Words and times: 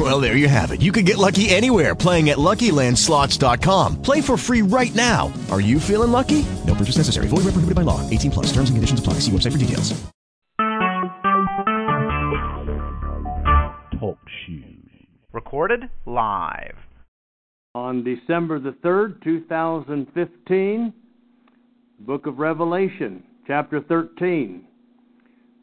Well, 0.00 0.18
there 0.18 0.34
you 0.34 0.48
have 0.48 0.70
it. 0.70 0.80
You 0.80 0.92
can 0.92 1.04
get 1.04 1.18
lucky 1.18 1.50
anywhere 1.50 1.94
playing 1.94 2.30
at 2.30 2.38
LuckyLandSlots.com. 2.38 4.00
Play 4.00 4.22
for 4.22 4.38
free 4.38 4.62
right 4.62 4.94
now. 4.94 5.30
Are 5.50 5.60
you 5.60 5.78
feeling 5.78 6.10
lucky? 6.10 6.46
No 6.66 6.74
purchase 6.74 6.96
necessary. 6.96 7.28
Void 7.28 7.44
where 7.44 7.52
prohibited 7.52 7.74
by 7.74 7.82
law. 7.82 8.08
18 8.08 8.30
plus. 8.30 8.46
Terms 8.46 8.70
and 8.70 8.78
conditions 8.78 8.98
apply. 8.98 9.14
See 9.20 9.30
website 9.30 9.52
for 9.52 9.58
details. 9.58 9.92
Talk 14.00 14.18
shoes. 14.46 14.88
Recorded 15.34 15.90
live. 16.06 16.76
On 17.74 18.02
December 18.02 18.58
the 18.58 18.72
3rd, 18.82 19.22
2015, 19.22 20.94
Book 22.00 22.26
of 22.26 22.38
Revelation, 22.38 23.22
chapter 23.46 23.82
13. 23.82 24.64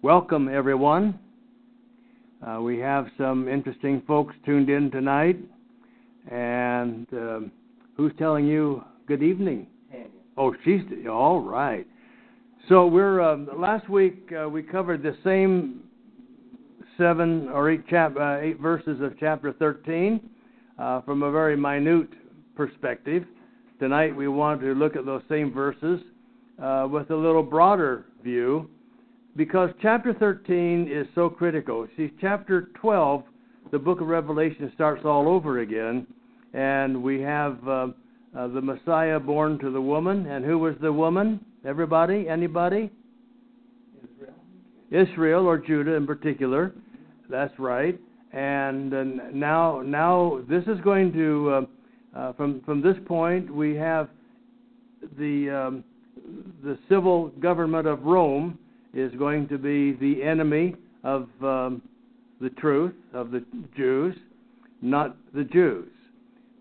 Welcome, 0.04 0.48
everyone. 0.48 1.20
Uh, 2.46 2.62
we 2.62 2.78
have 2.78 3.08
some 3.18 3.48
interesting 3.48 4.02
folks 4.08 4.36
tuned 4.46 4.70
in 4.70 4.92
tonight. 4.92 5.38
And 6.30 7.08
um, 7.14 7.52
who's 7.96 8.12
telling 8.20 8.46
you 8.46 8.84
good 9.08 9.24
evening? 9.24 9.68
Oh, 10.38 10.54
she's 10.64 10.82
all 11.10 11.42
right. 11.42 11.88
So 12.70 12.86
we're 12.86 13.22
um, 13.22 13.50
last 13.58 13.90
week 13.90 14.32
uh, 14.40 14.48
we 14.48 14.62
covered 14.62 15.02
the 15.02 15.16
same 15.24 15.82
seven 16.98 17.48
or 17.50 17.72
eight 17.72 17.88
chap 17.88 18.16
uh, 18.20 18.38
eight 18.40 18.60
verses 18.60 19.02
of 19.02 19.14
chapter 19.20 19.54
13 19.54 20.20
uh, 20.78 21.02
from 21.02 21.24
a 21.24 21.32
very 21.32 21.58
minute 21.58 22.10
perspective. 22.56 23.24
Tonight 23.80 24.16
we 24.16 24.28
want 24.28 24.62
to 24.62 24.76
look 24.76 24.96
at 24.96 25.06
those 25.06 25.24
same 25.28 25.52
verses 25.52 26.02
uh, 26.62 26.88
with 26.90 27.10
a 27.10 27.16
little 27.16 27.44
broader 27.44 28.06
view 28.24 28.70
because 29.38 29.70
chapter 29.84 30.16
13 30.16 30.90
is 30.92 31.06
so 31.14 31.30
critical. 31.30 31.88
See, 31.96 32.12
chapter 32.20 32.70
12, 32.82 33.24
the 33.72 33.78
book 33.78 34.02
of 34.02 34.08
Revelation 34.08 34.72
starts 34.74 35.06
all 35.06 35.30
over 35.30 35.60
again, 35.60 36.08
and 36.54 37.04
we 37.04 37.22
have 37.22 37.60
uh, 37.68 37.88
uh, 38.36 38.48
the 38.48 38.62
Messiah 38.62 39.20
born 39.20 39.60
to 39.60 39.70
the 39.70 39.80
woman. 39.80 40.26
And 40.26 40.44
who 40.44 40.58
was 40.58 40.74
the 40.82 40.92
woman? 40.92 41.40
Everybody? 41.64 42.28
Anybody? 42.28 42.90
Israel. 44.04 44.34
Israel 44.90 45.46
or 45.46 45.60
Judah 45.60 45.94
in 45.94 46.08
particular. 46.08 46.74
That's 47.30 47.58
right. 47.60 48.00
And 48.34 48.94
uh, 48.94 49.04
now, 49.34 49.82
now 49.86 50.42
this 50.50 50.64
is 50.64 50.82
going 50.82 51.14
to, 51.14 51.68
uh, 52.16 52.20
uh, 52.20 52.34
from 52.34 52.62
from 52.62 52.82
this 52.82 52.98
point, 53.06 53.54
we 53.54 53.76
have 53.76 54.10
the 55.18 55.50
um, 55.50 55.84
the 56.64 56.78
civil 56.90 57.28
government 57.40 57.88
of 57.88 58.04
Rome 58.04 58.58
is 58.94 59.12
going 59.16 59.48
to 59.50 59.58
be 59.58 59.94
the 59.94 60.24
enemy 60.24 60.76
of 61.04 61.28
um, 61.42 61.82
the 62.42 62.50
truth 62.52 62.96
of 63.14 63.32
the 63.32 63.46
Jews, 63.76 64.16
not 64.82 65.16
the 65.34 65.44
Jews, 65.44 65.90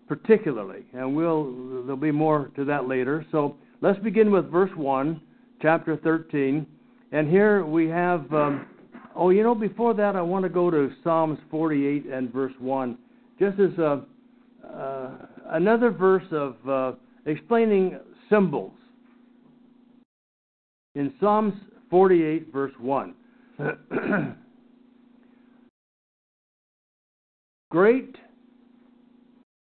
particularly. 0.07 0.85
And 0.93 1.15
we'll 1.15 1.83
there'll 1.83 1.97
be 1.97 2.11
more 2.11 2.51
to 2.55 2.65
that 2.65 2.87
later. 2.87 3.25
So 3.31 3.55
let's 3.81 3.99
begin 3.99 4.31
with 4.31 4.51
verse 4.51 4.71
one, 4.75 5.21
chapter 5.61 5.97
13, 5.97 6.65
and 7.11 7.29
here 7.29 7.65
we 7.65 7.87
have. 7.87 8.31
Um, 8.33 8.67
Oh, 9.19 9.31
you 9.31 9.41
know, 9.41 9.55
before 9.55 9.95
that, 9.95 10.15
I 10.15 10.21
want 10.21 10.43
to 10.43 10.49
go 10.49 10.69
to 10.69 10.91
Psalms 11.03 11.39
48 11.49 12.05
and 12.05 12.31
verse 12.31 12.53
1, 12.59 12.95
just 13.39 13.59
as 13.59 13.75
a, 13.79 14.03
uh, 14.63 15.11
another 15.47 15.89
verse 15.89 16.23
of 16.31 16.55
uh, 16.69 16.91
explaining 17.25 17.97
symbols. 18.29 18.73
In 20.93 21.11
Psalms 21.19 21.55
48, 21.89 22.51
verse 22.51 22.73
1. 22.79 23.13
Great, 27.71 28.15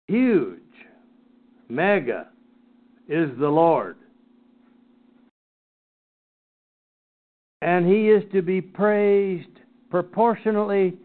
huge, 0.08 0.60
mega 1.70 2.28
is 3.08 3.30
the 3.40 3.48
Lord. 3.48 3.98
and 7.64 7.88
he 7.88 8.10
is 8.10 8.24
to 8.34 8.42
be 8.42 8.60
praised 8.60 9.62
proportionally 9.90 10.96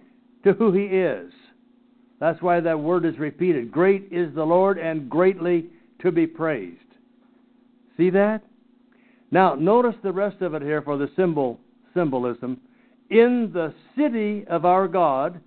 to 0.42 0.52
who 0.54 0.72
he 0.72 0.86
is. 0.86 1.32
That's 2.19 2.42
why 2.42 2.58
that 2.58 2.80
word 2.80 3.04
is 3.04 3.16
repeated. 3.16 3.70
Great 3.70 4.08
is 4.10 4.34
the 4.34 4.42
Lord 4.42 4.76
and 4.76 5.08
greatly 5.08 5.66
to 6.02 6.10
be 6.10 6.26
praised. 6.26 6.80
See 7.96 8.10
that? 8.10 8.42
Now, 9.31 9.55
notice 9.55 9.94
the 10.03 10.12
rest 10.12 10.41
of 10.43 10.55
it 10.55 10.62
here 10.62 10.83
for 10.83 10.97
the 10.97 11.11
symbol 11.16 11.61
symbolism. 11.94 12.61
In 13.11 13.50
the 13.53 13.75
city 13.97 14.47
of 14.49 14.65
our 14.65 14.89
God, 14.89 15.41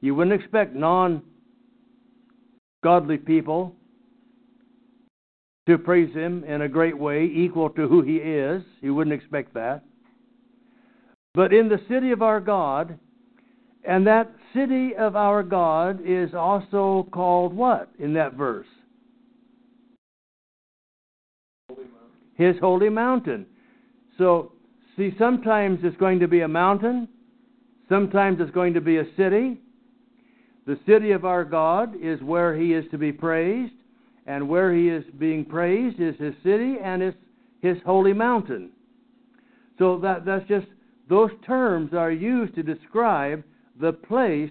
you 0.00 0.14
wouldn't 0.14 0.40
expect 0.40 0.74
non 0.74 1.22
godly 2.82 3.16
people 3.16 3.74
to 5.66 5.78
praise 5.78 6.12
him 6.14 6.44
in 6.44 6.62
a 6.62 6.68
great 6.68 6.96
way, 6.96 7.24
equal 7.24 7.70
to 7.70 7.88
who 7.88 8.02
he 8.02 8.16
is. 8.16 8.62
You 8.80 8.94
wouldn't 8.94 9.14
expect 9.14 9.54
that 9.54 9.82
but 11.38 11.52
in 11.52 11.68
the 11.68 11.80
city 11.88 12.10
of 12.10 12.20
our 12.20 12.40
God. 12.40 12.98
And 13.84 14.04
that 14.08 14.28
city 14.52 14.96
of 14.96 15.14
our 15.14 15.44
God 15.44 16.00
is 16.04 16.34
also 16.34 17.06
called 17.12 17.54
what 17.54 17.88
in 18.00 18.12
that 18.14 18.34
verse? 18.34 18.66
His 22.38 22.54
holy 22.60 22.88
mountain. 22.88 23.44
So, 24.16 24.52
see, 24.96 25.14
sometimes 25.18 25.80
it's 25.82 25.96
going 25.98 26.20
to 26.20 26.28
be 26.28 26.40
a 26.40 26.48
mountain, 26.48 27.08
sometimes 27.88 28.38
it's 28.40 28.52
going 28.52 28.72
to 28.74 28.80
be 28.80 28.96
a 28.96 29.04
city. 29.16 29.60
The 30.66 30.78
city 30.86 31.12
of 31.12 31.24
our 31.24 31.44
God 31.44 31.94
is 32.00 32.20
where 32.22 32.56
He 32.56 32.72
is 32.72 32.84
to 32.90 32.98
be 32.98 33.12
praised, 33.12 33.74
and 34.26 34.48
where 34.48 34.74
He 34.74 34.88
is 34.88 35.04
being 35.18 35.44
praised 35.44 36.00
is 36.00 36.14
His 36.18 36.34
city 36.42 36.76
and 36.82 37.02
His, 37.02 37.14
his 37.60 37.76
holy 37.84 38.12
mountain. 38.12 38.70
So 39.78 39.98
that, 39.98 40.24
that's 40.24 40.46
just 40.46 40.66
those 41.08 41.30
terms 41.46 41.92
are 41.92 42.12
used 42.12 42.54
to 42.54 42.62
describe 42.62 43.42
the 43.80 43.92
place 43.92 44.50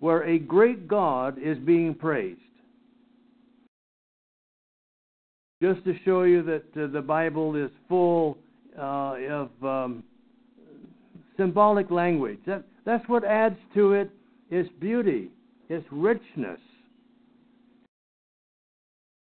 where 0.00 0.22
a 0.24 0.38
great 0.38 0.88
God 0.88 1.38
is 1.38 1.58
being 1.58 1.94
praised. 1.94 2.40
Just 5.62 5.84
to 5.84 5.94
show 6.04 6.24
you 6.24 6.42
that 6.42 6.64
uh, 6.76 6.88
the 6.88 7.00
Bible 7.00 7.54
is 7.56 7.70
full 7.88 8.36
uh, 8.76 9.14
of 9.30 9.50
um, 9.62 10.02
symbolic 11.36 11.90
language. 11.90 12.40
That, 12.46 12.64
that's 12.84 13.08
what 13.08 13.24
adds 13.24 13.56
to 13.74 13.92
it 13.92 14.10
its 14.50 14.68
beauty, 14.80 15.30
its 15.68 15.86
richness. 15.90 16.60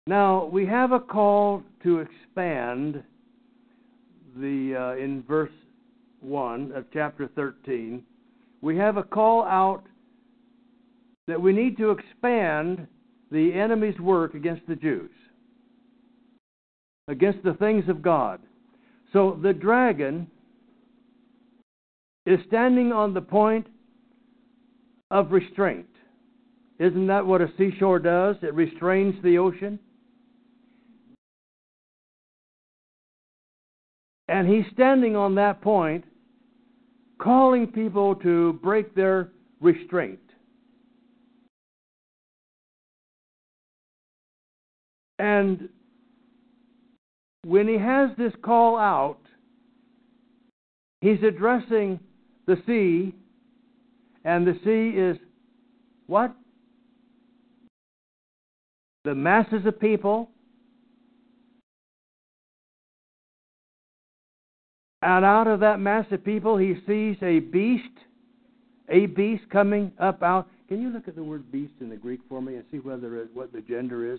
Now, 0.07 0.45
we 0.45 0.67
have 0.67 0.93
a 0.93 1.01
call 1.01 1.63
to 1.83 1.99
expand 1.99 3.03
the 4.37 4.95
uh, 4.99 5.03
in 5.03 5.25
verse 5.27 5.51
1 6.21 6.73
of 6.73 6.85
chapter 6.93 7.29
13, 7.35 8.03
we 8.61 8.77
have 8.77 8.97
a 8.97 9.03
call 9.03 9.43
out 9.45 9.85
that 11.27 11.41
we 11.41 11.53
need 11.53 11.77
to 11.79 11.91
expand 11.91 12.87
the 13.31 13.53
enemy's 13.53 13.99
work 13.99 14.35
against 14.35 14.67
the 14.69 14.77
Jews, 14.77 15.11
against 17.09 17.43
the 17.45 17.55
things 17.55 17.89
of 17.89 18.03
God. 18.03 18.41
So 19.13 19.39
the 19.43 19.53
dragon 19.53 20.29
is 22.27 22.41
standing 22.49 22.93
on 22.93 23.15
the 23.15 23.21
point 23.21 23.67
of 25.11 25.31
restraint. 25.31 25.87
Isn't 26.79 27.07
that 27.07 27.25
what 27.25 27.41
a 27.41 27.49
seashore 27.57 28.01
does? 28.01 28.37
It 28.43 28.53
restrains 28.55 29.15
the 29.23 29.39
ocean. 29.39 29.79
And 34.29 34.49
he's 34.49 34.65
standing 34.73 35.15
on 35.15 35.37
that 35.37 35.63
point, 35.63 36.05
calling 37.19 37.69
people 37.69 38.17
to 38.17 38.55
break 38.55 38.95
their 38.95 39.31
restraint. 39.61 40.19
And 45.19 45.69
when 47.47 47.69
he 47.69 47.79
has 47.79 48.11
this 48.19 48.33
call 48.43 48.77
out, 48.77 49.21
he's 51.01 51.23
addressing 51.23 52.01
the 52.47 52.57
sea, 52.67 53.15
and 54.25 54.47
the 54.47 54.59
sea 54.65 54.99
is 54.99 55.17
what? 56.07 56.35
The 59.05 59.15
masses 59.15 59.65
of 59.65 59.79
people 59.79 60.31
And 65.03 65.25
out 65.25 65.47
of 65.47 65.61
that 65.61 65.79
mass 65.79 66.07
of 66.11 66.25
people, 66.25 66.57
he 66.57 66.75
sees 66.85 67.17
a 67.23 67.39
beast, 67.39 67.85
a 68.89 69.07
beast 69.07 69.45
coming 69.51 69.93
up 70.01 70.21
out. 70.21 70.49
Can 70.67 70.83
you 70.83 70.89
look 70.89 71.07
at 71.07 71.15
the 71.15 71.23
word 71.23 71.53
beast 71.53 71.75
in 71.81 71.89
the 71.91 71.97
Greek 71.97 72.19
for 72.29 72.43
me 72.43 72.57
and 72.57 72.65
see 72.73 72.79
whether 72.79 73.17
it, 73.17 73.29
what 73.33 73.53
the 73.53 73.61
gender 73.61 74.13
is? 74.13 74.19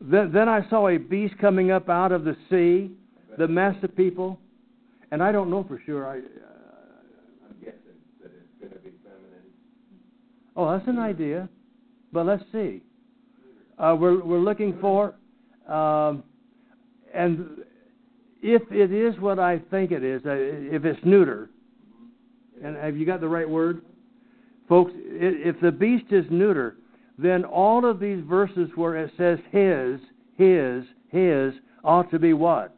Then, 0.00 0.30
then 0.32 0.48
I 0.48 0.68
saw 0.68 0.88
a 0.88 0.98
beast 0.98 1.38
coming 1.38 1.70
up 1.70 1.88
out 1.88 2.12
of 2.12 2.24
the 2.24 2.36
sea, 2.50 2.90
the 3.38 3.48
mass 3.48 3.76
of 3.82 3.96
people, 3.96 4.38
and 5.10 5.22
I 5.22 5.32
don't 5.32 5.50
know 5.50 5.64
for 5.64 5.80
sure. 5.86 6.06
I, 6.06 6.18
uh, 6.18 6.20
I'm 7.48 7.56
guessing 7.60 7.98
that 8.22 8.30
it's 8.30 8.60
going 8.60 8.72
to 8.72 8.78
be 8.78 8.90
feminine. 9.02 9.46
oh, 10.54 10.70
that's 10.72 10.88
an 10.88 10.98
idea, 10.98 11.48
but 12.12 12.26
let's 12.26 12.44
see. 12.52 12.82
Uh, 13.78 13.96
we're 13.98 14.22
we're 14.22 14.38
looking 14.38 14.78
for, 14.80 15.14
um, 15.68 16.24
and 17.14 17.58
if 18.42 18.62
it 18.70 18.92
is 18.92 19.18
what 19.20 19.38
I 19.38 19.58
think 19.70 19.92
it 19.92 20.02
is, 20.02 20.22
uh, 20.24 20.30
if 20.32 20.84
it's 20.84 21.00
neuter, 21.04 21.50
and 22.62 22.76
have 22.76 22.96
you 22.96 23.04
got 23.04 23.20
the 23.20 23.28
right 23.28 23.48
word, 23.48 23.82
folks? 24.68 24.92
If 24.94 25.60
the 25.60 25.72
beast 25.72 26.06
is 26.10 26.24
neuter, 26.30 26.76
then 27.18 27.44
all 27.44 27.88
of 27.88 27.98
these 27.98 28.22
verses 28.28 28.68
where 28.74 28.96
it 28.96 29.10
says 29.16 29.38
his, 29.50 30.00
his, 30.36 30.84
his 31.08 31.54
ought 31.82 32.10
to 32.10 32.18
be 32.18 32.32
what? 32.32 32.76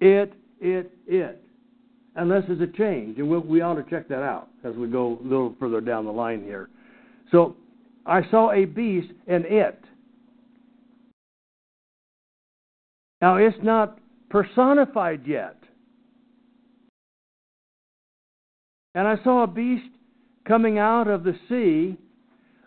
It, 0.00 0.32
it, 0.60 0.90
it. 1.06 1.42
Unless 2.14 2.44
there's 2.48 2.60
a 2.60 2.66
change, 2.66 3.18
and 3.18 3.28
we, 3.28 3.38
we 3.38 3.60
ought 3.60 3.74
to 3.74 3.82
check 3.90 4.08
that 4.08 4.22
out 4.22 4.48
as 4.64 4.74
we 4.74 4.88
go 4.88 5.18
a 5.20 5.22
little 5.22 5.54
further 5.58 5.80
down 5.80 6.06
the 6.06 6.12
line 6.12 6.42
here. 6.42 6.70
So 7.30 7.56
I 8.06 8.22
saw 8.30 8.52
a 8.52 8.64
beast 8.64 9.12
and 9.26 9.44
it. 9.44 9.78
Now 13.20 13.36
it's 13.36 13.56
not 13.62 13.98
personified 14.30 15.26
yet. 15.26 15.56
And 18.94 19.06
I 19.06 19.22
saw 19.22 19.42
a 19.42 19.46
beast 19.46 19.90
coming 20.46 20.78
out 20.78 21.08
of 21.08 21.22
the 21.22 21.34
sea 21.48 21.98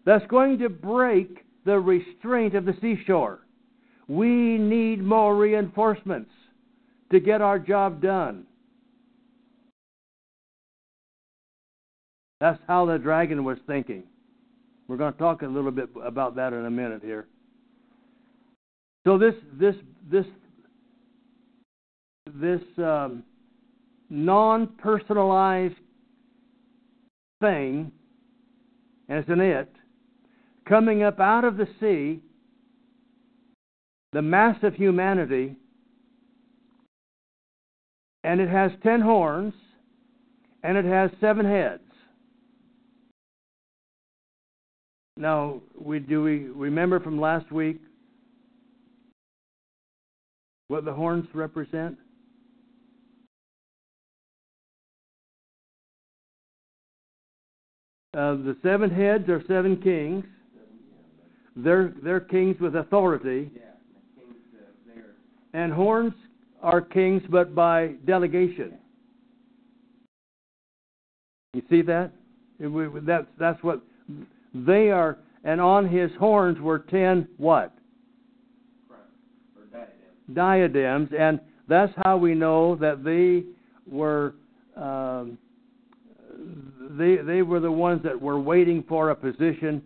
that's 0.10 0.26
going 0.26 0.58
to 0.58 0.70
break 0.70 1.46
the 1.66 1.80
restraint 1.80 2.56
of 2.56 2.66
the 2.66 2.74
seashore. 2.82 3.42
We 4.08 4.58
need 4.58 5.04
more 5.04 5.38
reinforcements 5.38 6.32
to 7.12 7.20
get 7.20 7.44
our 7.44 7.60
job 7.60 8.02
done. 8.02 8.46
That's 12.42 12.58
how 12.68 12.88
the 12.88 12.98
dragon 12.98 13.44
was 13.44 13.60
thinking. 13.68 14.02
We're 14.88 14.98
going 14.98 15.14
to 15.14 15.20
talk 15.20 15.44
a 15.44 15.46
little 15.46 15.70
bit 15.70 15.90
about 16.04 16.36
that 16.38 16.54
in 16.54 16.66
a 16.66 16.72
minute 16.72 17.04
here. 17.04 17.28
So 19.06 19.20
this 19.20 19.36
this 19.60 19.76
this 20.10 20.26
this 22.34 22.62
um, 22.80 23.24
non-personalized 24.10 25.76
thing, 27.42 27.92
it's 29.08 29.30
an 29.30 29.40
it, 29.40 29.72
coming 30.70 31.02
up 31.02 31.20
out 31.20 31.44
of 31.44 31.58
the 31.58 31.68
sea, 31.80 32.22
the 34.14 34.22
mass 34.22 34.56
of 34.62 34.76
humanity, 34.76 35.56
and 38.24 38.40
it 38.40 38.50
has 38.50 38.72
ten 38.84 39.02
horns, 39.02 39.54
and 40.64 40.78
it 40.78 40.86
has 40.86 41.10
seven 41.20 41.46
heads. 41.46 41.82
Now, 45.18 45.62
we 45.78 46.00
do 46.00 46.22
we 46.24 46.48
remember 46.48 47.00
from 47.00 47.20
last 47.20 47.52
week 47.52 47.82
what 50.68 50.86
the 50.86 50.94
horns 50.94 51.26
represent? 51.34 51.98
Uh, 58.14 58.34
the 58.36 58.56
seven 58.64 58.90
heads 58.90 59.28
are 59.30 59.44
seven 59.48 59.78
kings. 59.82 60.26
They're 61.64 61.94
they're 62.04 62.20
kings 62.20 62.60
with 62.60 62.76
authority. 62.76 63.52
And 65.54 65.74
horns 65.74 66.14
are 66.62 66.80
kings, 66.80 67.24
but 67.30 67.56
by 67.56 67.94
delegation. 68.06 68.78
You 71.54 71.64
see 71.70 71.82
that? 71.84 72.12
It- 72.60 72.68
we- 72.68 72.88
That's 73.02 73.26
that's 73.40 73.62
what 73.64 73.82
they 74.54 74.92
are. 74.92 75.18
And 75.44 75.60
on 75.60 75.88
his 75.88 76.12
horns 76.20 76.60
were 76.60 76.80
ten 76.80 77.28
what? 77.38 77.74
Or 78.92 79.66
diadem. 79.72 80.34
diadems, 80.34 81.10
and 81.18 81.40
that's 81.68 81.94
how 82.04 82.18
we 82.18 82.36
know 82.36 82.76
that 82.76 83.04
they 83.04 83.44
were 83.90 84.36
um, 84.76 85.38
they 86.92 87.18
they 87.18 87.42
were 87.42 87.60
the 87.60 87.72
ones 87.72 88.04
that 88.04 88.22
were 88.22 88.40
waiting 88.40 88.84
for 88.88 89.10
a 89.10 89.16
position 89.16 89.82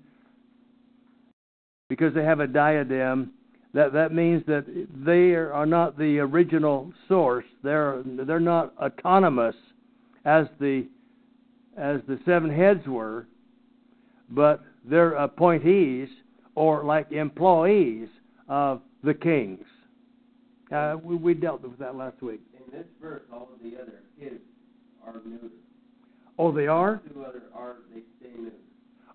because 1.95 2.11
they 2.15 2.23
have 2.23 2.39
a 2.39 2.47
diadem. 2.47 3.31
That 3.75 3.93
that 3.93 4.13
means 4.13 4.43
that 4.47 4.65
they 5.05 5.35
are 5.35 5.65
not 5.67 5.95
the 5.95 6.17
original 6.19 6.91
source. 7.07 7.45
They're 7.63 8.01
they're 8.03 8.39
not 8.39 8.73
autonomous 8.81 9.55
as 10.25 10.47
the 10.59 10.87
as 11.77 12.01
the 12.07 12.19
seven 12.25 12.51
heads 12.51 12.87
were, 12.87 13.27
but 14.31 14.63
they're 14.83 15.13
appointees 15.13 16.09
or 16.55 16.83
like 16.83 17.11
employees 17.11 18.09
of 18.49 18.81
the 19.03 19.13
kings. 19.13 19.65
Uh, 20.71 20.95
we, 21.03 21.15
we 21.15 21.33
dealt 21.35 21.61
with 21.61 21.77
that 21.77 21.95
last 21.95 22.19
week. 22.23 22.41
In 22.55 22.75
this 22.75 22.87
verse, 22.99 23.21
all 23.31 23.49
of 23.53 23.61
the 23.61 23.79
other 23.79 24.01
his 24.17 24.39
are 25.05 25.21
neuter. 25.25 25.53
Oh, 26.39 26.51
they 26.51 26.65
are? 26.65 27.01
Two 27.13 27.23
other 27.23 27.43
are 27.53 27.75
they 27.93 28.01
stay 28.19 28.33
neuter. 28.35 28.55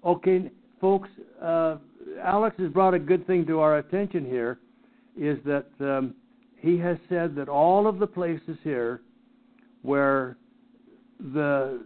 Okay, 0.04 0.50
folks, 0.80 1.08
uh, 1.42 1.76
Alex 2.22 2.56
has 2.58 2.70
brought 2.70 2.94
a 2.94 2.98
good 2.98 3.26
thing 3.26 3.46
to 3.46 3.60
our 3.60 3.78
attention 3.78 4.24
here 4.24 4.58
is 5.16 5.38
that 5.44 5.66
um, 5.80 6.14
he 6.56 6.78
has 6.78 6.96
said 7.08 7.34
that 7.36 7.48
all 7.48 7.86
of 7.86 7.98
the 7.98 8.06
places 8.06 8.56
here 8.62 9.00
where 9.82 10.36
the 11.32 11.80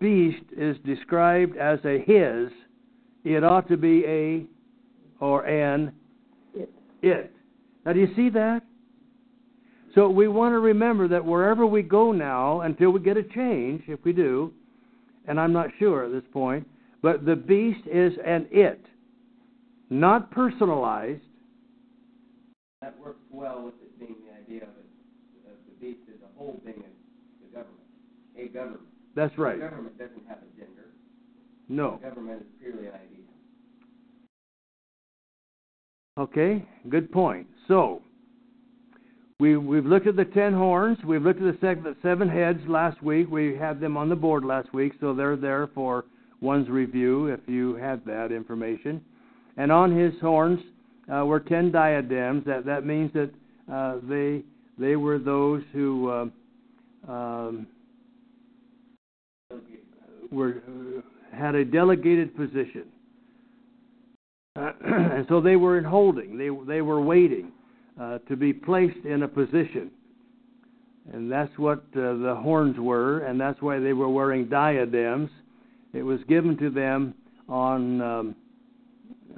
beast 0.00 0.44
is 0.56 0.76
described 0.84 1.56
as 1.56 1.78
a 1.84 1.98
his, 2.06 2.50
it 3.24 3.44
ought 3.44 3.68
to 3.68 3.76
be 3.76 4.04
a 4.06 4.44
or 5.20 5.44
an 5.44 5.92
it. 7.02 7.32
Now, 7.84 7.92
do 7.92 8.00
you 8.00 8.08
see 8.16 8.28
that? 8.30 8.62
So 9.94 10.08
we 10.08 10.28
want 10.28 10.52
to 10.54 10.58
remember 10.58 11.06
that 11.08 11.24
wherever 11.24 11.66
we 11.66 11.82
go 11.82 12.12
now, 12.12 12.62
until 12.62 12.90
we 12.90 13.00
get 13.00 13.16
a 13.16 13.22
change, 13.22 13.82
if 13.88 14.02
we 14.04 14.12
do, 14.12 14.52
and 15.26 15.38
I'm 15.38 15.52
not 15.52 15.68
sure 15.78 16.04
at 16.04 16.12
this 16.12 16.22
point, 16.32 16.66
but 17.02 17.24
the 17.26 17.36
beast 17.36 17.86
is 17.86 18.12
an 18.24 18.46
it, 18.50 18.80
not 19.90 20.30
personalized. 20.30 21.22
That 22.80 22.98
works 22.98 23.20
well 23.30 23.62
with 23.64 23.74
it 23.82 23.98
being 23.98 24.16
the 24.26 24.32
idea 24.32 24.62
of 24.62 24.70
it, 24.70 25.50
of 25.50 25.58
the 25.66 25.84
beast 25.84 26.00
as 26.08 26.20
a 26.22 26.38
whole 26.38 26.60
being 26.64 26.78
a, 26.78 27.44
the 27.44 27.50
government. 27.52 27.78
A 28.38 28.48
government. 28.48 28.82
That's 29.14 29.36
right. 29.36 29.58
The 29.58 29.68
government 29.68 29.98
doesn't 29.98 30.26
have 30.26 30.38
a 30.38 30.58
gender. 30.58 30.86
No. 31.68 31.98
The 32.02 32.08
government 32.08 32.40
is 32.42 32.46
purely 32.60 32.86
an 32.86 32.94
idea. 32.94 33.08
Okay, 36.18 36.64
good 36.88 37.10
point. 37.10 37.46
So, 37.68 38.02
we, 39.40 39.56
we've 39.56 39.86
looked 39.86 40.06
at 40.06 40.14
the 40.14 40.26
ten 40.26 40.52
horns. 40.52 40.98
We've 41.04 41.22
looked 41.22 41.40
at 41.40 41.60
the 41.60 41.96
seven 42.02 42.28
heads 42.28 42.60
last 42.68 43.02
week. 43.02 43.30
We 43.30 43.56
had 43.56 43.80
them 43.80 43.96
on 43.96 44.08
the 44.08 44.16
board 44.16 44.44
last 44.44 44.72
week, 44.74 44.92
so 45.00 45.14
they're 45.14 45.36
there 45.36 45.68
for 45.74 46.04
one's 46.42 46.68
review 46.68 47.28
if 47.28 47.40
you 47.46 47.76
had 47.76 48.04
that 48.04 48.32
information. 48.32 49.00
And 49.56 49.72
on 49.72 49.96
his 49.96 50.12
horns 50.20 50.60
uh, 51.12 51.24
were 51.24 51.40
ten 51.40 51.70
diadems. 51.70 52.44
That 52.44 52.64
that 52.66 52.84
means 52.84 53.12
that 53.12 53.30
uh, 53.72 53.98
they 54.08 54.42
they 54.78 54.96
were 54.96 55.18
those 55.18 55.62
who 55.72 56.10
uh, 57.08 57.10
um, 57.10 57.66
were 60.30 60.62
uh, 60.66 61.36
had 61.36 61.54
a 61.54 61.64
delegated 61.64 62.36
position. 62.36 62.84
And 64.56 65.26
so 65.28 65.40
they 65.40 65.56
were 65.56 65.78
in 65.78 65.84
holding. 65.84 66.36
They 66.36 66.50
they 66.66 66.82
were 66.82 67.00
waiting 67.00 67.52
uh, 68.00 68.18
to 68.28 68.36
be 68.36 68.52
placed 68.52 69.04
in 69.04 69.22
a 69.22 69.28
position, 69.28 69.90
and 71.12 71.30
that's 71.30 71.56
what 71.58 71.78
uh, 71.94 72.16
the 72.16 72.38
horns 72.42 72.78
were, 72.78 73.20
and 73.20 73.40
that's 73.40 73.60
why 73.62 73.78
they 73.78 73.92
were 73.92 74.08
wearing 74.08 74.48
diadems. 74.48 75.30
It 75.92 76.02
was 76.02 76.20
given 76.28 76.56
to 76.58 76.70
them 76.70 77.14
on 77.48 78.00
um, 78.00 78.36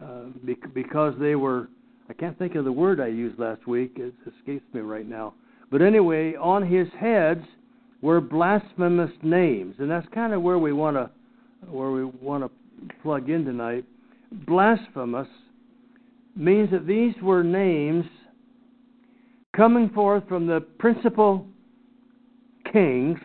uh, 0.02 0.24
because 0.72 1.14
they 1.18 1.34
were. 1.34 1.68
I 2.08 2.12
can't 2.12 2.38
think 2.38 2.54
of 2.54 2.64
the 2.64 2.72
word 2.72 3.00
I 3.00 3.06
used 3.06 3.38
last 3.38 3.66
week. 3.66 3.92
It 3.96 4.12
escapes 4.26 4.66
me 4.74 4.80
right 4.80 5.08
now. 5.08 5.34
But 5.70 5.80
anyway, 5.80 6.34
on 6.34 6.66
his 6.66 6.86
heads 7.00 7.44
were 8.02 8.20
blasphemous 8.20 9.10
names, 9.22 9.76
and 9.78 9.90
that's 9.90 10.06
kind 10.14 10.34
of 10.34 10.42
where 10.42 10.58
we 10.58 10.72
want 10.72 10.96
to 10.96 11.10
where 11.70 11.90
we 11.90 12.04
want 12.04 12.44
to 12.44 12.50
plug 13.02 13.30
in 13.30 13.44
tonight 13.44 13.84
blasphemous 14.46 15.28
means 16.36 16.70
that 16.70 16.86
these 16.86 17.14
were 17.22 17.44
names 17.44 18.04
coming 19.54 19.88
forth 19.90 20.26
from 20.28 20.46
the 20.46 20.60
principal 20.78 21.46
kings 22.72 23.18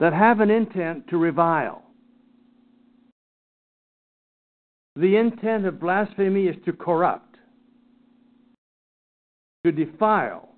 that 0.00 0.12
have 0.12 0.40
an 0.40 0.50
intent 0.50 1.08
to 1.08 1.16
revile. 1.16 1.82
The 4.96 5.16
intent 5.16 5.66
of 5.66 5.80
blasphemy 5.80 6.46
is 6.46 6.56
to 6.64 6.72
corrupt, 6.72 7.36
to 9.64 9.72
defile. 9.72 10.48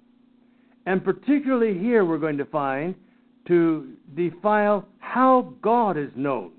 And 0.87 1.05
particularly 1.05 1.79
here, 1.79 2.05
we're 2.05 2.19
going 2.19 2.39
to 2.39 2.45
find 2.45 2.95
to 3.49 3.95
defile 4.15 4.87
how 5.01 5.55
God 5.61 5.97
is 5.97 6.11
known. 6.15 6.53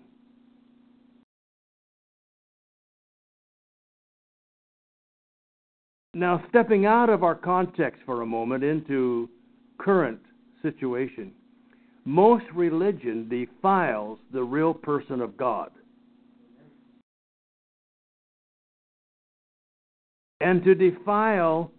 Now, 6.13 6.43
stepping 6.49 6.85
out 6.85 7.09
of 7.09 7.23
our 7.23 7.35
context 7.35 8.01
for 8.05 8.23
a 8.23 8.25
moment 8.25 8.63
into 8.63 9.29
current 9.77 10.19
situation, 10.61 11.31
most 12.09 12.45
religion 12.55 13.29
defiles 13.29 14.17
the 14.33 14.41
real 14.41 14.73
person 14.73 15.21
of 15.21 15.37
God. 15.37 15.69
And 20.41 20.63
to 20.63 20.73
defile 20.73 21.71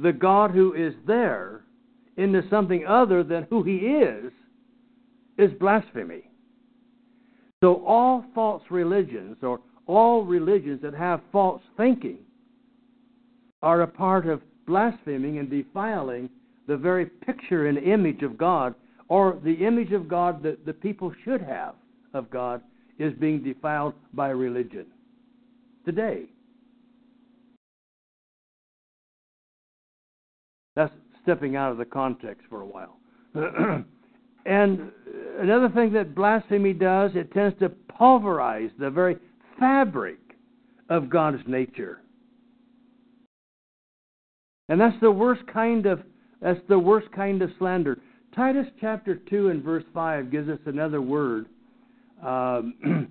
the 0.00 0.12
God 0.12 0.52
who 0.52 0.72
is 0.72 0.94
there 1.04 1.62
into 2.16 2.48
something 2.48 2.86
other 2.86 3.24
than 3.24 3.48
who 3.50 3.64
he 3.64 3.78
is 3.78 4.32
is 5.36 5.50
blasphemy. 5.58 6.30
So, 7.60 7.84
all 7.84 8.24
false 8.36 8.62
religions, 8.70 9.38
or 9.42 9.58
all 9.86 10.24
religions 10.24 10.80
that 10.82 10.94
have 10.94 11.20
false 11.32 11.62
thinking, 11.76 12.18
are 13.64 13.80
a 13.80 13.88
part 13.88 14.28
of 14.28 14.42
blaspheming 14.64 15.38
and 15.38 15.50
defiling 15.50 16.30
the 16.68 16.76
very 16.76 17.06
picture 17.06 17.66
and 17.66 17.78
image 17.78 18.22
of 18.22 18.38
God, 18.38 18.72
or 19.08 19.38
the 19.44 19.54
image 19.54 19.92
of 19.92 20.08
God 20.08 20.42
that 20.42 20.66
the 20.66 20.72
people 20.72 21.12
should 21.24 21.40
have 21.40 21.74
of 22.14 22.30
God, 22.30 22.62
is 22.98 23.12
being 23.14 23.42
defiled 23.42 23.94
by 24.14 24.28
religion 24.28 24.86
today. 25.84 26.24
That's 30.74 30.92
stepping 31.22 31.56
out 31.56 31.72
of 31.72 31.78
the 31.78 31.84
context 31.84 32.44
for 32.48 32.62
a 32.62 32.66
while. 32.66 32.96
and 34.46 34.90
another 35.38 35.68
thing 35.74 35.92
that 35.92 36.14
blasphemy 36.14 36.72
does, 36.72 37.10
it 37.14 37.32
tends 37.32 37.58
to 37.58 37.68
pulverize 37.68 38.70
the 38.78 38.90
very 38.90 39.16
fabric 39.58 40.18
of 40.88 41.10
God's 41.10 41.42
nature. 41.46 42.00
And 44.68 44.80
that's 44.80 44.98
the 45.00 45.10
worst 45.10 45.42
kind 45.52 45.86
of 45.86 46.02
that's 46.42 46.60
the 46.68 46.78
worst 46.78 47.10
kind 47.12 47.40
of 47.40 47.50
slander. 47.58 47.98
Titus 48.36 48.66
chapter 48.82 49.14
two 49.14 49.48
and 49.48 49.64
verse 49.64 49.84
five 49.94 50.30
gives 50.30 50.50
us 50.50 50.58
another 50.66 51.00
word 51.00 51.46
um, 52.22 53.08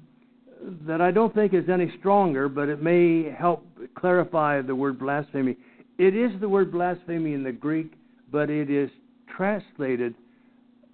that 0.87 1.01
I 1.01 1.09
don't 1.09 1.33
think 1.33 1.55
is 1.55 1.67
any 1.67 1.91
stronger, 1.99 2.47
but 2.47 2.69
it 2.69 2.81
may 2.81 3.31
help 3.31 3.65
clarify 3.95 4.61
the 4.61 4.75
word 4.75 4.99
blasphemy. 4.99 5.57
It 5.97 6.15
is 6.15 6.31
the 6.39 6.47
word 6.47 6.71
blasphemy 6.71 7.33
in 7.33 7.43
the 7.43 7.51
Greek, 7.51 7.93
but 8.31 8.51
it 8.51 8.69
is 8.69 8.91
translated 9.35 10.13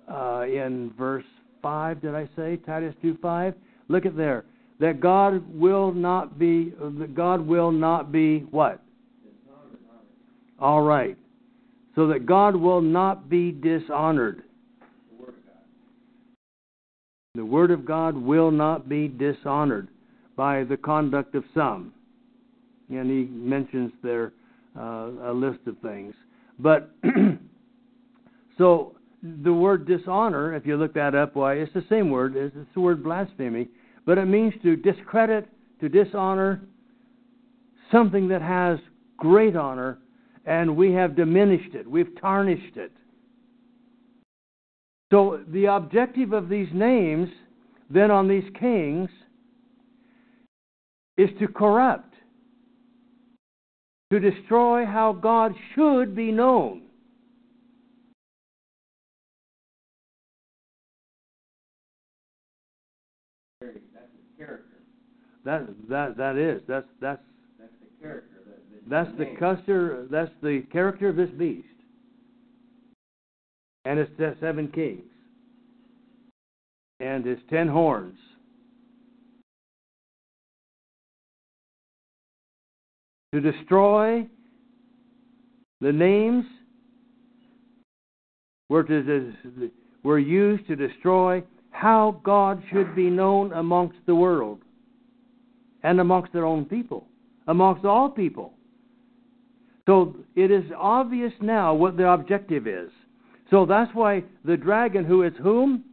uh, 0.10 0.44
in 0.44 0.94
verse 0.98 1.26
five. 1.62 2.02
Did 2.02 2.16
I 2.16 2.30
say 2.38 2.56
Titus 2.56 2.96
two 3.02 3.18
five? 3.22 3.54
Look 3.90 4.06
at 4.06 4.16
there. 4.16 4.46
That 4.80 5.02
God 5.02 5.44
will 5.54 5.92
not 5.92 6.40
be. 6.40 6.74
That 7.00 7.14
God 7.16 7.46
will 7.46 7.72
not 7.72 8.14
be 8.14 8.40
what? 8.52 8.82
All 10.58 10.82
right. 10.82 11.18
So 11.96 12.08
that 12.08 12.26
God 12.26 12.56
will 12.56 12.82
not 12.82 13.30
be 13.30 13.52
dishonored. 13.52 14.44
The 17.36 17.46
Word 17.46 17.72
of 17.72 17.86
God 17.86 18.16
will 18.16 18.52
not 18.52 18.90
be 18.90 19.08
dishonored 19.08 19.90
by 20.36 20.64
the 20.64 20.78
conduct 20.78 21.36
of 21.36 21.44
some. 21.54 21.94
And 22.90 23.10
he 23.10 23.32
mentions 23.32 23.92
there 24.04 24.34
uh, 24.78 25.10
a 25.24 25.34
list 25.34 25.60
of 25.68 25.78
things. 25.80 26.14
But 26.60 26.92
so 28.58 28.96
the 29.24 29.54
word 29.54 29.88
dishonor, 29.88 30.56
if 30.56 30.66
you 30.66 30.78
look 30.78 30.94
that 30.96 31.16
up, 31.16 31.36
why 31.36 31.54
it's 31.54 31.74
the 31.74 31.86
same 31.90 32.10
word. 32.10 32.36
It's 32.36 32.56
the 32.74 32.82
word 32.82 33.04
blasphemy, 33.04 33.68
but 34.06 34.18
it 34.18 34.26
means 34.26 34.54
to 34.64 34.76
discredit, 34.76 35.48
to 35.80 35.90
dishonor 35.90 36.62
something 37.92 38.28
that 38.30 38.42
has 38.42 38.80
great 39.18 39.56
honor 39.56 40.00
and 40.46 40.76
we 40.76 40.94
have 40.94 41.16
diminished 41.16 41.76
it, 41.76 41.90
we've 41.90 42.20
tarnished 42.20 42.78
it. 42.78 42.92
So, 45.12 45.42
the 45.48 45.66
objective 45.66 46.32
of 46.32 46.48
these 46.48 46.70
names, 46.74 47.30
then 47.90 48.12
on 48.12 48.28
these 48.28 48.50
kings, 48.58 49.10
is 51.18 51.30
to 51.40 51.48
corrupt, 51.48 52.14
to 54.12 54.20
destroy 54.20 54.86
how 54.86 55.12
God 55.14 55.54
should 55.76 56.16
be 56.16 56.32
known. 56.32 56.84
That's 63.62 63.76
the 63.76 64.44
character. 64.44 64.66
That 65.46 65.68
that 65.90 66.18
that 66.18 66.38
is 66.38 66.62
that's 66.68 66.88
that's 67.00 67.22
That's 67.60 67.72
the 67.82 68.04
character. 68.04 68.31
That's 68.90 69.10
the 69.18 69.36
custer, 69.40 70.08
that's 70.10 70.32
the 70.42 70.64
character 70.72 71.10
of 71.10 71.16
this 71.16 71.30
beast. 71.38 71.68
And 73.86 74.00
its 74.00 74.12
seven 74.40 74.68
kings. 74.70 75.04
And 77.00 77.26
its 77.26 77.42
ten 77.50 77.68
horns. 77.68 78.18
To 83.34 83.40
destroy 83.40 84.28
the 85.80 85.92
names 85.92 86.46
were, 88.70 88.84
to, 88.84 89.34
were 90.04 90.20
used 90.20 90.68
to 90.68 90.76
destroy 90.76 91.44
how 91.72 92.22
God 92.24 92.62
should 92.72 92.96
be 92.96 93.10
known 93.10 93.54
amongst 93.54 93.98
the 94.06 94.14
world 94.14 94.60
and 95.84 96.00
amongst 96.00 96.34
their 96.34 96.46
own 96.46 96.66
people, 96.66 97.08
amongst 97.48 97.86
all 97.86 98.10
people. 98.10 98.54
So 99.88 100.16
it 100.36 100.52
is 100.52 100.64
obvious 100.78 101.34
now 101.42 101.74
what 101.74 101.98
the 101.98 102.08
objective 102.08 102.68
is. 102.68 102.90
So 103.50 103.66
that's 103.66 103.94
why 103.94 104.24
the 104.46 104.56
dragon, 104.56 105.04
who 105.04 105.24
is 105.24 105.34
whom? 105.42 105.84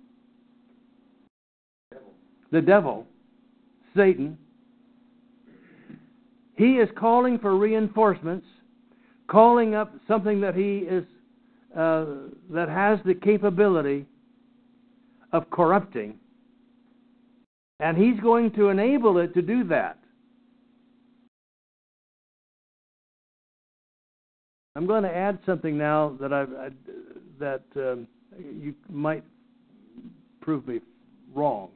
Devil. 1.91 2.13
The 2.53 2.61
devil, 2.61 3.07
Satan, 3.97 4.39
he 6.57 6.75
is 6.75 6.89
calling 6.99 7.39
for 7.39 7.57
reinforcements, 7.57 8.47
calling 9.29 9.75
up 9.75 9.95
something 10.07 10.41
that 10.41 10.55
he 10.55 10.79
is 10.79 11.05
uh, 11.77 12.05
that 12.51 12.69
has 12.69 12.99
the 13.05 13.15
capability 13.15 14.07
of 15.33 15.49
corrupting, 15.51 16.15
and 17.79 17.97
he's 17.97 18.19
going 18.21 18.51
to 18.53 18.71
enable 18.71 19.19
it 19.19 19.35
to 19.35 19.43
do 19.43 19.65
that. 19.65 19.98
I'm 24.79 24.87
going 24.87 25.03
to 25.03 25.13
add 25.13 25.41
something 25.45 25.77
now 25.77 26.17
that 26.21 26.33
I, 26.33 26.43
I 26.43 26.69
that 27.41 27.65
um, 27.75 28.07
you 28.39 28.73
might 28.89 29.25
prove 30.41 30.69
me 30.69 30.79
wrong, 31.35 31.71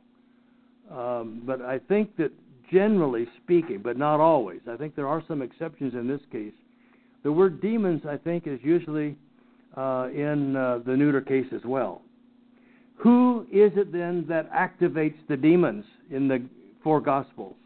um, 0.88 1.42
but 1.44 1.62
I 1.62 1.80
think 1.80 2.16
that 2.18 2.30
generally 2.70 3.26
speaking, 3.42 3.80
but 3.82 3.96
not 3.98 4.20
always, 4.20 4.60
I 4.70 4.76
think 4.76 4.94
there 4.94 5.08
are 5.08 5.20
some 5.26 5.42
exceptions 5.42 5.94
in 5.94 6.06
this 6.06 6.20
case. 6.30 6.52
The 7.24 7.32
word 7.32 7.60
demons, 7.60 8.02
I 8.08 8.18
think, 8.18 8.46
is 8.46 8.60
usually 8.62 9.16
uh, 9.76 10.06
in 10.14 10.54
uh, 10.54 10.78
the 10.86 10.96
neuter 10.96 11.20
case 11.20 11.46
as 11.52 11.64
well. 11.64 12.02
Who 12.98 13.48
is 13.50 13.72
it 13.74 13.90
then 13.90 14.26
that 14.28 14.48
activates 14.52 15.18
the 15.28 15.36
demons 15.36 15.84
in 16.12 16.28
the 16.28 16.40
four 16.84 17.00
Gospels? 17.00 17.56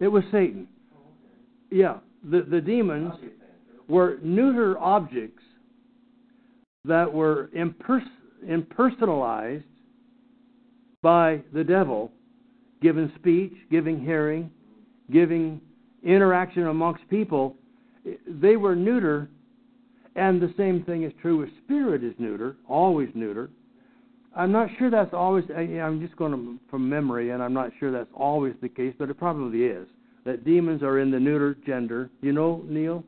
It 0.00 0.08
was 0.08 0.24
Satan. 0.30 0.68
Yeah, 1.70 1.98
the 2.28 2.42
the 2.42 2.60
demons 2.60 3.12
were 3.88 4.18
neuter 4.22 4.78
objects 4.78 5.42
that 6.84 7.12
were 7.12 7.50
impers- 7.56 8.02
impersonalized 8.44 9.64
by 11.02 11.42
the 11.52 11.64
devil, 11.64 12.12
given 12.80 13.12
speech, 13.18 13.52
giving 13.70 14.00
hearing, 14.00 14.50
giving 15.10 15.60
interaction 16.02 16.66
amongst 16.66 17.08
people. 17.08 17.56
They 18.26 18.56
were 18.56 18.76
neuter, 18.76 19.28
and 20.14 20.40
the 20.40 20.52
same 20.56 20.84
thing 20.84 21.02
is 21.02 21.12
true 21.20 21.38
with 21.38 21.48
spirit 21.64 22.04
is 22.04 22.14
neuter, 22.18 22.56
always 22.68 23.08
neuter. 23.14 23.50
I'm 24.36 24.52
not 24.52 24.68
sure 24.78 24.90
that's 24.90 25.14
always. 25.14 25.44
I'm 25.56 26.00
just 26.00 26.14
going 26.16 26.32
to, 26.32 26.58
from 26.70 26.88
memory, 26.88 27.30
and 27.30 27.42
I'm 27.42 27.54
not 27.54 27.70
sure 27.80 27.90
that's 27.90 28.10
always 28.14 28.54
the 28.60 28.68
case, 28.68 28.94
but 28.98 29.08
it 29.10 29.18
probably 29.18 29.64
is. 29.64 29.88
that 30.26 30.44
demons 30.44 30.82
are 30.82 30.98
in 30.98 31.10
the 31.10 31.18
neuter 31.20 31.56
gender. 31.66 32.10
You 32.20 32.32
know, 32.32 32.62
Neil? 32.68 33.02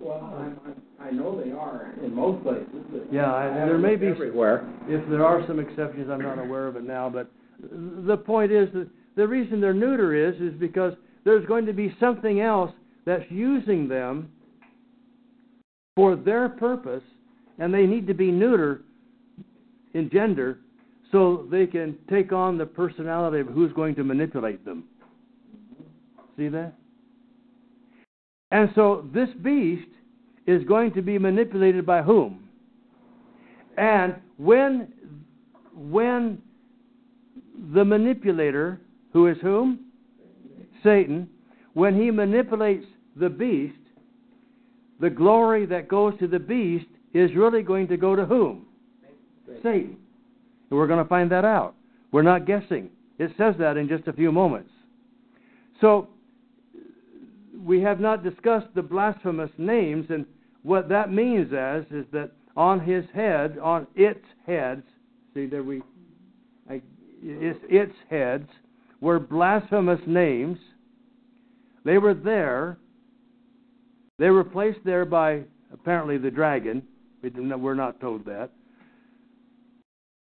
Well, 0.00 0.20
I'm, 0.38 0.58
I'm, 0.66 0.82
I 1.00 1.10
know 1.10 1.40
they 1.42 1.52
are 1.52 1.94
in 2.02 2.14
most 2.14 2.42
places. 2.42 2.66
Yeah, 3.12 3.32
I- 3.32 3.48
there 3.66 3.78
may 3.78 3.94
be- 3.96 4.06
everywhere. 4.08 4.66
If 4.88 5.08
there 5.08 5.24
are 5.24 5.46
some 5.46 5.60
exceptions, 5.60 6.10
I'm 6.10 6.22
not 6.22 6.38
aware 6.38 6.66
of 6.66 6.76
it 6.76 6.84
now, 6.84 7.08
but 7.08 7.30
the 7.60 8.16
point 8.16 8.50
is 8.50 8.68
that 8.74 8.88
the 9.16 9.28
reason 9.28 9.60
they're 9.60 9.72
neuter 9.74 10.14
is 10.14 10.34
is 10.40 10.58
because 10.58 10.94
there's 11.24 11.46
going 11.46 11.64
to 11.66 11.72
be 11.72 11.94
something 12.00 12.40
else 12.40 12.72
that's 13.04 13.24
using 13.30 13.86
them 13.86 14.30
for 15.94 16.16
their 16.16 16.48
purpose, 16.48 17.02
and 17.58 17.72
they 17.72 17.86
need 17.86 18.06
to 18.08 18.14
be 18.14 18.30
neuter 18.32 18.80
in 19.94 20.10
gender 20.10 20.58
so 21.10 21.46
they 21.50 21.66
can 21.66 21.96
take 22.10 22.32
on 22.32 22.58
the 22.58 22.66
personality 22.66 23.40
of 23.40 23.46
who's 23.48 23.72
going 23.72 23.94
to 23.94 24.04
manipulate 24.04 24.64
them. 24.64 24.84
See 26.36 26.48
that? 26.48 26.74
And 28.50 28.70
so 28.74 29.08
this 29.14 29.28
beast 29.42 29.88
is 30.46 30.64
going 30.64 30.92
to 30.94 31.02
be 31.02 31.18
manipulated 31.18 31.86
by 31.86 32.02
whom? 32.02 32.48
And 33.76 34.16
when 34.36 34.92
when 35.74 36.40
the 37.72 37.84
manipulator, 37.84 38.80
who 39.12 39.26
is 39.26 39.36
whom? 39.40 39.86
Satan, 40.82 41.28
when 41.72 42.00
he 42.00 42.10
manipulates 42.10 42.86
the 43.16 43.28
beast, 43.28 43.74
the 45.00 45.10
glory 45.10 45.66
that 45.66 45.88
goes 45.88 46.16
to 46.18 46.28
the 46.28 46.38
beast 46.38 46.86
is 47.12 47.34
really 47.34 47.62
going 47.62 47.88
to 47.88 47.96
go 47.96 48.14
to 48.14 48.24
whom? 48.24 48.66
Satan. 49.64 49.96
And 50.70 50.78
we're 50.78 50.86
going 50.86 51.02
to 51.02 51.08
find 51.08 51.32
that 51.32 51.44
out. 51.44 51.74
We're 52.12 52.22
not 52.22 52.46
guessing. 52.46 52.90
It 53.18 53.32
says 53.36 53.56
that 53.58 53.76
in 53.76 53.88
just 53.88 54.06
a 54.06 54.12
few 54.12 54.30
moments. 54.30 54.70
So, 55.80 56.08
we 57.64 57.80
have 57.80 57.98
not 57.98 58.22
discussed 58.22 58.68
the 58.74 58.82
blasphemous 58.82 59.50
names, 59.58 60.06
and 60.10 60.26
what 60.62 60.88
that 60.90 61.12
means 61.12 61.52
as 61.52 61.84
is 61.90 62.04
that 62.12 62.30
on 62.56 62.78
his 62.80 63.04
head, 63.14 63.58
on 63.58 63.86
its 63.94 64.24
heads, 64.46 64.82
see 65.34 65.46
there 65.46 65.62
we, 65.62 65.82
I, 66.70 66.82
it's 67.22 67.58
its 67.68 67.94
heads 68.10 68.48
were 69.00 69.18
blasphemous 69.18 70.00
names. 70.06 70.58
They 71.84 71.98
were 71.98 72.14
there. 72.14 72.78
They 74.18 74.30
were 74.30 74.44
placed 74.44 74.80
there 74.84 75.04
by 75.04 75.42
apparently 75.72 76.18
the 76.18 76.30
dragon. 76.30 76.82
We're 77.22 77.74
not 77.74 78.00
told 78.00 78.24
that. 78.26 78.50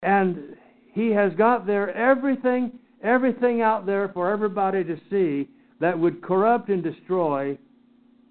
And 0.07 0.57
he 0.93 1.11
has 1.11 1.33
got 1.35 1.67
there 1.67 1.91
everything, 1.95 2.79
everything 3.03 3.61
out 3.61 3.87
there 3.87 4.09
for 4.15 4.31
everybody 4.31 4.85
to 4.85 4.97
see 5.11 5.51
that 5.81 5.99
would 5.99 6.23
corrupt 6.23 6.69
and 6.69 6.81
destroy 6.81 7.59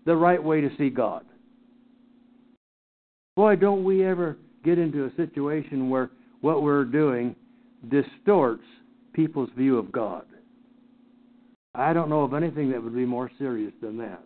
the 0.05 0.15
right 0.15 0.41
way 0.41 0.61
to 0.61 0.69
see 0.77 0.89
God. 0.89 1.25
Boy, 3.35 3.57
don't 3.57 3.83
we 3.83 4.05
ever 4.05 4.37
get 4.63 4.79
into 4.79 5.03
a 5.03 5.15
situation 5.17 5.89
where 5.89 6.11
what 6.39 6.63
we're 6.63 6.85
doing 6.85 7.35
distorts 7.89 8.63
people's 9.11 9.49
view 9.57 9.77
of 9.77 9.91
God. 9.91 10.23
I 11.73 11.91
don't 11.91 12.09
know 12.09 12.21
of 12.21 12.33
anything 12.33 12.71
that 12.71 12.81
would 12.81 12.95
be 12.95 13.05
more 13.05 13.29
serious 13.37 13.73
than 13.81 13.97
that. 13.97 14.23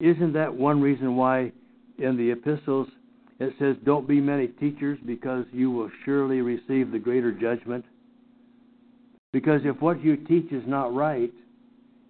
Isn't 0.00 0.34
that 0.34 0.54
one 0.54 0.82
reason 0.82 1.16
why 1.16 1.52
in 2.00 2.16
the 2.16 2.30
epistles 2.30 2.88
it 3.40 3.54
says, 3.58 3.76
Don't 3.84 4.06
be 4.06 4.20
many 4.20 4.46
teachers 4.46 4.98
because 5.04 5.46
you 5.50 5.70
will 5.70 5.90
surely 6.04 6.42
receive 6.42 6.92
the 6.92 6.98
greater 6.98 7.32
judgment? 7.32 7.84
Because 9.32 9.62
if 9.64 9.80
what 9.80 10.04
you 10.04 10.16
teach 10.16 10.52
is 10.52 10.62
not 10.66 10.94
right, 10.94 11.32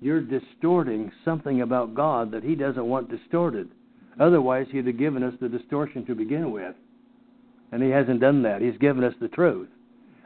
you're 0.00 0.20
distorting 0.20 1.12
something 1.24 1.60
about 1.60 1.94
God 1.94 2.32
that 2.32 2.42
He 2.42 2.56
doesn't 2.56 2.84
want 2.84 3.10
distorted. 3.10 3.68
Otherwise, 4.18 4.66
He'd 4.72 4.86
have 4.86 4.98
given 4.98 5.22
us 5.22 5.34
the 5.40 5.48
distortion 5.48 6.04
to 6.06 6.14
begin 6.14 6.50
with. 6.50 6.74
And 7.70 7.82
He 7.82 7.90
hasn't 7.90 8.20
done 8.20 8.42
that. 8.42 8.60
He's 8.60 8.78
given 8.78 9.04
us 9.04 9.14
the 9.20 9.28
truth. 9.28 9.68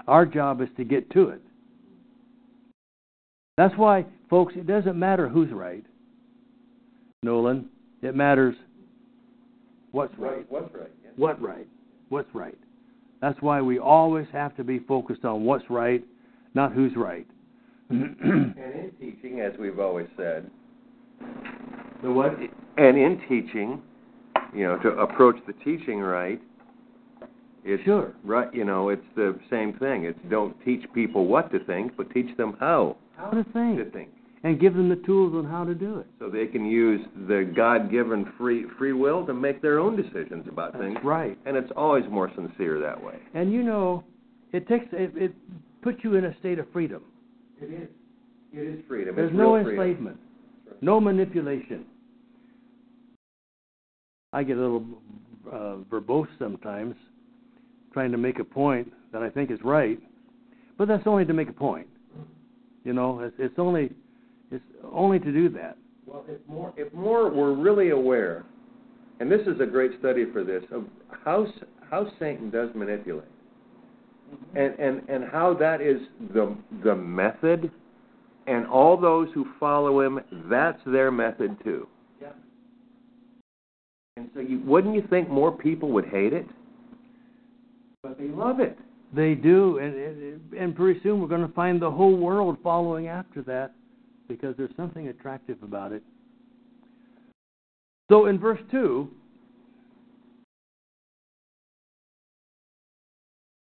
Our 0.09 0.25
job 0.25 0.63
is 0.63 0.69
to 0.79 0.85
get 0.85 1.11
to 1.11 1.29
it. 1.29 1.43
That's 3.59 3.77
why, 3.77 4.07
folks, 4.31 4.55
it 4.57 4.67
doesn't 4.67 4.99
matter 4.99 5.29
who's 5.29 5.53
right. 5.53 5.85
Nolan, 7.23 7.69
it 8.03 8.15
matters 8.15 8.55
what's 9.95 10.19
right. 10.19 10.45
What's 10.51 10.75
right? 10.75 10.91
Yeah. 11.03 11.11
What 11.17 11.41
right? 11.41 11.67
What's 12.09 12.29
right? 12.35 12.59
That's 13.23 13.41
why 13.41 13.63
we 13.63 13.79
always 13.79 14.27
have 14.33 14.55
to 14.57 14.65
be 14.65 14.81
focused 14.81 15.25
on 15.25 15.45
what's 15.45 15.65
right, 15.71 16.05
not 16.55 16.73
who's 16.73 16.93
right. 16.97 17.27
And 17.91 18.15
in 18.19 18.93
teaching, 19.01 19.41
as 19.41 19.53
we've 19.59 19.79
always 19.79 20.07
said, 20.17 20.51
the 22.03 22.11
what? 22.11 22.37
and 22.77 22.97
in 22.99 23.21
teaching, 23.29 23.81
you 24.55 24.65
know, 24.65 24.79
to 24.79 24.89
approach 24.99 25.37
the 25.47 25.53
teaching 25.65 26.01
right, 26.01 26.41
it's 27.65 27.83
Sure. 27.85 28.13
right. 28.25 28.53
You 28.55 28.65
know, 28.65 28.89
it's 28.91 29.05
the 29.17 29.39
same 29.49 29.73
thing. 29.75 30.05
It's 30.05 30.19
don't 30.29 30.55
teach 30.65 30.83
people 30.93 31.27
what 31.27 31.51
to 31.53 31.61
think, 31.65 31.97
but 31.97 32.11
teach 32.13 32.37
them 32.37 32.57
how 32.61 32.97
How 33.17 33.31
to 33.31 33.45
think. 33.53 33.79
to 33.79 33.91
think, 33.91 34.11
And 34.45 34.61
give 34.61 34.75
them 34.75 34.91
the 34.91 34.97
tools 34.97 35.33
on 35.35 35.47
how 35.51 35.65
to 35.65 35.75
do 35.75 35.99
it. 36.01 36.07
so 36.19 36.29
they 36.29 36.45
can 36.47 36.67
use 36.67 37.01
the 37.27 37.51
God-given 37.57 38.35
free 38.37 38.67
free 38.79 38.93
will 38.93 39.25
to 39.25 39.33
make 39.33 39.63
their 39.63 39.79
own 39.79 39.97
decisions 39.97 40.47
about 40.47 40.75
That's 40.75 40.85
things. 40.85 40.99
right. 41.03 41.39
And 41.47 41.57
it's 41.57 41.73
always 41.75 42.05
more 42.11 42.31
sincere 42.37 42.79
that 42.79 43.03
way. 43.03 43.15
And 43.33 43.51
you 43.51 43.63
know, 43.63 44.05
it 44.53 44.69
takes 44.69 44.85
it, 44.93 45.13
it 45.17 45.33
puts 45.81 46.05
you 46.05 46.17
in 46.17 46.27
a 46.27 46.39
state 46.41 46.59
of 46.59 46.67
freedom. 46.73 47.03
It 47.59 47.73
is. 47.73 47.89
It 48.53 48.79
is 48.79 48.85
freedom. 48.87 49.17
There's 49.17 49.31
it's 49.31 49.37
no 49.37 49.57
enslavement, 49.57 50.19
no 50.83 51.01
manipulation. 51.01 51.87
I 54.35 54.43
get 54.43 54.59
a 54.59 54.61
little 54.61 54.85
uh, 55.51 55.77
verbose 55.91 56.29
sometimes, 56.39 56.97
trying 57.95 58.13
to 58.13 58.19
make 58.19 58.41
a 58.41 58.45
point 58.45 58.93
that 59.13 59.23
I 59.23 59.31
think 59.31 59.51
is 59.51 59.59
right, 59.65 59.99
but 60.77 60.87
that's 60.87 61.07
only 61.07 61.25
to 61.25 61.33
make 61.33 61.49
a 61.49 61.53
point. 61.53 61.87
You 62.85 62.93
know, 62.93 63.21
it's, 63.21 63.35
it's 63.39 63.59
only 63.59 63.91
it's 64.55 64.65
only 64.93 65.19
to 65.19 65.33
do 65.33 65.49
that. 65.51 65.77
Well, 66.07 66.25
if 66.29 66.41
more 66.49 66.73
if 66.77 66.93
more 66.93 67.31
were 67.31 67.55
really 67.55 67.91
aware, 67.91 68.45
and 69.21 69.31
this 69.31 69.41
is 69.47 69.61
a 69.61 69.67
great 69.67 69.93
study 69.99 70.27
for 70.33 70.45
this 70.45 70.63
of 70.73 70.85
how 71.25 71.47
how 71.91 72.07
Satan 72.19 72.51
does 72.51 72.71
manipulate, 72.75 73.25
mm-hmm. 74.33 74.57
and 74.57 74.79
and 74.79 75.09
and 75.09 75.31
how 75.31 75.55
that 75.55 75.81
is 75.81 75.99
the 76.33 76.55
the 76.83 76.95
method, 76.95 77.71
and 78.47 78.67
all 78.67 78.97
those 78.97 79.29
who 79.35 79.47
follow 79.59 80.01
him, 80.01 80.21
that's 80.51 80.81
their 80.87 81.11
method 81.11 81.57
too. 81.65 81.89
Yeah. 82.21 82.29
And 84.17 84.29
so, 84.35 84.41
you, 84.41 84.61
wouldn't 84.61 84.95
you 84.95 85.05
think 85.09 85.29
more 85.29 85.53
people 85.53 85.91
would 85.93 86.07
hate 86.07 86.33
it? 86.33 86.47
But 88.03 88.19
they 88.19 88.29
love 88.29 88.61
it. 88.61 88.79
They 89.15 89.35
do, 89.35 89.79
and 89.79 89.95
and, 89.95 90.55
and 90.55 90.77
pretty 90.77 91.01
soon 91.03 91.21
we're 91.21 91.29
going 91.29 91.47
to 91.47 91.55
find 91.55 91.81
the 91.81 91.91
whole 91.91 92.17
world 92.17 92.59
following 92.63 93.09
after 93.09 93.41
that, 93.43 93.73
because 94.29 94.57
there's 94.57 94.75
something 94.77 95.09
attractive 95.09 95.63
about 95.63 95.93
it. 95.93 96.03
So 98.11 98.27
in 98.27 98.39
verse 98.39 98.61
two, 98.71 99.11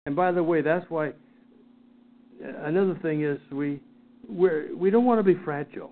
and 0.06 0.16
by 0.16 0.32
the 0.32 0.44
way, 0.44 0.62
that's 0.62 0.86
why. 0.90 1.14
Another 2.64 3.00
thing 3.02 3.24
is 3.24 3.40
we 3.52 3.80
we're, 4.28 4.76
we 4.76 4.90
don't 4.90 5.06
want 5.06 5.20
to 5.20 5.24
be 5.24 5.40
fragile. 5.44 5.92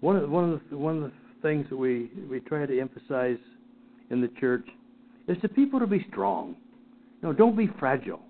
One 0.00 0.16
of 0.16 0.30
one 0.30 0.52
of 0.52 0.60
the 0.70 0.78
one 0.78 0.96
of 0.96 1.02
the 1.02 1.12
things 1.42 1.66
that 1.70 1.76
we 1.76 2.10
we 2.30 2.40
try 2.40 2.66
to 2.66 2.80
emphasize 2.80 3.38
in 4.10 4.20
the 4.20 4.30
church 4.40 4.66
is 5.28 5.36
to 5.42 5.48
people 5.48 5.78
to 5.80 5.86
be 5.86 6.06
strong. 6.10 6.56
No, 7.22 7.32
don't 7.32 7.56
be 7.56 7.68
fragile. 7.78 8.20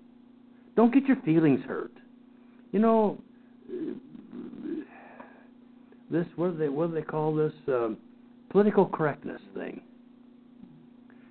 Don't 0.75 0.93
get 0.93 1.05
your 1.05 1.17
feelings 1.21 1.61
hurt. 1.65 1.93
You 2.71 2.79
know, 2.79 3.17
this 6.11 6.25
what 6.35 6.51
do 6.51 6.57
they 6.57 6.69
what 6.69 6.89
do 6.89 6.95
they 6.95 7.01
call 7.01 7.33
this 7.33 7.53
um, 7.67 7.97
political 8.49 8.85
correctness 8.85 9.41
thing? 9.53 9.81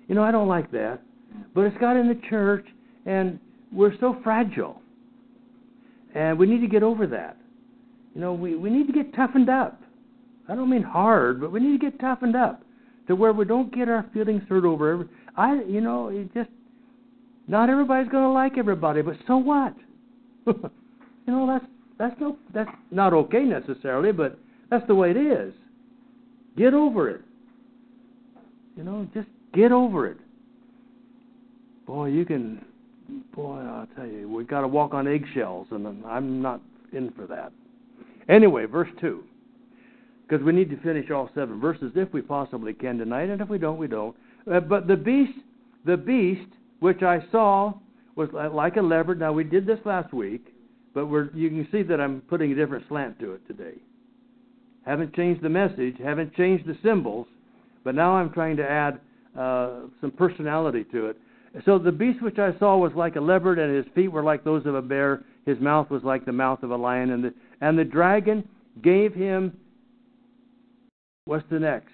You 0.07 0.15
know, 0.15 0.23
I 0.23 0.31
don't 0.31 0.47
like 0.47 0.71
that, 0.71 1.01
but 1.53 1.61
it's 1.61 1.77
got 1.77 1.95
in 1.95 2.07
the 2.07 2.19
church, 2.29 2.65
and 3.05 3.39
we're 3.71 3.97
so 3.99 4.17
fragile, 4.23 4.81
and 6.15 6.37
we 6.37 6.47
need 6.47 6.61
to 6.61 6.67
get 6.67 6.83
over 6.83 7.07
that. 7.07 7.37
You 8.15 8.21
know, 8.21 8.33
we 8.33 8.55
we 8.55 8.69
need 8.69 8.87
to 8.87 8.93
get 8.93 9.13
toughened 9.15 9.49
up. 9.49 9.81
I 10.49 10.55
don't 10.55 10.69
mean 10.69 10.83
hard, 10.83 11.39
but 11.39 11.51
we 11.51 11.59
need 11.59 11.79
to 11.79 11.91
get 11.91 11.99
toughened 11.99 12.35
up 12.35 12.63
to 13.07 13.15
where 13.15 13.31
we 13.31 13.45
don't 13.45 13.73
get 13.73 13.87
our 13.87 14.05
feelings 14.13 14.43
hurt 14.49 14.65
over. 14.65 14.93
Every, 14.93 15.05
I, 15.37 15.61
you 15.67 15.79
know, 15.79 16.09
it 16.09 16.33
just 16.33 16.49
not 17.47 17.69
everybody's 17.69 18.11
going 18.11 18.23
to 18.23 18.29
like 18.29 18.57
everybody, 18.57 19.01
but 19.01 19.15
so 19.27 19.37
what? 19.37 19.75
you 20.47 20.53
know, 21.27 21.47
that's 21.47 21.65
that's 21.97 22.19
no 22.19 22.37
that's 22.53 22.69
not 22.89 23.13
okay 23.13 23.43
necessarily, 23.43 24.11
but 24.11 24.37
that's 24.71 24.87
the 24.87 24.95
way 24.95 25.11
it 25.11 25.17
is. 25.17 25.53
Get 26.57 26.73
over 26.73 27.09
it. 27.11 27.21
You 28.75 28.83
know, 28.83 29.07
just 29.13 29.27
get 29.53 29.71
over 29.71 30.07
it. 30.07 30.17
Boy, 31.85 32.07
you 32.07 32.25
can 32.25 32.65
boy, 33.33 33.59
I'll 33.59 33.87
tell 33.95 34.07
you, 34.07 34.29
we 34.29 34.43
got 34.43 34.61
to 34.61 34.67
walk 34.67 34.93
on 34.93 35.07
eggshells, 35.07 35.67
and 35.71 36.05
I'm 36.05 36.41
not 36.41 36.61
in 36.93 37.11
for 37.11 37.27
that. 37.27 37.51
Anyway, 38.29 38.65
verse 38.65 38.89
two, 38.99 39.23
because 40.27 40.43
we 40.45 40.53
need 40.53 40.69
to 40.69 40.77
finish 40.77 41.11
all 41.11 41.29
seven 41.35 41.59
verses 41.59 41.91
if 41.95 42.11
we 42.13 42.21
possibly 42.21 42.73
can 42.73 42.97
tonight, 42.97 43.29
and 43.29 43.41
if 43.41 43.49
we 43.49 43.57
don't, 43.57 43.77
we 43.77 43.87
don't. 43.87 44.15
Uh, 44.51 44.59
but 44.59 44.87
the 44.87 44.95
beast, 44.95 45.37
the 45.85 45.97
beast 45.97 46.47
which 46.79 47.01
I 47.03 47.19
saw 47.31 47.73
was 48.15 48.29
like 48.33 48.77
a 48.77 48.81
leopard. 48.81 49.19
Now 49.19 49.33
we 49.33 49.43
did 49.43 49.65
this 49.65 49.79
last 49.85 50.13
week, 50.13 50.47
but 50.93 51.07
you 51.35 51.49
can 51.49 51.67
see 51.71 51.83
that 51.83 51.99
I'm 51.99 52.21
putting 52.21 52.51
a 52.51 52.55
different 52.55 52.85
slant 52.87 53.19
to 53.19 53.33
it 53.33 53.45
today. 53.47 53.75
Haven't 54.85 55.15
changed 55.15 55.43
the 55.43 55.49
message, 55.49 55.95
haven't 56.03 56.33
changed 56.35 56.65
the 56.65 56.75
symbols, 56.83 57.27
but 57.83 57.95
now 57.95 58.13
I'm 58.13 58.31
trying 58.31 58.57
to 58.57 58.69
add 58.69 58.99
uh, 59.37 59.81
some 60.01 60.11
personality 60.11 60.85
to 60.91 61.07
it. 61.07 61.17
So 61.65 61.77
the 61.77 61.91
beast 61.91 62.21
which 62.21 62.39
I 62.39 62.57
saw 62.59 62.77
was 62.77 62.93
like 62.95 63.15
a 63.15 63.21
leopard, 63.21 63.59
and 63.59 63.75
his 63.75 63.85
feet 63.93 64.07
were 64.07 64.23
like 64.23 64.43
those 64.43 64.65
of 64.65 64.75
a 64.75 64.81
bear. 64.81 65.23
His 65.45 65.59
mouth 65.59 65.89
was 65.89 66.03
like 66.03 66.25
the 66.25 66.31
mouth 66.31 66.63
of 66.63 66.71
a 66.71 66.75
lion, 66.75 67.11
and 67.11 67.23
the 67.23 67.33
and 67.59 67.77
the 67.77 67.83
dragon 67.83 68.47
gave 68.81 69.13
him. 69.13 69.57
What's 71.25 71.45
the 71.51 71.59
next? 71.59 71.93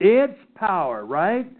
Its 0.00 0.38
power, 0.54 1.04
right? 1.04 1.50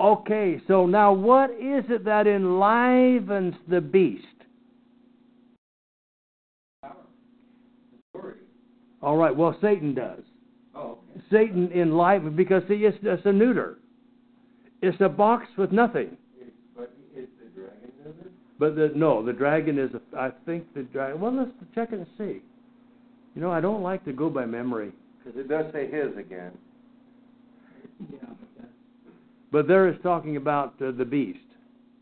Okay, 0.00 0.60
so 0.68 0.86
now 0.86 1.12
what 1.12 1.50
is 1.50 1.84
it 1.88 2.04
that 2.04 2.26
enlivens 2.26 3.54
the 3.68 3.80
beast? 3.80 4.24
All 9.04 9.18
right, 9.18 9.36
well, 9.36 9.54
Satan 9.60 9.94
does. 9.94 10.22
Oh, 10.74 10.98
okay. 11.14 11.22
Satan 11.30 11.70
enlivens 11.72 12.34
because 12.34 12.62
see, 12.68 12.86
it's, 12.86 12.96
it's 13.02 13.26
a 13.26 13.32
neuter. 13.32 13.76
It's 14.80 14.96
a 15.00 15.10
box 15.10 15.46
with 15.58 15.72
nothing. 15.72 16.16
But 16.74 16.94
is 17.14 17.28
the 17.38 17.60
dragon 17.60 17.92
neuter? 18.02 18.30
But 18.58 18.76
the, 18.76 18.92
no, 18.96 19.22
the 19.22 19.34
dragon 19.34 19.78
is. 19.78 19.90
A, 19.94 20.18
I 20.18 20.30
think 20.46 20.72
the 20.72 20.84
dragon. 20.84 21.20
Well, 21.20 21.36
let's 21.36 21.50
check 21.74 21.92
and 21.92 22.06
see. 22.16 22.40
You 23.34 23.42
know, 23.42 23.52
I 23.52 23.60
don't 23.60 23.82
like 23.82 24.06
to 24.06 24.12
go 24.12 24.30
by 24.30 24.46
memory. 24.46 24.92
Because 25.22 25.38
it 25.38 25.50
does 25.50 25.66
say 25.74 25.84
his 25.84 26.16
again. 26.16 26.52
Yeah, 28.10 28.28
but 29.52 29.68
there 29.68 29.86
is 29.86 29.96
talking 30.02 30.38
about 30.38 30.74
uh, 30.80 30.92
the 30.92 31.04
beast. 31.04 31.40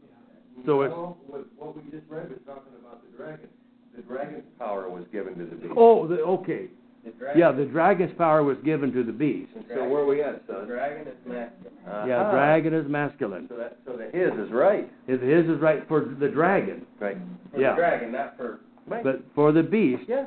Yeah. 0.05 0.67
So 0.67 0.83
it's 0.83 0.93
No, 0.93 1.17
what, 1.27 1.47
what 1.59 1.77
we 1.77 1.83
just 1.91 2.09
read 2.09 2.31
was 2.31 2.39
talking 2.47 2.73
about 2.81 3.03
the 3.03 3.17
dragon. 3.17 3.49
The 3.97 4.03
dragon's 4.03 4.45
power 4.57 4.89
was 4.89 5.05
given 5.11 5.37
to 5.39 5.45
the 5.47 5.57
beast. 5.57 5.75
oh, 5.77 6.07
the, 6.07 6.21
okay. 6.21 6.69
The 7.05 7.11
dragon. 7.13 7.41
Yeah, 7.41 7.53
the 7.53 7.65
dragon's 7.65 8.13
power 8.17 8.45
was 8.45 8.57
given 8.65 8.93
to 8.93 9.03
the 9.03 9.13
beast. 9.13 9.51
So 9.75 9.89
where 9.89 10.03
are 10.03 10.07
we 10.07 10.23
at, 10.23 10.43
son? 10.47 10.67
dragon 10.69 11.09
is 11.09 11.15
masculine. 11.27 11.73
Uh-huh. 11.87 12.05
Yeah, 12.07 12.31
dragon 12.31 12.75
is 12.75 12.89
masculine. 12.89 13.47
So 13.49 13.57
that, 13.57 13.77
so 13.85 13.97
the 13.97 14.05
his 14.17 14.33
is 14.47 14.53
right. 14.53 14.89
His, 15.09 15.21
his 15.21 15.47
is 15.47 15.61
right 15.61 15.87
for 15.89 16.15
the 16.21 16.29
dragon, 16.29 16.87
Right. 17.01 17.17
For 17.53 17.61
Yeah. 17.61 17.71
the 17.71 17.77
dragon, 17.77 18.13
not 18.13 18.37
for. 18.37 18.61
Right. 18.87 19.03
but 19.03 19.23
for 19.35 19.53
the 19.53 19.63
beast. 19.63 20.05
yeah. 20.09 20.27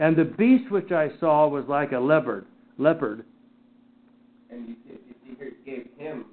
And 0.00 0.16
the 0.16 0.24
beast 0.24 0.70
which 0.70 0.92
I 0.92 1.10
saw 1.20 1.48
was 1.48 1.64
like 1.68 1.92
a 1.92 1.98
leopard. 1.98 2.46
Leopard. 2.78 3.24
And 4.50 4.68
you, 4.68 4.76
if 4.88 5.00
you 5.06 5.14
see 5.24 5.36
here, 5.38 5.48
it 5.48 5.64
gave 5.66 5.86
him 5.98 6.24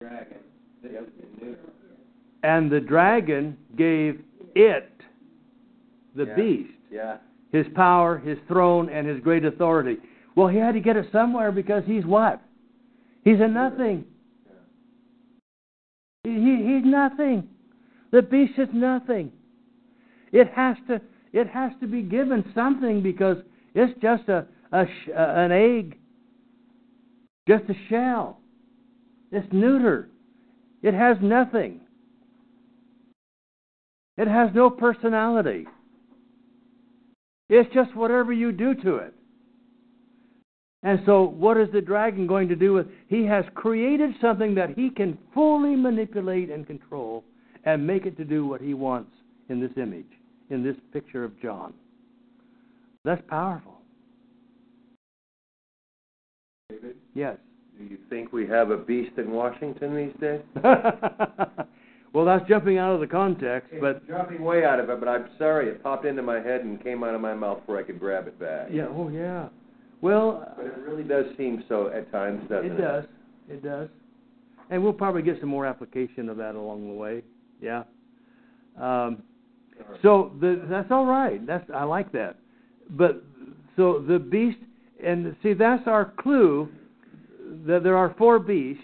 dragon. 0.00 0.38
This 0.82 0.92
is 0.92 1.06
the 1.40 1.44
neuter. 1.44 1.58
And 2.42 2.70
the 2.70 2.80
dragon 2.80 3.56
gave 3.76 4.20
it, 4.54 4.90
the 6.14 6.24
Yeah. 6.26 6.34
beast, 6.34 6.72
Yeah. 6.90 7.16
His 7.56 7.66
power, 7.74 8.18
his 8.18 8.38
throne, 8.48 8.88
and 8.88 9.06
his 9.06 9.20
great 9.20 9.44
authority. 9.44 9.96
Well, 10.34 10.48
he 10.48 10.58
had 10.58 10.72
to 10.72 10.80
get 10.80 10.96
it 10.96 11.06
somewhere 11.12 11.50
because 11.50 11.82
he's 11.86 12.04
what? 12.04 12.40
He's 13.24 13.40
a 13.40 13.48
nothing. 13.48 14.04
He, 16.24 16.30
he, 16.30 16.56
he's 16.74 16.84
nothing. 16.84 17.48
The 18.12 18.22
beast 18.22 18.52
is 18.58 18.68
nothing. 18.72 19.32
It 20.32 20.48
has 20.54 20.76
to 20.88 21.00
it 21.32 21.48
has 21.48 21.72
to 21.80 21.86
be 21.86 22.02
given 22.02 22.44
something 22.54 23.02
because 23.02 23.36
it's 23.74 23.92
just 24.00 24.28
a, 24.28 24.46
a 24.72 24.86
an 25.14 25.52
egg, 25.52 25.98
just 27.48 27.64
a 27.68 27.74
shell. 27.88 28.40
It's 29.32 29.46
neuter. 29.52 30.08
It 30.82 30.94
has 30.94 31.16
nothing. 31.20 31.80
It 34.16 34.28
has 34.28 34.50
no 34.54 34.70
personality. 34.70 35.66
It's 37.48 37.72
just 37.72 37.94
whatever 37.94 38.32
you 38.32 38.52
do 38.52 38.74
to 38.74 38.96
it. 38.96 39.14
And 40.82 41.00
so, 41.06 41.24
what 41.24 41.56
is 41.56 41.68
the 41.72 41.80
dragon 41.80 42.26
going 42.26 42.48
to 42.48 42.56
do 42.56 42.72
with? 42.72 42.86
He 43.08 43.24
has 43.26 43.44
created 43.54 44.14
something 44.20 44.54
that 44.54 44.70
he 44.70 44.90
can 44.90 45.18
fully 45.34 45.74
manipulate 45.74 46.50
and 46.50 46.66
control 46.66 47.24
and 47.64 47.84
make 47.84 48.06
it 48.06 48.16
to 48.18 48.24
do 48.24 48.46
what 48.46 48.60
he 48.60 48.74
wants 48.74 49.10
in 49.48 49.60
this 49.60 49.72
image, 49.76 50.06
in 50.50 50.62
this 50.62 50.76
picture 50.92 51.24
of 51.24 51.40
John. 51.40 51.74
That's 53.04 53.22
powerful. 53.28 53.80
David, 56.70 56.96
Yes. 57.14 57.38
do 57.78 57.84
you 57.84 57.98
think 58.08 58.32
we 58.32 58.46
have 58.46 58.70
a 58.70 58.76
beast 58.76 59.18
in 59.18 59.30
Washington 59.30 59.94
these 59.96 60.14
days? 60.20 60.40
well, 62.16 62.24
that's 62.24 62.48
jumping 62.48 62.78
out 62.78 62.94
of 62.94 63.00
the 63.00 63.06
context, 63.06 63.74
but 63.78 64.08
jumping 64.08 64.42
way 64.42 64.64
out 64.64 64.80
of 64.80 64.88
it, 64.88 64.98
but 64.98 65.06
I'm 65.06 65.28
sorry, 65.36 65.68
it 65.68 65.82
popped 65.82 66.06
into 66.06 66.22
my 66.22 66.40
head 66.40 66.62
and 66.62 66.82
came 66.82 67.04
out 67.04 67.14
of 67.14 67.20
my 67.20 67.34
mouth 67.34 67.60
before 67.60 67.78
I 67.78 67.82
could 67.82 68.00
grab 68.00 68.26
it 68.26 68.40
back. 68.40 68.68
yeah, 68.72 68.86
oh 68.88 69.10
yeah. 69.10 69.48
Well, 70.00 70.50
But 70.56 70.64
it 70.64 70.78
really 70.78 71.02
does 71.02 71.26
seem 71.36 71.62
so 71.68 71.88
at 71.88 72.10
times, 72.10 72.48
doesn't 72.48 72.70
it? 72.70 72.74
it 72.74 72.80
does. 72.80 73.04
It 73.50 73.62
does. 73.62 73.90
And 74.70 74.82
we'll 74.82 74.94
probably 74.94 75.20
get 75.20 75.38
some 75.40 75.50
more 75.50 75.66
application 75.66 76.30
of 76.30 76.38
that 76.38 76.54
along 76.54 76.88
the 76.88 76.94
way. 76.94 77.22
Yeah. 77.60 77.82
Um, 78.80 79.22
so 80.00 80.32
the, 80.40 80.64
that's 80.70 80.90
all 80.90 81.04
right. 81.04 81.46
That's 81.46 81.68
I 81.74 81.84
like 81.84 82.12
that. 82.12 82.36
But 82.88 83.22
so 83.76 84.02
the 84.08 84.18
beast, 84.18 84.56
and 85.04 85.36
see 85.42 85.52
that's 85.52 85.86
our 85.86 86.14
clue 86.18 86.70
that 87.66 87.82
there 87.82 87.98
are 87.98 88.14
four 88.16 88.38
beasts, 88.38 88.82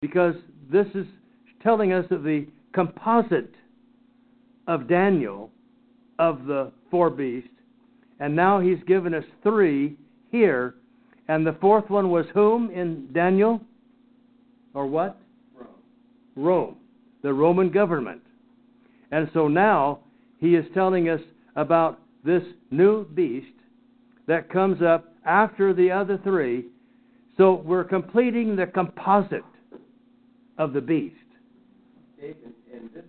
because 0.00 0.36
this 0.70 0.86
is 0.94 1.06
telling 1.62 1.92
us 1.92 2.04
of 2.10 2.22
the 2.22 2.46
composite 2.72 3.54
of 4.66 4.88
Daniel 4.88 5.50
of 6.18 6.44
the 6.44 6.70
four 6.90 7.10
beasts, 7.10 7.48
and 8.20 8.36
now 8.36 8.60
he's 8.60 8.82
given 8.86 9.14
us 9.14 9.24
three 9.42 9.96
here, 10.30 10.74
and 11.28 11.46
the 11.46 11.56
fourth 11.60 11.88
one 11.88 12.10
was 12.10 12.26
whom 12.34 12.70
in 12.70 13.08
Daniel, 13.12 13.60
or 14.74 14.86
what? 14.86 15.18
Rome. 15.56 15.68
Rome, 16.36 16.76
the 17.22 17.32
Roman 17.32 17.70
government. 17.70 18.20
And 19.10 19.30
so 19.32 19.48
now 19.48 20.00
he 20.38 20.54
is 20.54 20.64
telling 20.74 21.08
us 21.08 21.20
about 21.56 22.00
this 22.24 22.42
new 22.70 23.04
beast 23.06 23.46
that 24.26 24.50
comes 24.50 24.82
up 24.82 25.12
after 25.24 25.72
the 25.72 25.90
other 25.90 26.18
three. 26.22 26.66
So 27.36 27.54
we're 27.64 27.84
completing 27.84 28.56
the 28.56 28.66
composite 28.66 29.44
of 30.58 30.72
the 30.72 30.80
beast. 30.80 31.16
Dave, 32.20 32.36
and, 32.44 32.90
this, 32.92 33.08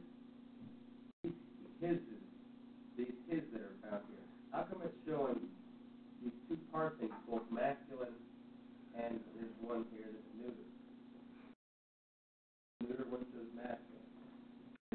his 1.84 2.00
is, 2.00 2.24
these 2.96 3.12
his 3.28 3.44
that 3.52 3.60
are 3.60 3.76
found 3.84 4.08
here. 4.08 4.24
How 4.56 4.64
come 4.64 4.80
it's 4.88 4.96
showing 5.04 5.36
these 6.24 6.32
two 6.48 6.56
parsings, 6.72 7.12
both 7.28 7.44
masculine 7.52 8.16
and 8.96 9.20
there's 9.36 9.52
one 9.60 9.84
here 9.92 10.08
that's 10.08 10.32
neuter? 10.40 10.68
Neuter 12.88 13.08
one 13.12 13.28
says 13.36 13.52
masculine. 13.52 14.08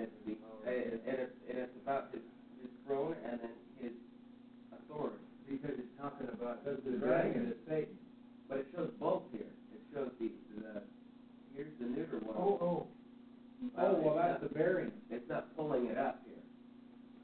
And 0.00 0.08
it's, 0.08 0.16
the, 0.24 0.32
and, 0.64 0.96
and 0.96 1.18
it's, 1.20 1.36
and 1.52 1.58
it's 1.60 1.76
about 1.84 2.08
his, 2.16 2.24
his 2.64 2.72
throne 2.88 3.16
and 3.20 3.36
then 3.36 3.56
his 3.84 3.92
authority. 4.72 5.20
Because 5.44 5.76
it's 5.76 5.92
talking 6.00 6.32
about 6.32 6.64
the 6.64 6.72
dragon 6.96 7.52
is 7.52 7.60
Satan. 7.68 8.00
But 8.48 8.64
it 8.64 8.66
shows 8.72 8.88
both 8.98 9.28
here. 9.30 9.52
It 9.76 9.82
shows 9.92 10.08
the, 10.18 10.32
the 10.56 10.80
here's 11.52 11.76
the 11.78 11.84
neuter 11.84 12.18
one. 12.24 12.36
oh, 12.38 12.56
oh, 12.64 12.86
oh, 13.78 13.94
well, 13.94 14.14
it's 14.14 14.22
that's 14.22 14.42
not- 14.42 14.48
the 14.48 14.54
bearing. 14.54 14.92
It's 15.10 15.28
not 15.28 15.56
pulling 15.56 15.86
it 15.86 15.98
up 15.98 16.20
here. 16.24 16.34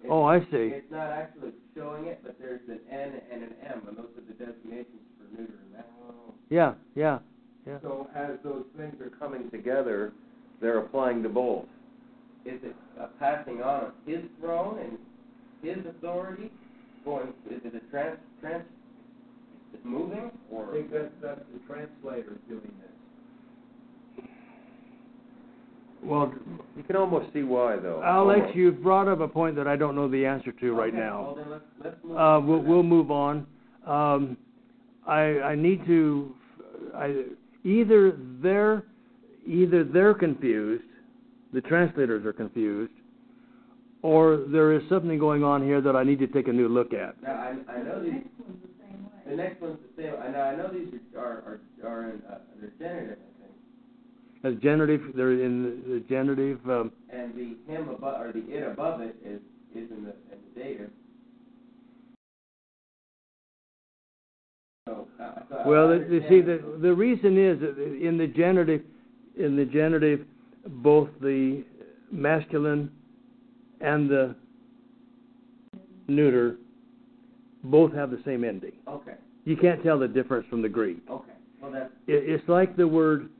It's- 0.00 0.10
Oh, 0.10 0.24
I 0.24 0.40
see. 0.40 0.68
It's 0.74 0.90
not 0.90 1.10
actually 1.10 1.52
showing 1.74 2.06
it, 2.06 2.20
but 2.22 2.38
there's 2.38 2.60
an 2.68 2.80
N 2.90 3.20
and 3.30 3.42
an 3.42 3.54
M, 3.64 3.82
and 3.88 3.96
those 3.96 4.10
are 4.16 4.26
the 4.26 4.34
designations 4.34 5.02
for 5.16 5.30
neuter 5.30 5.54
and 5.62 5.72
masculine. 5.72 6.32
Yeah, 6.50 6.74
yeah, 6.94 7.18
yeah. 7.66 7.78
So 7.80 8.08
as 8.14 8.38
those 8.42 8.64
things 8.76 9.00
are 9.00 9.10
coming 9.10 9.48
together, 9.50 10.12
they're 10.60 10.78
applying 10.78 11.22
to 11.22 11.28
both. 11.28 11.66
Is 12.44 12.60
it 12.64 12.74
a 12.98 13.06
passing 13.18 13.62
on 13.62 13.84
of 13.86 13.92
his 14.04 14.22
throne 14.40 14.78
and 14.80 14.98
his 15.62 15.86
authority? 15.86 16.50
Going, 17.04 17.28
is 17.50 17.60
it 17.64 17.74
a 17.74 17.80
trans, 17.90 18.18
trans, 18.40 18.64
it's 19.72 19.84
moving, 19.84 20.30
or? 20.50 20.70
I 20.70 20.72
think 20.74 20.90
that's, 20.92 21.12
that's 21.22 21.40
the 21.52 21.58
translator 21.72 22.36
doing 22.48 22.72
this. 22.80 22.90
Well, 26.02 26.32
You 26.76 26.82
can 26.82 26.96
almost 26.96 27.32
see 27.32 27.42
why, 27.44 27.76
though. 27.76 28.02
Alex, 28.04 28.40
Almost. 28.40 28.56
you've 28.56 28.82
brought 28.82 29.06
up 29.08 29.20
a 29.20 29.28
point 29.28 29.54
that 29.56 29.68
I 29.68 29.76
don't 29.76 29.94
know 29.94 30.08
the 30.08 30.26
answer 30.26 30.50
to 30.52 30.72
right 30.72 30.88
Okay, 30.88 30.98
now. 30.98 31.22
Well, 31.22 31.34
then 31.36 31.50
let's, 31.50 31.64
let's 31.84 31.96
move. 32.04 32.16
Uh, 32.16 32.40
we'll, 32.40 32.58
we'll 32.60 32.82
move 32.82 33.10
on. 33.10 33.46
Um, 33.86 34.36
I, 35.06 35.20
I 35.40 35.54
need 35.54 35.84
to. 35.86 36.34
I, 36.94 37.24
either 37.64 38.16
their 38.42 38.84
either 39.46 39.84
they're 39.84 40.14
confused, 40.14 40.84
the 41.52 41.60
translators 41.60 42.24
are 42.26 42.32
confused, 42.32 42.92
or 44.02 44.44
there 44.50 44.72
is 44.72 44.82
something 44.88 45.18
going 45.18 45.44
on 45.44 45.62
here 45.64 45.80
that 45.80 45.94
I 45.96 46.02
need 46.04 46.18
to 46.20 46.26
take 46.26 46.48
a 46.48 46.52
new 46.52 46.68
look 46.68 46.92
at. 46.92 47.20
Now, 47.22 47.34
I, 47.34 47.72
I 47.72 47.82
know 47.82 48.02
these. 48.02 48.22
The 49.28 49.36
next 49.36 49.60
one's 49.62 49.78
the 49.96 50.02
same. 50.02 50.14
I 50.20 50.28
know, 50.28 50.40
I 50.40 50.56
know 50.56 50.68
these 50.68 50.92
are 51.16 51.20
are 51.22 51.60
are 51.84 52.10
in, 52.10 52.22
uh, 52.30 52.38
they're 52.60 52.72
generative, 52.78 53.18
As 54.44 54.54
generative, 54.56 55.00
they're 55.14 55.32
in 55.32 55.82
the 55.86 56.00
generative. 56.08 56.58
Um, 56.68 56.92
And 57.10 57.34
the 57.34 57.72
him 57.72 57.88
above 57.88 58.20
or 58.20 58.32
the 58.32 58.40
it 58.50 58.72
above 58.72 59.00
it 59.00 59.14
is 59.24 59.40
is 59.74 59.90
in 59.90 60.04
the 60.04 60.14
in 60.32 60.38
the 60.54 60.60
dative. 60.60 60.90
So, 64.88 65.06
uh, 65.20 65.32
so 65.48 65.62
well, 65.64 65.94
you 65.94 66.24
see, 66.28 66.40
the 66.40 66.78
the 66.80 66.92
reason 66.92 67.38
is 67.38 67.60
that 67.60 67.78
in 67.78 68.18
the 68.18 68.26
generative, 68.26 68.82
in 69.38 69.56
the 69.56 69.64
generative, 69.64 70.26
both 70.66 71.08
the 71.20 71.64
masculine 72.10 72.90
and 73.80 74.10
the 74.10 74.34
neuter 76.08 76.56
both 77.64 77.92
have 77.92 78.10
the 78.10 78.20
same 78.24 78.42
ending. 78.42 78.72
Okay. 78.88 79.14
You 79.44 79.56
can't 79.56 79.82
tell 79.84 79.98
the 79.98 80.08
difference 80.08 80.46
from 80.50 80.62
the 80.62 80.68
Greek. 80.68 80.98
Okay. 81.08 81.32
Well, 81.60 81.70
that's 81.70 81.92
It, 82.08 82.28
it's 82.28 82.48
like 82.48 82.76
the 82.76 82.88
word 82.88 83.30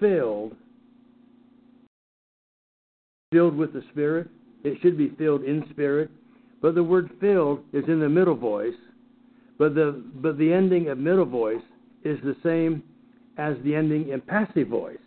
filled, 0.00 0.56
filled 3.30 3.56
with 3.56 3.72
the 3.72 3.82
Spirit. 3.92 4.28
It 4.64 4.78
should 4.82 4.98
be 4.98 5.10
filled 5.16 5.44
in 5.44 5.64
spirit, 5.70 6.10
but 6.60 6.74
the 6.74 6.82
word 6.82 7.10
filled 7.20 7.60
is 7.72 7.84
in 7.88 8.00
the 8.00 8.08
middle 8.08 8.34
voice. 8.34 8.74
But 9.58 9.74
the 9.74 10.02
but 10.16 10.38
the 10.38 10.52
ending 10.52 10.88
of 10.88 10.98
middle 10.98 11.26
voice 11.26 11.62
is 12.04 12.18
the 12.22 12.36
same 12.42 12.82
as 13.38 13.56
the 13.64 13.74
ending 13.74 14.08
in 14.08 14.20
passive 14.20 14.68
voice. 14.68 14.98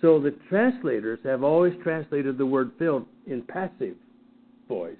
So 0.00 0.20
the 0.20 0.36
translators 0.48 1.18
have 1.24 1.42
always 1.42 1.74
translated 1.82 2.36
the 2.36 2.46
word 2.46 2.72
filled 2.78 3.06
in 3.26 3.42
passive 3.42 3.96
voice. 4.68 4.96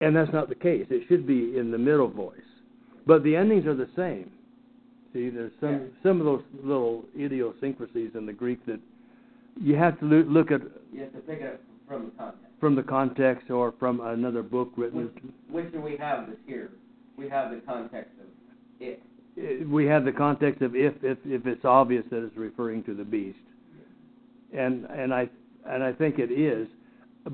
And 0.00 0.14
that's 0.16 0.32
not 0.32 0.48
the 0.48 0.54
case. 0.54 0.86
It 0.90 1.02
should 1.08 1.26
be 1.26 1.56
in 1.58 1.70
the 1.70 1.78
middle 1.78 2.08
voice. 2.08 2.38
But 3.06 3.22
the 3.22 3.36
endings 3.36 3.66
are 3.66 3.74
the 3.74 3.88
same. 3.96 4.30
See, 5.14 5.30
there's 5.30 5.52
some 5.60 5.70
Yeah. 5.70 5.78
some 6.02 6.18
of 6.20 6.26
those 6.26 6.42
little 6.62 7.04
idiosyncrasies 7.16 8.14
in 8.16 8.26
the 8.26 8.32
Greek 8.32 8.64
that 8.66 8.80
you 9.60 9.76
have 9.76 9.98
to 10.00 10.04
loo- 10.04 10.24
look 10.24 10.50
at 10.50 10.60
you 10.92 11.00
have 11.02 11.12
to 11.12 11.20
pick 11.20 11.40
it 11.40 11.54
up 11.54 11.60
from 11.88 12.06
the 12.06 12.10
context. 12.10 12.40
from 12.60 12.74
the 12.74 12.82
context 12.82 13.50
or 13.50 13.72
from 13.78 14.00
another 14.00 14.42
book 14.42 14.72
written. 14.76 15.04
Which, 15.04 15.64
which 15.66 15.72
do 15.72 15.80
we 15.80 15.96
have 15.96 16.28
this 16.28 16.38
here? 16.46 16.70
We 17.16 17.28
have 17.28 17.52
the 17.52 17.58
context 17.60 18.12
of 18.20 18.26
it. 18.80 19.00
Uh, 19.38 19.68
We 19.68 19.86
have 19.86 20.04
the 20.04 20.12
context 20.12 20.62
of 20.62 20.74
if 20.74 21.02
if 21.04 21.18
if 21.24 21.46
it's 21.46 21.64
obvious 21.64 22.04
that 22.10 22.24
it's 22.24 22.36
referring 22.36 22.82
to 22.84 22.94
the 22.94 23.04
beast, 23.04 23.38
and 24.52 24.84
and 24.86 25.14
I 25.14 25.28
and 25.64 25.82
I 25.84 25.92
think 25.92 26.18
it 26.18 26.32
is, 26.32 26.66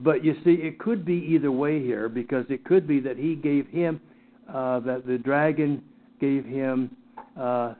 but 0.02 0.22
you 0.22 0.34
see, 0.44 0.54
it 0.54 0.78
could 0.78 1.04
be 1.06 1.14
either 1.34 1.50
way 1.50 1.82
here 1.82 2.08
because 2.10 2.44
it 2.50 2.62
could 2.64 2.86
be 2.86 3.00
that 3.00 3.16
he 3.16 3.34
gave 3.36 3.66
him 3.68 4.00
uh, 4.48 4.80
that 4.80 5.06
the 5.06 5.16
dragon 5.18 5.82
gave 6.20 6.44
him 6.44 6.90
uh, 7.38 7.74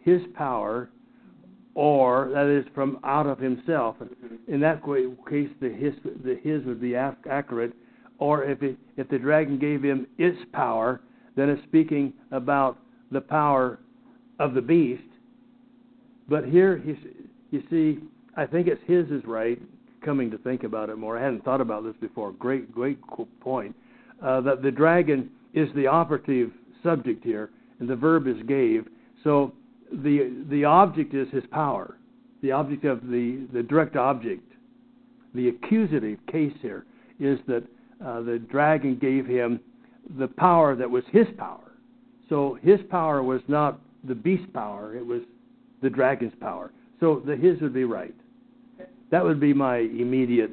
his 0.00 0.20
power, 0.34 0.90
or 1.74 2.30
that 2.34 2.46
is 2.46 2.64
from 2.74 2.98
out 3.04 3.26
of 3.26 3.38
himself. 3.38 3.96
In 4.48 4.60
that 4.60 4.82
case, 4.84 5.48
the 5.60 5.68
his 5.68 5.94
the 6.24 6.36
his 6.42 6.64
would 6.64 6.80
be 6.80 6.94
ac- 6.94 7.16
accurate, 7.30 7.72
or 8.18 8.44
if 8.44 8.62
it 8.62 8.76
if 8.96 9.08
the 9.08 9.18
dragon 9.18 9.58
gave 9.58 9.82
him 9.82 10.06
its 10.18 10.38
power, 10.52 11.00
then 11.36 11.48
it's 11.48 11.62
speaking 11.64 12.12
about 12.30 12.78
the 13.10 13.20
power 13.20 13.78
of 14.38 14.54
the 14.54 14.60
beast. 14.60 15.02
But 16.28 16.44
here, 16.44 16.78
you 16.84 16.96
you 17.50 17.62
see, 17.70 18.00
I 18.36 18.46
think 18.46 18.66
it's 18.66 18.82
his 18.86 19.10
is 19.10 19.24
right. 19.24 19.60
Coming 20.04 20.32
to 20.32 20.38
think 20.38 20.64
about 20.64 20.90
it 20.90 20.96
more, 20.98 21.16
I 21.16 21.22
hadn't 21.22 21.44
thought 21.44 21.60
about 21.60 21.84
this 21.84 21.94
before. 22.00 22.32
Great, 22.32 22.72
great 22.74 22.98
point. 23.40 23.76
Uh, 24.20 24.40
that 24.40 24.60
the 24.60 24.70
dragon 24.70 25.30
is 25.54 25.68
the 25.76 25.86
operative 25.86 26.50
subject 26.82 27.22
here, 27.22 27.50
and 27.82 27.90
the 27.90 27.96
verb 27.96 28.28
is 28.28 28.36
gave. 28.46 28.86
So 29.24 29.52
the 29.90 30.44
the 30.48 30.64
object 30.64 31.14
is 31.14 31.28
his 31.30 31.42
power. 31.50 31.98
The 32.40 32.52
object 32.52 32.84
of 32.84 33.08
the 33.08 33.44
the 33.52 33.62
direct 33.62 33.96
object, 33.96 34.48
the 35.34 35.48
accusative 35.48 36.20
case 36.30 36.54
here 36.62 36.86
is 37.18 37.40
that 37.48 37.64
uh, 38.04 38.22
the 38.22 38.38
dragon 38.38 38.96
gave 38.98 39.26
him 39.26 39.58
the 40.16 40.28
power 40.28 40.76
that 40.76 40.88
was 40.88 41.02
his 41.10 41.26
power. 41.36 41.72
So 42.28 42.56
his 42.62 42.78
power 42.88 43.20
was 43.24 43.40
not 43.48 43.80
the 44.04 44.14
beast's 44.14 44.46
power; 44.54 44.96
it 44.96 45.04
was 45.04 45.22
the 45.82 45.90
dragon's 45.90 46.34
power. 46.40 46.70
So 47.00 47.20
the 47.26 47.34
his 47.34 47.60
would 47.60 47.74
be 47.74 47.84
right. 47.84 48.14
That 49.10 49.24
would 49.24 49.40
be 49.40 49.52
my 49.52 49.78
immediate. 49.78 50.52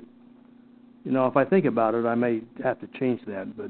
You 1.05 1.11
know, 1.11 1.27
if 1.27 1.37
I 1.37 1.45
think 1.45 1.65
about 1.65 1.93
it, 1.93 2.07
I 2.07 2.15
may 2.15 2.41
have 2.63 2.81
to 2.81 2.87
change 2.99 3.21
that. 3.27 3.55
But 3.55 3.69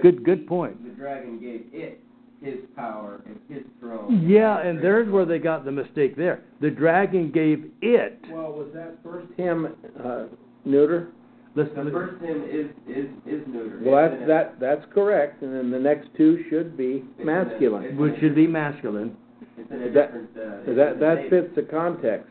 good, 0.00 0.24
good 0.24 0.46
point. 0.46 0.82
The 0.82 0.94
dragon 0.94 1.38
gave 1.38 1.66
it 1.70 2.00
his 2.44 2.58
power 2.76 3.22
and 3.26 3.38
his 3.48 3.64
throne. 3.80 4.24
Yeah, 4.28 4.58
and 4.60 4.78
there's 4.82 5.10
where 5.10 5.24
they 5.24 5.38
got 5.38 5.64
the 5.64 5.72
mistake. 5.72 6.16
There, 6.16 6.42
the 6.60 6.70
dragon 6.70 7.30
gave 7.30 7.70
it. 7.80 8.18
Well, 8.30 8.52
was 8.52 8.68
that 8.74 8.98
first 9.02 9.26
him 9.36 9.74
uh, 10.04 10.24
neuter? 10.64 11.08
Listen, 11.56 11.84
The 11.86 11.90
first 11.90 12.22
him 12.22 12.42
is 12.50 12.66
is 12.88 13.06
is 13.26 13.46
neuter. 13.46 13.80
Well, 13.82 14.06
It's 14.12 14.14
that's 14.26 14.50
that 14.58 14.60
that's 14.60 14.92
correct, 14.92 15.42
and 15.42 15.54
then 15.54 15.70
the 15.70 15.78
next 15.78 16.08
two 16.16 16.44
should 16.50 16.76
be 16.76 17.04
masculine. 17.22 17.96
which 17.96 18.18
should 18.20 18.34
be 18.34 18.46
masculine. 18.46 19.16
It's 19.56 19.94
That- 19.94 20.10
Uh, 20.10 20.18
it's 20.66 20.76
That 20.76 21.00
that 21.00 21.30
fits 21.30 21.54
the 21.54 21.62
context. 21.62 22.28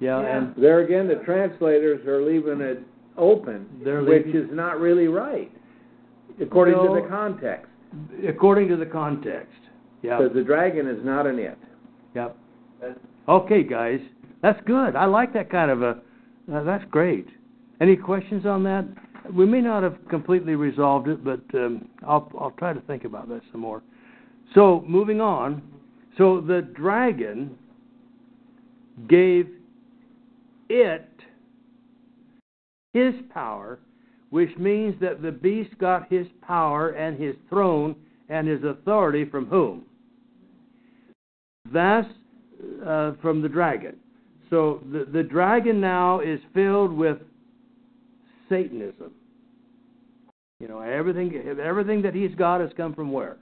Yeah, 0.00 0.20
Yeah. 0.20 0.36
and 0.38 0.54
There 0.56 0.80
again, 0.80 1.06
the 1.06 1.16
translators 1.24 2.04
are 2.06 2.22
leaving 2.22 2.60
it 2.60 2.80
open, 3.16 3.66
They're 3.84 4.02
which 4.02 4.26
is 4.28 4.50
not 4.50 4.80
really 4.80 5.06
right, 5.06 5.50
according 6.40 6.74
No. 6.76 6.94
to 6.94 7.02
the 7.02 7.08
context. 7.08 7.66
According 8.28 8.68
to 8.68 8.76
the 8.76 8.86
context. 8.86 9.52
Yeah. 10.02 10.18
Because 10.18 10.34
the 10.34 10.42
dragon 10.42 10.88
is 10.88 11.04
not 11.04 11.26
an 11.26 11.38
it. 11.38 11.58
Yep. 12.14 12.36
Okay, 13.28 13.62
guys, 13.62 14.00
that's 14.42 14.60
good. 14.66 14.96
I 14.96 15.04
like 15.04 15.32
that 15.34 15.50
kind 15.50 15.70
of 15.70 15.82
a. 15.82 15.98
Uh, 16.52 16.64
that's 16.64 16.84
great. 16.90 17.28
Any 17.80 17.96
questions 17.96 18.44
on 18.44 18.64
that? 18.64 18.84
We 19.32 19.46
may 19.46 19.60
not 19.60 19.84
have 19.84 19.96
completely 20.10 20.56
resolved 20.56 21.06
it, 21.06 21.24
but 21.24 21.40
um, 21.54 21.88
I'll 22.06 22.30
I'll 22.38 22.50
try 22.58 22.72
to 22.72 22.80
think 22.80 23.04
about 23.04 23.28
that 23.28 23.42
some 23.52 23.60
more. 23.60 23.82
So 24.54 24.84
moving 24.86 25.20
on. 25.20 25.62
So 26.18 26.40
the 26.40 26.62
dragon 26.62 27.56
gave 29.08 29.48
it 30.68 31.08
his 32.92 33.14
power, 33.32 33.78
which 34.32 34.56
means 34.56 34.98
that 34.98 35.20
the 35.20 35.30
beast 35.30 35.76
got 35.76 36.10
his 36.10 36.26
power 36.40 36.92
and 36.92 37.20
his 37.20 37.34
throne 37.50 37.94
and 38.30 38.48
his 38.48 38.64
authority 38.64 39.26
from 39.26 39.44
whom? 39.44 39.84
That's 41.70 42.08
uh, 42.86 43.12
from 43.20 43.42
the 43.42 43.48
dragon. 43.50 43.96
So 44.48 44.80
the, 44.90 45.04
the 45.04 45.22
dragon 45.22 45.82
now 45.82 46.20
is 46.20 46.40
filled 46.54 46.94
with 46.94 47.18
Satanism. 48.48 49.12
You 50.60 50.68
know, 50.68 50.80
everything 50.80 51.34
everything 51.62 52.00
that 52.00 52.14
he's 52.14 52.34
got 52.34 52.62
has 52.62 52.70
come 52.74 52.94
from 52.94 53.12
where? 53.12 53.36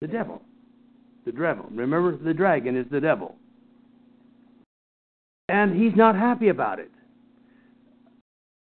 The 0.00 0.06
devil. 0.06 0.40
The 1.26 1.32
devil. 1.32 1.66
Remember, 1.70 2.16
the 2.16 2.32
dragon 2.32 2.74
is 2.74 2.86
the 2.90 3.02
devil. 3.02 3.36
And 5.50 5.78
he's 5.78 5.94
not 5.94 6.16
happy 6.16 6.48
about 6.48 6.78
it. 6.78 6.90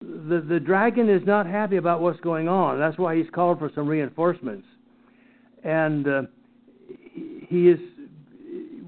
The 0.00 0.40
the 0.40 0.58
dragon 0.58 1.10
is 1.10 1.22
not 1.26 1.46
happy 1.46 1.76
about 1.76 2.00
what's 2.00 2.20
going 2.20 2.48
on. 2.48 2.78
That's 2.78 2.96
why 2.96 3.16
he's 3.16 3.28
called 3.34 3.58
for 3.58 3.70
some 3.74 3.86
reinforcements. 3.86 4.66
And 5.62 6.08
uh, 6.08 6.22
he 7.48 7.68
is 7.68 7.78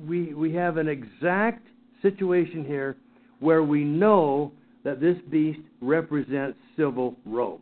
we 0.09 0.33
we 0.33 0.55
have 0.55 0.79
an 0.79 0.89
exact 0.89 1.67
situation 2.01 2.65
here 2.65 2.97
where 3.41 3.63
we 3.63 3.85
know 3.85 4.53
that 4.85 5.01
this 5.01 5.17
beast 5.31 5.61
represents 5.83 6.59
civil 6.77 7.15
Rome 7.27 7.61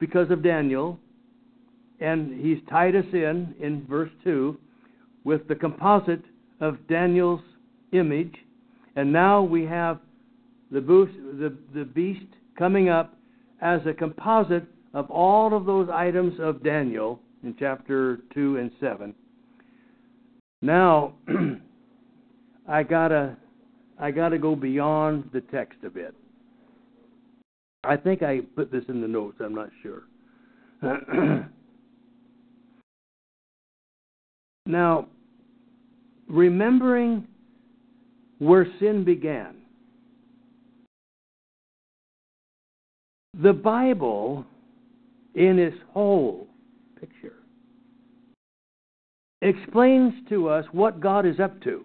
because 0.00 0.30
of 0.30 0.42
Daniel, 0.42 0.98
and 2.00 2.40
he's 2.40 2.58
tied 2.68 2.96
us 2.96 3.06
in 3.12 3.54
in 3.60 3.86
verse 3.88 4.10
two 4.24 4.58
with 5.22 5.46
the 5.46 5.54
composite 5.54 6.24
of 6.60 6.78
Daniel's 6.88 7.42
image, 7.92 8.34
and 8.96 9.12
now 9.12 9.40
we 9.40 9.64
have 9.66 10.00
the 10.72 10.80
boost, 10.80 11.12
the 11.38 11.56
the 11.74 11.84
beast 11.84 12.26
coming 12.62 12.88
up 12.88 13.12
as 13.60 13.80
a 13.86 13.92
composite 13.92 14.62
of 14.94 15.10
all 15.10 15.52
of 15.52 15.66
those 15.66 15.88
items 15.92 16.38
of 16.38 16.62
Daniel 16.62 17.18
in 17.42 17.56
chapter 17.58 18.20
two 18.32 18.56
and 18.58 18.70
seven. 18.78 19.12
Now, 20.60 21.14
I 22.68 22.84
gotta, 22.84 23.36
I 23.98 24.12
gotta 24.12 24.38
go 24.38 24.54
beyond 24.54 25.28
the 25.32 25.40
text 25.40 25.80
a 25.84 25.90
bit. 25.90 26.14
I 27.82 27.96
think 27.96 28.22
I 28.22 28.42
put 28.54 28.70
this 28.70 28.84
in 28.88 29.00
the 29.00 29.08
notes. 29.08 29.38
I'm 29.40 29.56
not 29.56 29.70
sure. 29.82 30.04
now, 34.66 35.08
remembering 36.28 37.26
where 38.38 38.68
sin 38.78 39.02
began. 39.02 39.61
The 43.40 43.52
Bible, 43.52 44.44
in 45.34 45.58
its 45.58 45.76
whole 45.92 46.46
picture, 47.00 47.36
explains 49.40 50.12
to 50.28 50.48
us 50.48 50.66
what 50.72 51.00
God 51.00 51.24
is 51.26 51.40
up 51.40 51.60
to. 51.62 51.84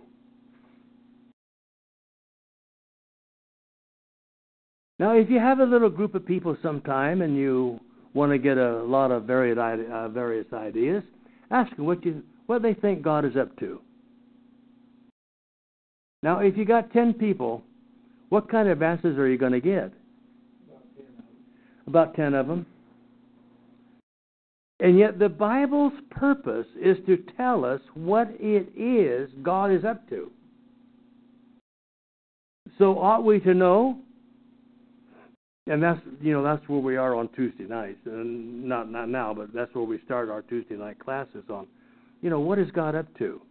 Now, 4.99 5.15
if 5.15 5.29
you 5.29 5.39
have 5.39 5.59
a 5.59 5.63
little 5.63 5.89
group 5.89 6.15
of 6.15 6.25
people 6.25 6.57
sometime 6.61 7.21
and 7.21 7.37
you 7.37 7.79
want 8.13 8.31
to 8.31 8.37
get 8.37 8.57
a 8.57 8.83
lot 8.83 9.11
of 9.11 9.23
varied, 9.23 9.57
uh, 9.57 10.09
various 10.09 10.47
ideas, 10.51 11.03
ask 11.51 11.75
them 11.75 11.85
what 11.85 12.03
you 12.03 12.23
what 12.47 12.61
they 12.61 12.73
think 12.73 13.01
God 13.01 13.25
is 13.25 13.35
up 13.35 13.57
to. 13.59 13.81
Now, 16.23 16.39
if 16.39 16.57
you 16.57 16.65
got 16.65 16.91
ten 16.91 17.13
people, 17.13 17.61
what 18.29 18.49
kind 18.49 18.69
of 18.69 18.81
answers 18.81 19.17
are 19.17 19.27
you 19.27 19.37
going 19.37 19.51
to 19.51 19.61
get? 19.61 19.93
About 21.87 22.15
ten 22.15 22.33
of 22.33 22.47
them. 22.47 22.65
And 24.79 24.99
yet, 24.99 25.17
the 25.17 25.29
Bible's 25.29 25.93
purpose 26.11 26.67
is 26.79 26.97
to 27.07 27.17
tell 27.35 27.65
us 27.65 27.81
what 27.95 28.27
it 28.39 28.69
is 28.77 29.29
God 29.41 29.71
is 29.71 29.83
up 29.83 30.07
to. 30.09 30.31
So, 32.77 32.99
ought 32.99 33.23
we 33.23 33.39
to 33.39 33.53
know? 33.53 33.97
And 35.65 35.83
that's 35.83 35.99
you 36.21 36.31
know 36.31 36.43
that's 36.43 36.67
where 36.69 36.79
we 36.79 36.95
are 36.95 37.15
on 37.15 37.27
Tuesday 37.29 37.65
nights, 37.65 37.99
and 38.05 38.63
not 38.63 38.89
not 38.89 39.09
now, 39.09 39.33
but 39.33 39.53
that's 39.53 39.73
where 39.75 39.83
we 39.83 39.99
start 40.05 40.29
our 40.29 40.41
Tuesday 40.43 40.75
night 40.75 40.97
classes 40.99 41.43
on. 41.49 41.67
You 42.21 42.29
know 42.29 42.39
what 42.39 42.57
is 42.57 42.71
God 42.71 42.95
up 42.95 43.05
to? 43.17 43.41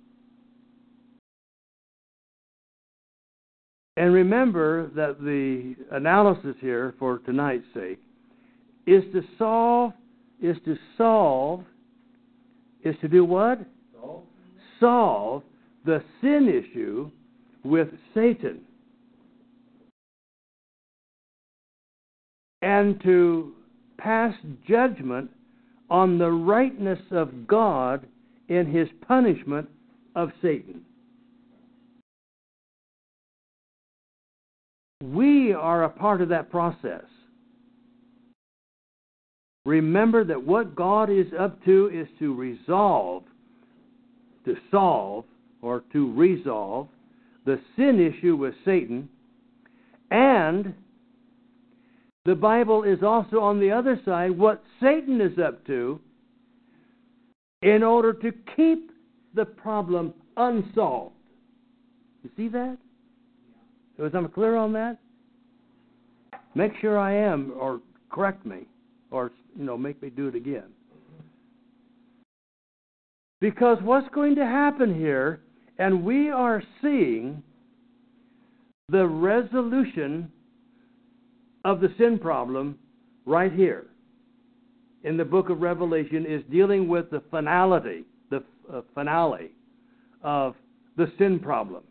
And 3.98 4.12
remember 4.12 4.88
that 4.94 5.20
the 5.20 5.74
analysis 5.90 6.54
here, 6.60 6.94
for 6.98 7.18
tonight's 7.18 7.64
sake, 7.74 7.98
is 8.86 9.02
to 9.12 9.22
solve, 9.36 9.92
is 10.40 10.56
to 10.64 10.76
solve, 10.96 11.64
is 12.84 12.94
to 13.00 13.08
do 13.08 13.24
what? 13.24 13.58
Solve. 14.00 14.22
Solve 14.80 15.42
the 15.84 16.02
sin 16.20 16.48
issue 16.48 17.10
with 17.64 17.88
Satan. 18.14 18.60
And 22.62 23.00
to 23.02 23.52
pass 23.98 24.34
judgment 24.68 25.30
on 25.90 26.18
the 26.18 26.30
rightness 26.30 26.98
of 27.10 27.46
God 27.46 28.06
in 28.48 28.66
his 28.66 28.88
punishment 29.06 29.68
of 30.14 30.30
Satan. 30.42 30.82
We 35.02 35.52
are 35.52 35.84
a 35.84 35.88
part 35.88 36.20
of 36.20 36.28
that 36.30 36.50
process. 36.50 37.04
Remember 39.66 40.22
that 40.22 40.44
what 40.44 40.76
God 40.76 41.10
is 41.10 41.26
up 41.36 41.62
to 41.64 41.90
is 41.92 42.06
to 42.20 42.32
resolve, 42.32 43.24
to 44.44 44.54
solve, 44.70 45.24
or 45.60 45.82
to 45.92 46.12
resolve 46.14 46.86
the 47.44 47.58
sin 47.74 48.00
issue 48.00 48.36
with 48.36 48.54
Satan. 48.64 49.08
And 50.12 50.72
the 52.24 52.36
Bible 52.36 52.84
is 52.84 53.02
also 53.02 53.40
on 53.40 53.58
the 53.58 53.72
other 53.72 54.00
side 54.04 54.38
what 54.38 54.62
Satan 54.80 55.20
is 55.20 55.36
up 55.44 55.66
to 55.66 55.98
in 57.62 57.82
order 57.82 58.12
to 58.12 58.30
keep 58.54 58.92
the 59.34 59.46
problem 59.46 60.14
unsolved. 60.36 61.16
You 62.22 62.30
see 62.36 62.48
that? 62.50 62.78
Was 63.98 64.12
I 64.14 64.22
clear 64.32 64.54
on 64.54 64.72
that? 64.74 64.98
Make 66.54 66.72
sure 66.80 66.96
I 66.96 67.14
am, 67.14 67.52
or 67.58 67.80
correct 68.10 68.46
me, 68.46 68.66
or 69.16 69.32
you 69.58 69.64
know, 69.64 69.76
make 69.76 70.00
me 70.02 70.10
do 70.10 70.28
it 70.28 70.34
again. 70.34 70.70
Because 73.40 73.78
what's 73.82 74.08
going 74.14 74.34
to 74.36 74.44
happen 74.44 74.94
here, 74.94 75.40
and 75.78 76.04
we 76.04 76.30
are 76.30 76.62
seeing 76.80 77.42
the 78.88 79.06
resolution 79.06 80.30
of 81.64 81.80
the 81.80 81.88
sin 81.98 82.18
problem 82.18 82.78
right 83.24 83.52
here 83.52 83.86
in 85.06 85.16
the 85.16 85.24
book 85.24 85.50
of 85.50 85.60
Revelation 85.60 86.26
is 86.26 86.42
dealing 86.50 86.88
with 86.88 87.10
the 87.10 87.22
finality, 87.30 88.04
the 88.30 88.42
uh, 88.72 88.82
finale 88.94 89.52
of 90.22 90.54
the 90.96 91.10
sin 91.16 91.38
problem. 91.38 91.84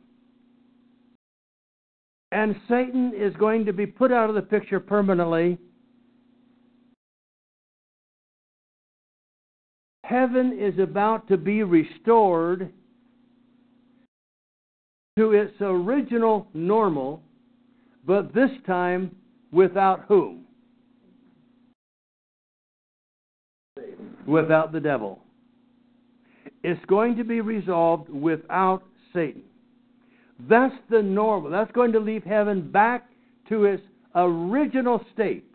And 2.32 2.56
Satan 2.68 3.14
is 3.16 3.34
going 3.38 3.66
to 3.66 3.74
be 3.74 3.86
put 3.86 4.12
out 4.12 4.30
of 4.30 4.36
the 4.36 4.42
picture 4.42 4.82
permanently. 4.82 5.58
Heaven 10.06 10.56
is 10.60 10.78
about 10.78 11.28
to 11.30 11.38
be 11.38 11.64
restored 11.64 12.72
to 15.18 15.32
its 15.32 15.54
original 15.60 16.48
normal, 16.54 17.24
but 18.06 18.32
this 18.32 18.52
time 18.68 19.16
without 19.52 20.06
whom? 20.08 20.46
Without 24.28 24.72
the 24.72 24.80
devil. 24.80 25.22
It's 26.64 26.84
going 26.86 27.16
to 27.18 27.24
be 27.24 27.42
resolved 27.42 28.08
without 28.10 28.84
Satan. 29.12 29.42
That's 30.48 30.76
the 30.92 31.02
normal. 31.02 31.50
That's 31.50 31.72
going 31.72 31.94
to 31.94 32.00
leave 32.00 32.24
heaven 32.24 32.70
back 32.70 33.10
to 33.50 33.66
its 33.66 33.82
original 34.14 35.04
state. 35.14 35.55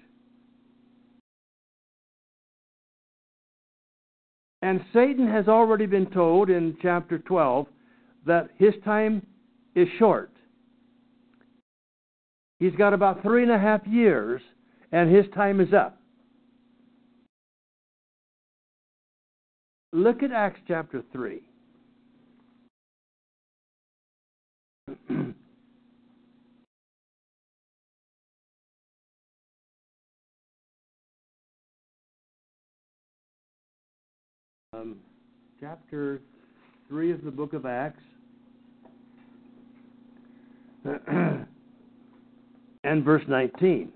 And 4.63 4.85
Satan 4.93 5.27
has 5.27 5.49
already 5.49 5.87
been 5.87 6.07
told 6.11 6.51
in 6.51 6.77
chapter 6.83 7.19
12 7.19 7.67
that 8.27 8.51
his 8.59 8.75
time 8.85 9.27
is 9.75 9.89
short. 9.99 10.31
He's 12.59 12.75
got 12.75 12.93
about 12.93 13.23
three 13.23 13.43
and 13.43 13.53
a 13.53 13.59
half 13.59 13.87
years, 13.87 14.43
and 14.93 15.15
his 15.15 15.25
time 15.35 15.61
is 15.61 15.73
up. 15.73 15.99
Look 19.93 20.23
at 20.23 20.31
Acts 20.31 20.61
chapter 20.69 21.03
3. 21.13 21.41
um, 34.73 34.97
chapter 35.59 36.21
3 36.89 37.11
of 37.11 37.25
the 37.25 37.31
book 37.31 37.55
of 37.55 37.67
Acts. 37.67 38.03
and 42.85 43.05
verse 43.05 43.25
19. 43.27 43.93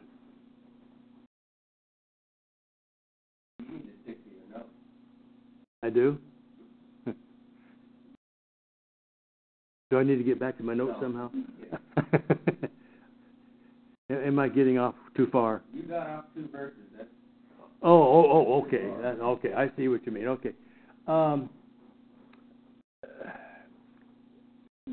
I 5.85 5.91
do? 5.91 6.19
Do 9.91 9.99
I 9.99 10.03
need 10.03 10.17
to 10.17 10.25
get 10.25 10.41
back 10.41 10.57
to 10.59 10.65
my 10.65 10.75
notes 10.75 10.99
No. 11.01 11.07
somehow? 11.07 11.31
Am 14.11 14.39
I 14.41 14.49
getting 14.49 14.79
off 14.79 14.95
too 15.17 15.29
far? 15.31 15.63
You 15.73 15.83
got 15.83 16.09
off 16.09 16.25
two 16.35 16.49
verses. 16.51 16.79
That's 16.97 17.09
Oh, 17.87 18.03
oh, 18.03 18.31
oh, 18.33 18.63
okay. 18.63 18.91
That, 19.03 19.21
okay, 19.21 19.53
I 19.53 19.71
see 19.77 19.89
what 19.89 20.07
you 20.07 20.13
mean. 20.13 20.27
Okay. 20.27 20.53
Um, 21.07 21.51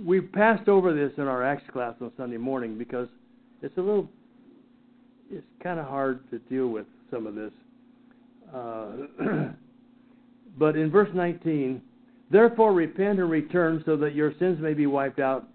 we 0.05 0.19
passed 0.19 0.67
over 0.67 0.93
this 0.93 1.13
in 1.17 1.23
our 1.23 1.41
Acts 1.41 1.63
class 1.71 1.95
on 2.01 2.11
Sunday 2.17 2.35
morning 2.35 2.77
because 2.77 3.07
it's 3.61 3.77
a 3.77 3.79
little, 3.79 4.09
it's 5.31 5.45
kind 5.63 5.79
of 5.79 5.85
hard 5.85 6.29
to 6.31 6.39
deal 6.39 6.67
with 6.67 6.85
some 7.09 7.27
of 7.27 7.35
this. 7.35 7.53
Uh, 8.53 8.91
but 10.57 10.75
in 10.75 10.91
verse 10.91 11.09
19, 11.13 11.81
therefore 12.29 12.73
repent 12.73 13.19
and 13.19 13.31
return 13.31 13.81
so 13.85 13.95
that 13.95 14.15
your 14.15 14.33
sins 14.37 14.59
may 14.59 14.73
be 14.73 14.85
wiped 14.85 15.19
out, 15.19 15.47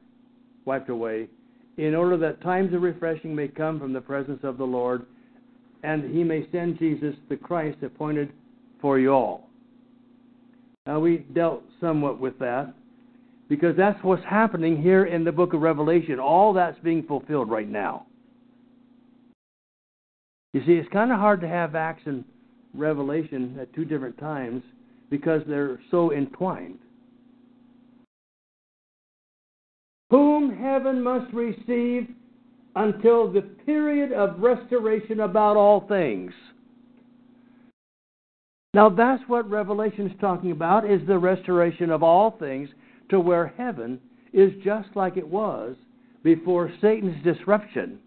wiped 0.64 0.88
away, 0.88 1.28
in 1.76 1.94
order 1.94 2.16
that 2.16 2.40
times 2.40 2.72
of 2.72 2.80
refreshing 2.80 3.34
may 3.34 3.48
come 3.48 3.78
from 3.78 3.92
the 3.92 4.00
presence 4.00 4.40
of 4.42 4.56
the 4.56 4.64
Lord, 4.64 5.04
and 5.86 6.12
he 6.12 6.24
may 6.24 6.46
send 6.50 6.78
Jesus 6.78 7.14
the 7.28 7.36
Christ 7.36 7.78
appointed 7.82 8.32
for 8.80 8.98
you 8.98 9.12
all. 9.12 9.48
Now, 10.86 11.00
we 11.00 11.18
dealt 11.18 11.62
somewhat 11.80 12.20
with 12.20 12.38
that 12.40 12.74
because 13.48 13.76
that's 13.76 14.02
what's 14.02 14.24
happening 14.24 14.82
here 14.82 15.06
in 15.06 15.24
the 15.24 15.32
book 15.32 15.52
of 15.52 15.60
Revelation. 15.60 16.18
All 16.18 16.52
that's 16.52 16.78
being 16.80 17.04
fulfilled 17.04 17.48
right 17.48 17.68
now. 17.68 18.06
You 20.52 20.60
see, 20.66 20.72
it's 20.72 20.92
kind 20.92 21.12
of 21.12 21.18
hard 21.18 21.40
to 21.42 21.48
have 21.48 21.74
Acts 21.74 22.02
and 22.06 22.24
Revelation 22.74 23.56
at 23.60 23.72
two 23.72 23.84
different 23.84 24.18
times 24.18 24.62
because 25.08 25.42
they're 25.46 25.80
so 25.90 26.12
entwined. 26.12 26.78
whom 30.10 30.56
heaven 30.56 31.02
must 31.02 31.32
receive 31.32 32.08
until 32.76 33.32
the 33.32 33.40
period 33.40 34.12
of 34.12 34.38
restoration 34.38 35.20
about 35.20 35.56
all 35.56 35.86
things. 35.88 36.32
Now 38.74 38.90
that's 38.90 39.22
what 39.26 39.48
Revelation 39.48 40.06
is 40.06 40.20
talking 40.20 40.50
about 40.50 40.88
is 40.88 41.00
the 41.06 41.18
restoration 41.18 41.90
of 41.90 42.02
all 42.02 42.36
things 42.38 42.68
to 43.08 43.18
where 43.18 43.54
heaven 43.56 43.98
is 44.34 44.52
just 44.62 44.88
like 44.94 45.16
it 45.16 45.26
was 45.26 45.74
before 46.22 46.70
Satan's 46.82 47.24
disruption 47.24 47.98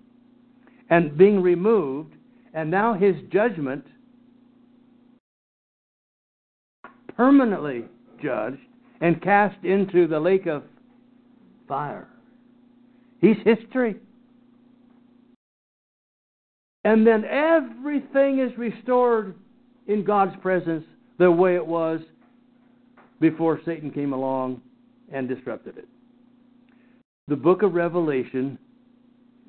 and 0.91 1.17
being 1.17 1.41
removed 1.41 2.13
and 2.53 2.69
now 2.69 2.93
his 2.93 3.15
judgment 3.31 3.83
permanently 7.17 7.85
judged 8.21 8.59
and 9.01 9.19
cast 9.23 9.63
into 9.65 10.07
the 10.07 10.19
lake 10.19 10.45
of 10.45 10.61
fire. 11.67 12.07
He's 13.19 13.37
history. 13.43 13.95
And 16.83 17.05
then 17.05 17.25
everything 17.25 18.39
is 18.39 18.57
restored 18.57 19.35
in 19.87 20.03
God's 20.03 20.35
presence 20.41 20.85
the 21.17 21.29
way 21.29 21.55
it 21.55 21.65
was 21.65 21.99
before 23.19 23.59
Satan 23.65 23.91
came 23.91 24.13
along 24.13 24.61
and 25.11 25.27
disrupted 25.27 25.77
it. 25.77 25.87
The 27.27 27.35
book 27.35 27.63
of 27.63 27.73
Revelation 27.73 28.57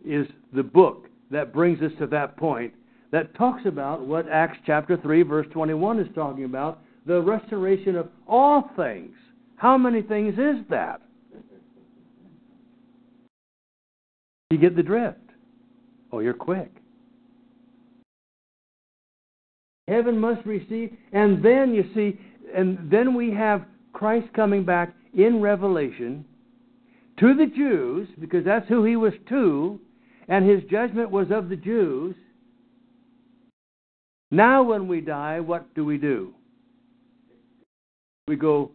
is 0.05 0.27
the 0.53 0.63
book 0.63 1.07
that 1.31 1.53
brings 1.53 1.81
us 1.83 1.93
to 1.99 2.07
that 2.09 2.37
point 2.37 2.75
that 3.13 3.35
talks 3.35 3.63
about 3.67 4.07
what 4.07 4.29
Acts 4.29 4.59
chapter 4.67 4.97
3, 4.97 5.23
verse 5.23 5.47
21 5.53 6.01
is 6.01 6.09
talking 6.15 6.45
about 6.45 6.81
the 7.07 7.21
restoration 7.21 7.97
of 7.97 8.09
all 8.27 8.71
things. 8.77 9.15
How 9.57 9.77
many 9.77 10.03
things 10.03 10.35
is 10.35 10.65
that? 10.69 11.01
You 14.51 14.59
get 14.59 14.75
the 14.75 14.83
drift. 14.83 15.19
Oh, 16.13 16.19
you're 16.19 16.35
quick. 16.35 16.80
Heaven 19.91 20.19
must 20.19 20.47
receive, 20.47 20.97
and 21.13 21.45
then 21.45 21.75
you 21.75 21.85
see, 21.95 22.19
and 22.55 22.89
then 22.89 23.13
we 23.15 23.33
have 23.33 23.65
Christ 23.93 24.29
coming 24.35 24.65
back 24.65 24.95
in 25.15 25.41
Revelation 25.41 26.25
to 27.19 27.35
the 27.35 27.47
Jews, 27.47 28.09
because 28.21 28.45
that's 28.45 28.69
who 28.69 28.85
he 28.85 28.95
was 28.95 29.13
to, 29.31 29.81
and 30.29 30.49
his 30.49 30.63
judgment 30.71 31.11
was 31.11 31.27
of 31.33 31.49
the 31.49 31.57
Jews. 31.57 32.15
Now, 34.31 34.63
when 34.63 34.87
we 34.87 35.01
die, 35.01 35.41
what 35.41 35.75
do 35.75 35.85
we 35.85 35.99
do? 35.99 36.35
We 38.29 38.37
go, 38.37 38.71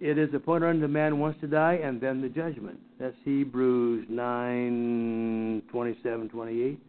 it 0.00 0.18
is 0.18 0.34
appointed 0.34 0.68
unto 0.68 0.88
man 0.88 1.20
once 1.20 1.36
to 1.42 1.46
die, 1.46 1.74
and 1.74 2.00
then 2.00 2.20
the 2.20 2.28
judgment. 2.28 2.80
That's 2.98 3.14
Hebrews 3.24 4.06
9, 4.08 5.62
27, 5.70 6.28
28. 6.28 6.80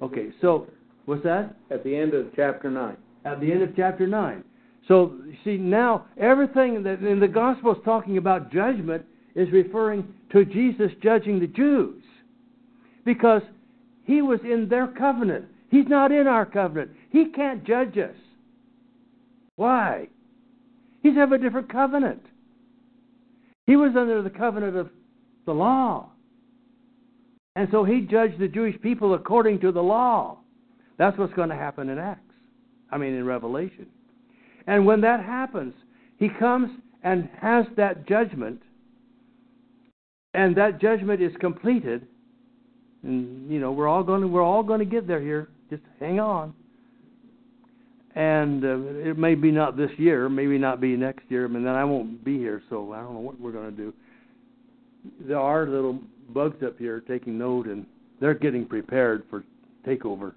Okay, 0.00 0.28
so, 0.40 0.66
what's 1.10 1.24
that? 1.24 1.56
At 1.70 1.82
the 1.82 1.94
end 1.94 2.14
of 2.14 2.28
chapter 2.36 2.70
9. 2.70 2.96
At 3.24 3.40
the 3.40 3.50
end 3.50 3.62
of 3.62 3.74
chapter 3.74 4.06
9. 4.06 4.44
So, 4.86 5.18
see, 5.44 5.56
now 5.56 6.06
everything 6.16 6.84
that 6.84 7.00
in 7.02 7.18
the 7.18 7.28
gospel 7.28 7.72
is 7.72 7.78
talking 7.84 8.16
about 8.16 8.52
judgment 8.52 9.04
is 9.34 9.50
referring 9.52 10.14
to 10.30 10.44
Jesus 10.44 10.92
judging 11.02 11.40
the 11.40 11.48
Jews. 11.48 12.02
Because 13.04 13.42
he 14.04 14.22
was 14.22 14.38
in 14.44 14.68
their 14.68 14.86
covenant. 14.86 15.46
He's 15.68 15.88
not 15.88 16.12
in 16.12 16.28
our 16.28 16.46
covenant. 16.46 16.92
He 17.10 17.26
can't 17.26 17.64
judge 17.64 17.98
us. 17.98 18.16
Why? 19.56 20.08
He's 21.02 21.18
of 21.18 21.32
a 21.32 21.38
different 21.38 21.72
covenant. 21.72 22.22
He 23.66 23.74
was 23.74 23.96
under 23.96 24.22
the 24.22 24.30
covenant 24.30 24.76
of 24.76 24.90
the 25.44 25.54
law. 25.54 26.10
And 27.56 27.68
so 27.72 27.84
he 27.84 28.00
judged 28.00 28.38
the 28.38 28.48
Jewish 28.48 28.80
people 28.80 29.14
according 29.14 29.60
to 29.60 29.72
the 29.72 29.82
law. 29.82 30.39
That's 31.00 31.18
what's 31.18 31.32
going 31.32 31.48
to 31.48 31.56
happen 31.56 31.88
in 31.88 31.98
Acts. 31.98 32.20
I 32.92 32.98
mean, 32.98 33.14
in 33.14 33.24
Revelation. 33.24 33.86
And 34.68 34.86
when 34.86 35.00
that 35.00 35.24
happens, 35.24 35.74
he 36.18 36.28
comes 36.28 36.70
and 37.02 37.28
has 37.40 37.64
that 37.76 38.06
judgment, 38.06 38.60
and 40.34 40.54
that 40.56 40.80
judgment 40.80 41.20
is 41.20 41.32
completed. 41.40 42.06
And 43.02 43.50
you 43.50 43.58
know, 43.58 43.72
we're 43.72 43.88
all 43.88 44.04
going 44.04 44.20
to 44.20 44.28
we're 44.28 44.44
all 44.44 44.62
going 44.62 44.80
to 44.80 44.84
get 44.84 45.08
there 45.08 45.20
here. 45.20 45.48
Just 45.70 45.82
hang 45.98 46.20
on 46.20 46.54
and 48.14 48.64
uh, 48.64 48.78
it 49.08 49.18
may 49.18 49.34
be 49.34 49.50
not 49.50 49.76
this 49.76 49.90
year, 49.96 50.28
maybe 50.28 50.58
not 50.58 50.80
be 50.80 50.96
next 50.96 51.22
year, 51.28 51.44
and 51.44 51.54
then 51.54 51.68
I 51.68 51.84
won't 51.84 52.24
be 52.24 52.38
here, 52.38 52.62
so 52.68 52.92
I 52.92 53.00
don't 53.00 53.14
know 53.14 53.20
what 53.20 53.40
we're 53.40 53.52
going 53.52 53.70
to 53.70 53.76
do. 53.76 53.94
There 55.20 55.38
are 55.38 55.66
little 55.66 56.00
bugs 56.30 56.62
up 56.64 56.78
here 56.78 57.00
taking 57.00 57.38
note, 57.38 57.66
and 57.66 57.86
they're 58.20 58.34
getting 58.34 58.66
prepared 58.66 59.24
for 59.30 59.44
takeover. 59.86 60.32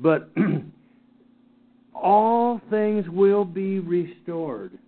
But 0.00 0.30
all 1.94 2.60
things 2.70 3.08
will 3.08 3.44
be 3.44 3.78
restored. 3.80 4.78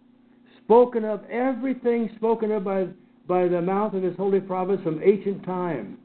Spoken 0.64 1.04
of, 1.04 1.22
everything 1.30 2.10
spoken 2.16 2.50
of 2.52 2.64
by, 2.64 2.86
by 3.26 3.48
the 3.48 3.60
mouth 3.60 3.94
of 3.94 4.02
his 4.02 4.16
holy 4.16 4.40
prophets 4.40 4.82
from 4.82 5.02
ancient 5.02 5.44
time. 5.44 5.98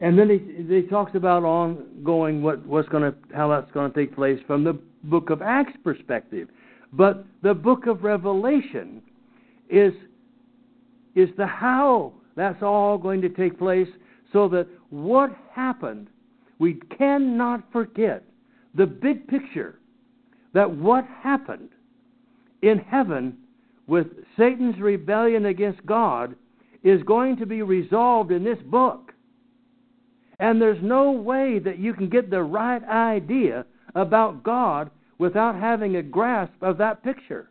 And 0.00 0.18
then 0.18 0.28
he, 0.28 0.74
he 0.74 0.82
talks 0.82 1.14
about 1.14 1.44
ongoing 1.44 2.42
what, 2.42 2.66
what's 2.66 2.88
to 2.88 3.14
how 3.34 3.48
that's 3.48 3.70
going 3.70 3.92
to 3.92 3.98
take 3.98 4.14
place 4.14 4.40
from 4.46 4.64
the 4.64 4.78
book 5.04 5.30
of 5.30 5.40
Acts 5.40 5.76
perspective. 5.84 6.48
But 6.92 7.24
the 7.42 7.54
book 7.54 7.86
of 7.86 8.02
Revelation 8.02 9.02
is 9.68 9.92
is 11.14 11.28
the 11.36 11.46
how 11.46 12.12
that's 12.34 12.60
all 12.60 12.98
going 12.98 13.20
to 13.22 13.28
take 13.28 13.56
place 13.56 13.88
so 14.32 14.48
that 14.48 14.66
what 14.90 15.30
happened 15.52 16.08
we 16.58 16.74
cannot 16.96 17.64
forget 17.72 18.24
the 18.74 18.86
big 18.86 19.26
picture 19.28 19.78
that 20.52 20.70
what 20.70 21.04
happened 21.22 21.70
in 22.62 22.78
heaven 22.78 23.36
with 23.86 24.06
Satan's 24.38 24.78
rebellion 24.80 25.46
against 25.46 25.84
God 25.84 26.34
is 26.82 27.02
going 27.02 27.36
to 27.36 27.46
be 27.46 27.62
resolved 27.62 28.30
in 28.30 28.44
this 28.44 28.58
book. 28.66 29.12
And 30.38 30.60
there's 30.60 30.82
no 30.82 31.12
way 31.12 31.58
that 31.58 31.78
you 31.78 31.94
can 31.94 32.08
get 32.08 32.30
the 32.30 32.42
right 32.42 32.82
idea 32.84 33.66
about 33.94 34.42
God 34.42 34.90
without 35.18 35.54
having 35.54 35.96
a 35.96 36.02
grasp 36.02 36.54
of 36.60 36.78
that 36.78 37.02
picture. 37.02 37.48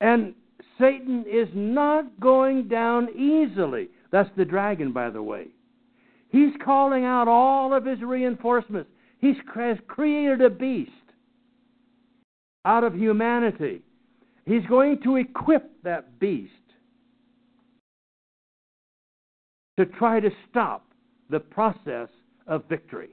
And 0.00 0.34
Satan 0.82 1.24
is 1.30 1.48
not 1.54 2.18
going 2.20 2.66
down 2.66 3.08
easily. 3.16 3.88
That's 4.10 4.30
the 4.36 4.44
dragon, 4.44 4.92
by 4.92 5.10
the 5.10 5.22
way. 5.22 5.46
He's 6.30 6.52
calling 6.64 7.04
out 7.04 7.28
all 7.28 7.72
of 7.72 7.84
his 7.84 8.00
reinforcements. 8.02 8.90
He's 9.20 9.36
created 9.86 10.40
a 10.40 10.50
beast 10.50 10.90
out 12.64 12.84
of 12.84 12.94
humanity 12.94 13.82
He's 14.44 14.66
going 14.66 15.00
to 15.04 15.16
equip 15.16 15.82
that 15.84 16.18
beast 16.18 16.52
to 19.78 19.86
try 19.86 20.20
to 20.20 20.30
stop 20.50 20.86
the 21.30 21.40
process 21.40 22.08
of 22.46 22.64
victory. 22.68 23.10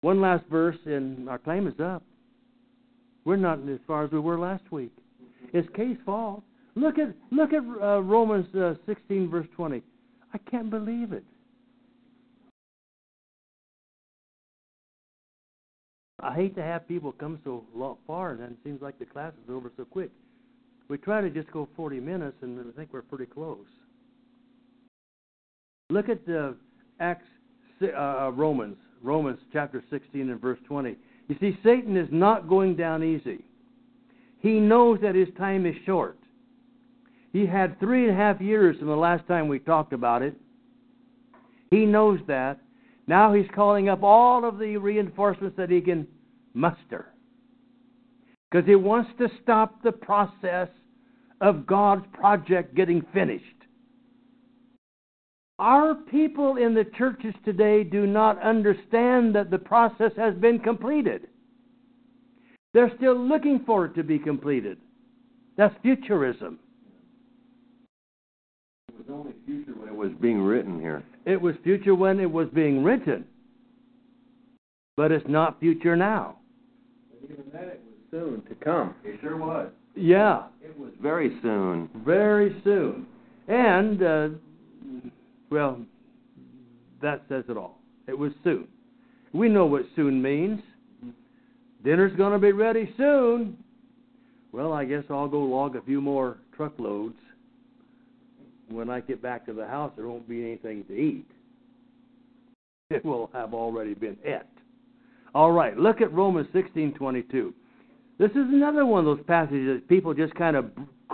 One 0.00 0.20
last 0.20 0.44
verse, 0.50 0.76
and 0.84 1.28
our 1.28 1.38
claim 1.38 1.66
is 1.66 1.80
up. 1.80 2.02
We're 3.24 3.36
not 3.36 3.60
as 3.68 3.78
far 3.86 4.04
as 4.04 4.10
we 4.10 4.20
were 4.20 4.38
last 4.38 4.70
week. 4.70 4.92
It's 5.52 5.68
case 5.74 5.96
fault. 6.04 6.42
Look 6.74 6.98
at 6.98 7.14
look 7.30 7.52
at 7.52 7.62
uh, 7.82 8.00
Romans 8.02 8.46
uh, 8.54 8.74
16 8.86 9.30
verse 9.30 9.46
20. 9.56 9.82
I 10.34 10.38
can't 10.50 10.70
believe 10.70 11.12
it. 11.12 11.24
I 16.20 16.34
hate 16.34 16.54
to 16.56 16.62
have 16.62 16.88
people 16.88 17.12
come 17.12 17.38
so 17.44 17.64
far, 18.06 18.32
and 18.32 18.40
then 18.40 18.48
it 18.50 18.58
seems 18.64 18.82
like 18.82 18.98
the 18.98 19.04
class 19.04 19.32
is 19.44 19.50
over 19.50 19.70
so 19.76 19.84
quick. 19.84 20.10
We 20.88 20.98
try 20.98 21.20
to 21.20 21.30
just 21.30 21.50
go 21.52 21.68
40 21.76 22.00
minutes, 22.00 22.36
and 22.42 22.58
I 22.58 22.76
think 22.76 22.92
we're 22.92 23.02
pretty 23.02 23.26
close. 23.26 23.66
Look 25.90 26.08
at 26.08 26.24
the 26.26 26.56
Acts, 27.00 27.26
uh, 27.82 27.86
uh, 27.86 28.30
Romans, 28.34 28.76
Romans 29.02 29.38
chapter 29.52 29.84
16 29.90 30.30
and 30.30 30.40
verse 30.40 30.58
20. 30.66 30.96
You 31.28 31.36
see, 31.40 31.58
Satan 31.62 31.96
is 31.96 32.08
not 32.10 32.48
going 32.48 32.76
down 32.76 33.02
easy. 33.04 33.44
He 34.46 34.60
knows 34.60 35.00
that 35.02 35.16
his 35.16 35.26
time 35.36 35.66
is 35.66 35.74
short. 35.84 36.20
He 37.32 37.46
had 37.46 37.80
three 37.80 38.04
and 38.04 38.12
a 38.12 38.16
half 38.16 38.40
years 38.40 38.78
from 38.78 38.86
the 38.86 38.94
last 38.94 39.26
time 39.26 39.48
we 39.48 39.58
talked 39.58 39.92
about 39.92 40.22
it. 40.22 40.36
He 41.72 41.84
knows 41.84 42.20
that. 42.28 42.60
Now 43.08 43.34
he's 43.34 43.48
calling 43.56 43.88
up 43.88 44.04
all 44.04 44.44
of 44.44 44.60
the 44.60 44.76
reinforcements 44.76 45.56
that 45.56 45.68
he 45.68 45.80
can 45.80 46.06
muster. 46.54 47.12
Because 48.48 48.68
he 48.68 48.76
wants 48.76 49.10
to 49.18 49.28
stop 49.42 49.82
the 49.82 49.90
process 49.90 50.68
of 51.40 51.66
God's 51.66 52.06
project 52.12 52.76
getting 52.76 53.04
finished. 53.12 53.44
Our 55.58 55.96
people 55.96 56.56
in 56.56 56.72
the 56.72 56.86
churches 56.96 57.34
today 57.44 57.82
do 57.82 58.06
not 58.06 58.40
understand 58.40 59.34
that 59.34 59.50
the 59.50 59.58
process 59.58 60.12
has 60.16 60.34
been 60.36 60.60
completed. 60.60 61.26
They're 62.76 62.92
still 62.98 63.18
looking 63.18 63.62
for 63.64 63.86
it 63.86 63.94
to 63.94 64.02
be 64.02 64.18
completed. 64.18 64.76
That's 65.56 65.74
futurism. 65.80 66.58
It 68.90 68.98
was 68.98 69.06
only 69.10 69.32
future 69.46 69.72
when 69.72 69.88
it 69.88 69.94
was 69.94 70.10
being 70.20 70.42
written 70.42 70.78
here. 70.78 71.02
It 71.24 71.40
was 71.40 71.54
future 71.64 71.94
when 71.94 72.20
it 72.20 72.30
was 72.30 72.48
being 72.52 72.84
written, 72.84 73.24
but 74.94 75.10
it's 75.10 75.24
not 75.26 75.58
future 75.58 75.96
now. 75.96 76.36
But 77.10 77.30
even 77.30 77.44
then, 77.50 77.62
it 77.62 77.80
was 77.82 78.10
soon 78.10 78.42
to 78.42 78.54
come. 78.62 78.94
It 79.04 79.20
sure 79.22 79.38
was. 79.38 79.70
Yeah, 79.94 80.42
It 80.62 80.78
was 80.78 80.90
very 81.00 81.38
soon. 81.40 81.88
very 82.04 82.60
soon. 82.62 83.06
And, 83.48 84.02
uh, 84.02 84.28
well, 85.50 85.80
that 87.00 87.22
says 87.30 87.44
it 87.48 87.56
all. 87.56 87.78
It 88.06 88.18
was 88.18 88.32
soon. 88.44 88.68
We 89.32 89.48
know 89.48 89.64
what 89.64 89.84
soon 89.96 90.20
means. 90.20 90.60
Dinner's 91.86 92.16
going 92.16 92.32
to 92.32 92.40
be 92.40 92.50
ready 92.50 92.92
soon. 92.96 93.56
Well, 94.50 94.72
I 94.72 94.84
guess 94.84 95.04
I'll 95.08 95.28
go 95.28 95.38
log 95.38 95.76
a 95.76 95.82
few 95.82 96.00
more 96.00 96.38
truckloads. 96.56 97.14
When 98.68 98.90
I 98.90 98.98
get 98.98 99.22
back 99.22 99.46
to 99.46 99.52
the 99.52 99.64
house, 99.64 99.92
there 99.94 100.08
won't 100.08 100.28
be 100.28 100.42
anything 100.42 100.84
to 100.88 100.92
eat. 100.92 101.26
It 102.90 103.04
will 103.04 103.30
have 103.32 103.52
already 103.54 103.94
been 103.94 104.16
et. 104.24 104.48
All 105.34 105.50
right, 105.50 105.76
look 105.76 106.00
at 106.00 106.12
Romans 106.12 106.46
16:22. 106.52 107.52
This 108.18 108.30
is 108.30 108.36
another 108.36 108.84
one 108.84 109.00
of 109.00 109.04
those 109.04 109.24
passages 109.26 109.80
that 109.80 109.88
people 109.88 110.14
just 110.14 110.34
kind 110.34 110.56
of, 110.56 110.70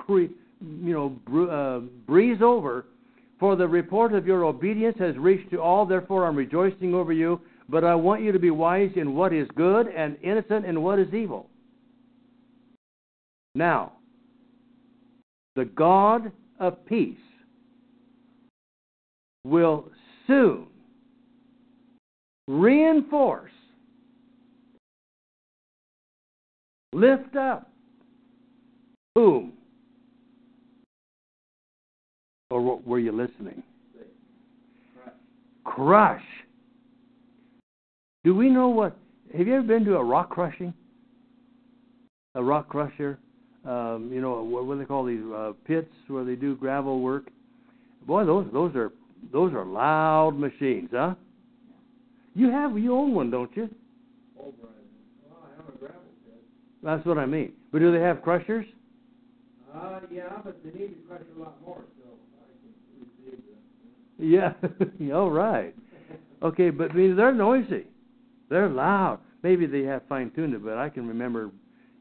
you 0.09 0.31
know, 0.61 1.49
uh, 1.51 1.81
breeze 2.07 2.41
over. 2.43 2.87
For 3.39 3.57
the 3.57 3.67
report 3.67 4.13
of 4.15 4.27
your 4.27 4.45
obedience 4.45 4.99
has 4.99 5.17
reached 5.19 5.51
to 5.51 5.61
all, 5.61 5.85
therefore 5.85 6.27
I'm 6.27 6.37
rejoicing 6.37 6.95
over 6.95 7.13
you. 7.13 7.41
But 7.73 7.85
I 7.85 7.95
want 7.95 8.21
you 8.21 8.33
to 8.33 8.39
be 8.39 8.51
wise 8.51 8.91
in 8.97 9.15
what 9.15 9.33
is 9.33 9.49
good 9.57 9.87
and 9.87 10.19
innocent 10.23 10.67
in 10.67 10.83
what 10.83 10.99
is 10.99 11.13
evil. 11.15 11.49
Now, 13.55 13.93
the 15.57 15.65
God 15.65 16.31
of 16.61 16.85
peace 16.85 17.17
will 19.43 19.91
soon 20.27 20.67
reinforce, 22.47 23.51
lift 26.93 27.37
up 27.37 27.71
whom? 29.15 29.55
Or 32.51 32.81
were 32.81 32.99
you 32.99 33.13
listening? 33.13 33.63
Crush. 35.65 36.21
Do 38.25 38.35
we 38.35 38.49
know 38.49 38.69
what? 38.69 38.97
Have 39.37 39.47
you 39.47 39.55
ever 39.55 39.67
been 39.67 39.85
to 39.87 39.97
a 39.97 40.05
rock 40.05 40.31
crushing? 40.31 40.73
A 42.35 42.43
rock 42.43 42.69
crusher? 42.69 43.19
Um, 43.65 44.11
you 44.13 44.21
know 44.21 44.43
what, 44.43 44.67
what 44.67 44.75
do 44.75 44.81
they 44.81 44.85
call 44.85 45.05
these 45.05 45.23
uh, 45.35 45.53
pits 45.67 45.93
where 46.09 46.25
they 46.25 46.35
do 46.35 46.57
gravel 46.57 47.01
work? 47.01 47.31
Boy, 48.07 48.25
those 48.25 48.47
those 48.53 48.75
are 48.75 48.93
those 49.33 49.53
are 49.53 49.65
loud 49.65 50.37
machines, 50.37 50.91
huh? 50.93 51.15
You 52.35 52.51
have 52.51 52.77
you 52.79 52.95
own 52.95 53.15
one, 53.15 53.31
don't 53.31 53.55
you? 53.57 53.69
Well, 54.35 54.53
I 55.31 55.57
have 55.57 55.69
a 55.69 55.79
gravel 55.79 56.01
pit. 56.25 56.43
That's 56.83 57.05
what 57.07 57.19
I 57.19 57.27
mean. 57.27 57.53
But 57.71 57.81
do 57.81 57.93
they 57.93 58.01
have 58.01 58.23
crushers? 58.23 58.67
Uh, 59.75 60.01
yeah, 60.11 60.39
but 60.45 60.59
they 60.65 60.79
need 60.79 60.89
to 60.89 61.09
crush 61.09 61.23
a 61.37 61.41
lot 61.41 61.61
more, 61.65 61.83
so 61.99 62.11
I 62.41 62.51
can 62.61 63.33
receive. 63.33 65.09
Yeah. 65.09 65.15
All 65.15 65.31
right. 65.31 65.75
Okay, 66.43 66.71
but 66.71 66.91
I 66.91 66.95
mean, 66.95 67.17
they're 67.17 67.33
noisy. 67.33 67.87
They're 68.53 68.69
loud. 68.69 69.19
Maybe 69.43 69.65
they 69.65 69.83
have 69.85 70.03
fine 70.11 70.31
tuned 70.33 70.53
it, 70.53 70.63
but 70.63 70.77
I 70.77 70.91
can 70.91 71.09
remember, 71.09 71.51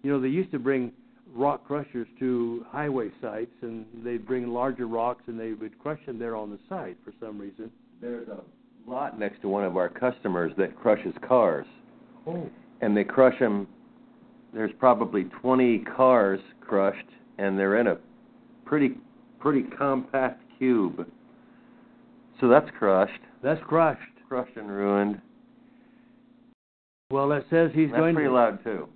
you 0.04 0.12
know, 0.12 0.20
they 0.20 0.28
used 0.28 0.52
to 0.52 0.60
bring 0.60 0.91
rock 1.34 1.66
crushers 1.66 2.08
to 2.20 2.66
highway 2.70 3.10
sites, 3.22 3.54
and 3.62 3.86
they'd 4.04 4.28
bring 4.28 4.49
larger 4.49 4.86
rocks 4.86 5.24
and 5.28 5.39
they 5.39 5.54
would 5.54 5.80
crush 5.80 6.06
them 6.06 6.20
there 6.20 6.36
on 6.36 6.49
the 6.49 6.60
site 6.68 6.97
for 7.06 7.14
some 7.22 7.39
reason. 7.39 7.72
There's 8.02 8.28
a 8.28 8.41
lot 8.86 9.18
next 9.18 9.41
to 9.43 9.47
one 9.47 9.64
of 9.64 9.78
our 9.78 9.88
customers 9.88 10.52
that 10.58 10.76
crushes 10.76 11.16
cars, 11.26 11.66
Oh. 12.28 12.49
and 12.82 12.97
they 12.97 13.06
crush 13.06 13.39
them. 13.39 13.66
There's 14.54 14.74
probably 14.74 15.24
20 15.24 15.80
cars 15.80 16.41
crushed, 16.60 17.08
and 17.38 17.58
they're 17.58 17.78
in 17.78 17.88
a 17.88 17.97
pretty 18.66 18.97
pretty 19.39 19.64
compact 19.64 20.43
cube. 20.60 21.08
So 22.41 22.49
that's 22.49 22.70
crushed, 22.72 23.22
That's 23.41 23.64
crushed. 23.64 24.02
crushed 24.28 24.58
and 24.58 24.70
ruined. 24.70 25.22
Well, 27.12 27.32
it 27.34 27.45
says 27.49 27.72
he's 27.74 27.89
That's 27.89 27.99
going 27.99 28.16
pretty 28.16 28.30
to. 28.30 28.36
loud 28.36 28.64
too. 28.64 28.88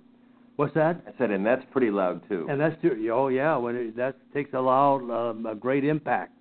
What's 0.56 0.74
that? 0.74 1.02
I 1.06 1.12
said, 1.18 1.30
and 1.30 1.44
that's 1.44 1.62
pretty 1.70 1.90
loud 1.90 2.26
too. 2.28 2.46
And 2.48 2.58
that's 2.58 2.80
too, 2.80 3.10
oh 3.12 3.28
yeah, 3.28 3.56
when 3.56 3.76
it, 3.76 3.96
that 3.96 4.16
takes 4.32 4.54
a 4.54 4.60
loud, 4.60 5.10
um, 5.10 5.44
a 5.44 5.54
great 5.54 5.84
impact. 5.84 6.32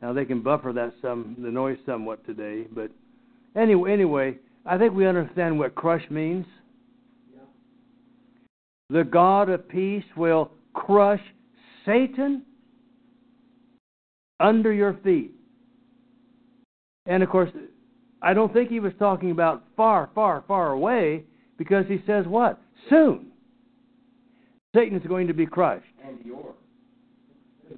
Now 0.00 0.12
they 0.12 0.24
can 0.24 0.42
buffer 0.42 0.72
that 0.72 0.94
some 1.02 1.36
the 1.38 1.50
noise 1.50 1.78
somewhat 1.84 2.24
today, 2.24 2.66
but 2.72 2.90
anyway, 3.54 3.92
anyway, 3.92 4.38
I 4.64 4.78
think 4.78 4.94
we 4.94 5.06
understand 5.06 5.58
what 5.58 5.74
crush 5.74 6.02
means. 6.10 6.46
The 8.88 9.02
God 9.02 9.48
of 9.50 9.68
peace 9.68 10.04
will 10.16 10.52
crush 10.72 11.20
Satan 11.84 12.42
under 14.38 14.72
your 14.72 14.94
feet. 15.02 15.32
And 17.06 17.22
of 17.22 17.28
course, 17.28 17.50
I 18.22 18.34
don't 18.34 18.52
think 18.52 18.70
he 18.70 18.80
was 18.80 18.92
talking 18.98 19.30
about 19.30 19.64
far, 19.76 20.10
far, 20.14 20.44
far 20.48 20.72
away 20.72 21.24
because 21.58 21.84
he 21.88 22.02
says 22.06 22.26
what? 22.26 22.58
Soon. 22.88 23.26
Satan 24.74 24.98
is 24.98 25.06
going 25.06 25.26
to 25.26 25.34
be 25.34 25.46
crushed 25.46 25.84
And 26.06 26.18
yours. 26.24 26.54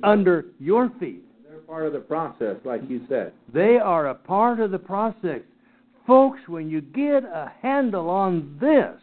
under 0.03 0.47
your 0.59 0.91
feet. 0.99 1.24
They're 1.49 1.59
part 1.59 1.86
of 1.86 1.93
the 1.93 2.01
process, 2.01 2.57
like 2.64 2.82
you 2.89 3.03
said. 3.09 3.32
They 3.53 3.78
are 3.78 4.09
a 4.09 4.14
part 4.14 4.61
of 4.61 4.70
the 4.70 4.78
process. 4.78 5.41
Folks, 6.07 6.41
when 6.47 6.68
you 6.70 6.80
get 6.80 7.24
a 7.24 7.53
handle 7.61 8.09
on 8.11 8.57
this, 8.61 9.01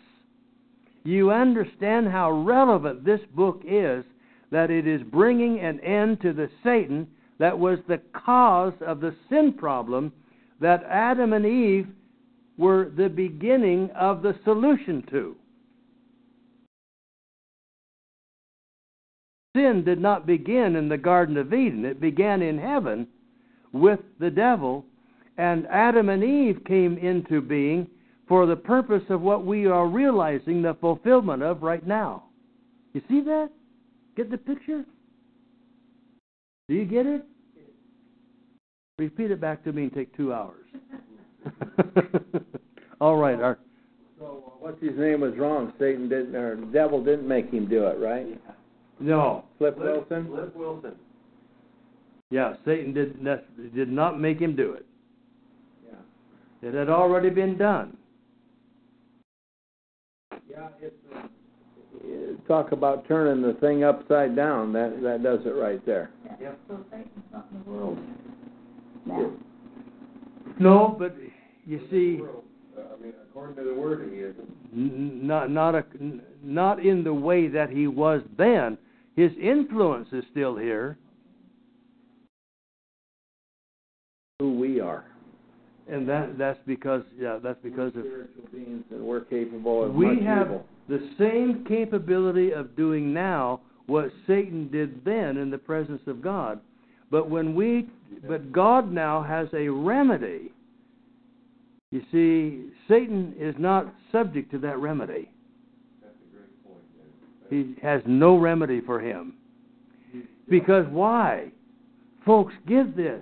you 1.03 1.31
understand 1.31 2.07
how 2.07 2.31
relevant 2.31 3.05
this 3.05 3.21
book 3.35 3.61
is 3.65 4.03
that 4.51 4.71
it 4.71 4.87
is 4.87 5.01
bringing 5.03 5.59
an 5.59 5.79
end 5.81 6.21
to 6.21 6.33
the 6.33 6.49
Satan 6.63 7.07
that 7.37 7.57
was 7.57 7.79
the 7.87 8.01
cause 8.25 8.73
of 8.85 9.01
the 9.01 9.15
sin 9.29 9.53
problem 9.53 10.11
that 10.61 10.83
Adam 10.89 11.33
and 11.33 11.45
Eve 11.45 11.87
were 12.57 12.91
the 12.95 13.09
beginning 13.09 13.89
of 13.91 14.21
the 14.21 14.35
solution 14.43 15.03
to. 15.09 15.35
Sin 19.55 19.83
did 19.85 20.01
not 20.01 20.25
begin 20.25 20.75
in 20.75 20.89
the 20.89 20.97
Garden 20.97 21.37
of 21.37 21.53
Eden, 21.53 21.85
it 21.85 22.01
began 22.01 22.41
in 22.41 22.57
heaven 22.57 23.07
with 23.71 23.99
the 24.19 24.29
devil, 24.29 24.85
and 25.37 25.67
Adam 25.67 26.09
and 26.09 26.23
Eve 26.23 26.61
came 26.65 26.97
into 26.97 27.41
being 27.41 27.87
for 28.27 28.45
the 28.45 28.55
purpose 28.55 29.03
of 29.09 29.21
what 29.21 29.45
we 29.45 29.65
are 29.65 29.87
realizing 29.87 30.61
the 30.61 30.75
fulfillment 30.75 31.43
of 31.43 31.61
right 31.61 31.85
now. 31.85 32.23
You 32.93 33.01
see 33.09 33.21
that? 33.21 33.49
Get 34.15 34.31
the 34.31 34.37
picture? 34.37 34.85
Do 36.67 36.75
you 36.75 36.85
get 36.85 37.05
it? 37.05 37.25
Repeat 38.97 39.31
it 39.31 39.41
back 39.41 39.63
to 39.65 39.73
me 39.73 39.83
and 39.83 39.93
take 39.93 40.15
two 40.15 40.33
hours. 40.33 40.65
All 43.01 43.17
right. 43.17 43.39
Our, 43.41 43.59
So 44.17 44.25
uh, 44.25 44.49
what's 44.59 44.81
his 44.81 44.97
name 44.97 45.19
was 45.21 45.33
wrong. 45.37 45.73
Satan 45.77 46.07
didn't, 46.07 46.33
or 46.35 46.55
the 46.55 46.65
devil 46.67 47.03
didn't 47.03 47.27
make 47.27 47.51
him 47.51 47.67
do 47.67 47.85
it, 47.87 47.99
right? 47.99 48.39
no. 48.99 49.43
Flip 49.57 49.77
Wilson. 49.77 50.27
Flip 50.27 50.55
Wilson. 50.55 50.93
Yeah, 52.31 52.53
Satan 52.63 52.93
did, 52.93 53.21
nec- 53.21 53.45
did 53.75 53.91
not 53.91 54.19
make 54.19 54.39
him 54.39 54.55
do 54.55 54.71
it. 54.73 54.85
Yeah. 55.85 56.69
It 56.69 56.73
had 56.73 56.89
already 56.89 57.29
been 57.29 57.57
done. 57.57 57.97
Yeah, 60.49 60.69
it's. 60.81 60.95
Uh, 61.13 61.27
talk 62.47 62.71
about 62.71 63.07
turning 63.07 63.41
the 63.41 63.53
thing 63.59 63.83
upside 63.83 64.35
down. 64.35 64.71
That 64.73 65.01
that 65.01 65.23
does 65.23 65.39
it 65.45 65.55
right 65.55 65.83
there. 65.85 66.11
No, 70.59 70.95
but 70.97 71.15
you 71.65 71.79
see, 71.91 72.21
uh, 72.77 72.81
I 72.97 73.01
mean, 73.03 73.13
according 73.29 73.55
to 73.57 73.63
the 73.63 73.73
word, 73.73 74.09
he 74.11 74.19
isn't. 74.19 75.23
not 75.27 75.49
not 75.51 75.75
a 75.75 75.83
n- 75.99 76.21
not 76.43 76.83
in 76.85 77.03
the 77.03 77.13
way 77.13 77.47
that 77.47 77.69
he 77.69 77.87
was 77.87 78.21
then. 78.37 78.77
His 79.15 79.31
influence 79.41 80.07
is 80.11 80.23
still 80.31 80.55
here, 80.57 80.97
Who 84.39 84.57
we 84.59 84.79
are. 84.79 85.05
and 85.89 86.07
that 86.09 86.37
that's 86.37 86.59
because 86.65 87.03
yeah, 87.19 87.39
that's 87.43 87.59
because 87.63 87.93
we're 87.95 88.01
of 88.01 88.05
spiritual 88.07 88.43
beings, 88.53 88.83
and 88.91 89.01
we're 89.03 89.21
capable 89.21 89.83
of 89.85 89.93
we 89.93 90.21
have 90.23 90.47
evil. 90.47 90.65
the 90.89 91.09
same 91.17 91.63
capability 91.67 92.51
of 92.51 92.75
doing 92.75 93.13
now 93.13 93.61
what 93.87 94.09
Satan 94.27 94.69
did 94.71 95.03
then 95.05 95.37
in 95.37 95.49
the 95.49 95.57
presence 95.57 96.01
of 96.07 96.21
God. 96.21 96.59
But 97.11 97.29
when 97.29 97.55
we, 97.55 97.87
but 98.27 98.51
God 98.51 98.91
now 98.91 99.21
has 99.23 99.47
a 99.53 99.69
remedy. 99.69 100.51
You 101.91 102.01
see, 102.11 102.71
Satan 102.87 103.33
is 103.39 103.55
not 103.57 103.93
subject 104.11 104.51
to 104.51 104.57
that 104.59 104.79
remedy. 104.79 105.29
He 107.49 107.75
has 107.81 108.01
no 108.05 108.37
remedy 108.37 108.81
for 108.81 108.99
him. 108.99 109.35
Because 110.49 110.85
why? 110.89 111.51
Folks, 112.25 112.53
get 112.67 112.97
this. 112.97 113.21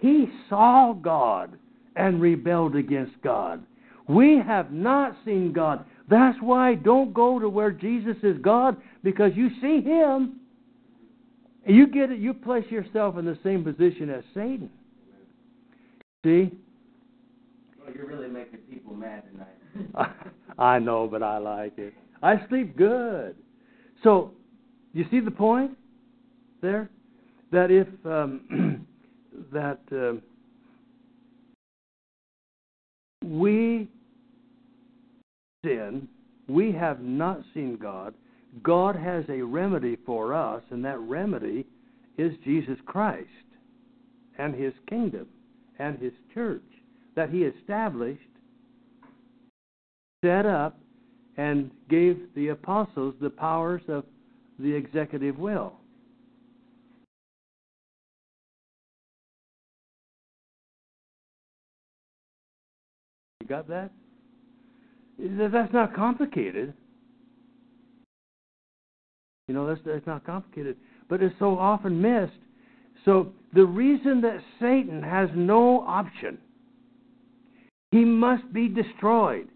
He 0.00 0.28
saw 0.48 0.94
God 0.94 1.58
and 1.96 2.20
rebelled 2.20 2.74
against 2.74 3.12
God. 3.22 3.62
We 4.08 4.40
have 4.44 4.72
not 4.72 5.14
seen 5.24 5.52
God. 5.52 5.84
That's 6.08 6.38
why 6.40 6.74
don't 6.74 7.14
go 7.14 7.38
to 7.38 7.48
where 7.48 7.70
Jesus 7.70 8.16
is 8.22 8.36
God 8.42 8.76
because 9.04 9.32
you 9.34 9.50
see 9.60 9.82
him. 9.82 10.39
You 11.66 11.86
get 11.86 12.10
it, 12.10 12.18
you 12.18 12.34
place 12.34 12.64
yourself 12.70 13.18
in 13.18 13.24
the 13.24 13.38
same 13.42 13.62
position 13.62 14.10
as 14.10 14.24
Satan. 14.34 14.70
See? 16.24 16.50
Well, 17.78 17.94
you're 17.94 18.06
really 18.06 18.28
making 18.28 18.58
people 18.70 18.94
mad 18.94 19.24
tonight. 19.30 20.10
I 20.58 20.78
know, 20.78 21.06
but 21.06 21.22
I 21.22 21.38
like 21.38 21.78
it. 21.78 21.94
I 22.22 22.46
sleep 22.48 22.76
good. 22.76 23.36
So, 24.02 24.32
you 24.92 25.04
see 25.10 25.20
the 25.20 25.30
point 25.30 25.72
there? 26.60 26.90
That 27.52 27.70
if 27.70 27.88
um, 28.04 28.86
that 29.52 29.80
uh, 29.92 30.20
we 33.24 33.88
sin, 35.64 36.08
we 36.48 36.72
have 36.72 37.00
not 37.00 37.40
seen 37.54 37.76
God. 37.76 38.14
God 38.62 38.96
has 38.96 39.24
a 39.28 39.42
remedy 39.42 39.96
for 40.04 40.34
us, 40.34 40.62
and 40.70 40.84
that 40.84 40.98
remedy 40.98 41.66
is 42.18 42.32
Jesus 42.44 42.78
Christ 42.84 43.28
and 44.38 44.54
His 44.54 44.72
kingdom 44.88 45.28
and 45.78 45.98
His 45.98 46.12
church 46.34 46.62
that 47.14 47.30
He 47.30 47.42
established, 47.42 48.20
set 50.24 50.46
up, 50.46 50.78
and 51.36 51.70
gave 51.88 52.18
the 52.34 52.48
apostles 52.48 53.14
the 53.20 53.30
powers 53.30 53.82
of 53.88 54.04
the 54.58 54.74
executive 54.74 55.38
will. 55.38 55.74
You 63.40 63.46
got 63.46 63.68
that? 63.68 63.90
That's 65.18 65.72
not 65.72 65.94
complicated. 65.94 66.74
You 69.50 69.54
know, 69.54 69.66
that's, 69.66 69.80
that's 69.84 70.06
not 70.06 70.24
complicated. 70.24 70.76
But 71.08 71.24
it's 71.24 71.34
so 71.40 71.58
often 71.58 72.00
missed. 72.00 72.38
So 73.04 73.32
the 73.52 73.64
reason 73.64 74.20
that 74.20 74.38
Satan 74.60 75.02
has 75.02 75.28
no 75.34 75.80
option, 75.80 76.38
he 77.90 78.04
must 78.04 78.52
be 78.52 78.68
destroyed. 78.68 79.48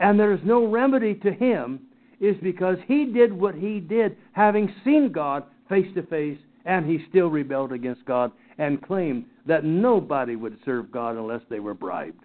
And 0.00 0.18
there 0.18 0.32
is 0.32 0.40
no 0.44 0.66
remedy 0.66 1.14
to 1.14 1.30
him, 1.30 1.78
is 2.18 2.34
because 2.42 2.76
he 2.88 3.04
did 3.04 3.32
what 3.32 3.54
he 3.54 3.78
did, 3.78 4.16
having 4.32 4.74
seen 4.82 5.12
God 5.12 5.44
face 5.68 5.86
to 5.94 6.02
face, 6.06 6.38
and 6.64 6.84
he 6.90 7.06
still 7.08 7.28
rebelled 7.28 7.70
against 7.70 8.04
God 8.04 8.32
and 8.58 8.82
claimed 8.82 9.26
that 9.46 9.64
nobody 9.64 10.34
would 10.34 10.58
serve 10.64 10.90
God 10.90 11.14
unless 11.14 11.42
they 11.48 11.60
were 11.60 11.72
bribed. 11.72 12.24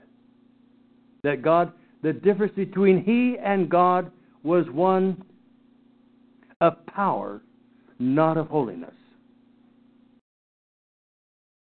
That 1.21 1.43
God, 1.43 1.71
the 2.01 2.13
difference 2.13 2.55
between 2.55 3.03
he 3.03 3.37
and 3.37 3.69
God 3.69 4.11
was 4.43 4.65
one 4.71 5.23
of 6.61 6.85
power, 6.87 7.41
not 7.99 8.37
of 8.37 8.47
holiness. 8.47 8.93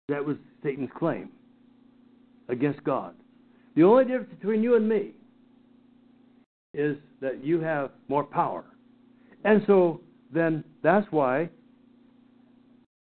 That 0.09 0.25
was 0.25 0.37
Satan's 0.63 0.89
claim 0.97 1.29
against 2.49 2.83
God. 2.83 3.13
The 3.75 3.83
only 3.83 4.05
difference 4.05 4.33
between 4.39 4.63
you 4.63 4.75
and 4.75 4.87
me 4.87 5.11
is 6.73 6.97
that 7.21 7.43
you 7.43 7.59
have 7.59 7.91
more 8.07 8.23
power. 8.23 8.65
And 9.43 9.61
so 9.67 10.01
then 10.33 10.63
that's 10.83 11.05
why 11.11 11.49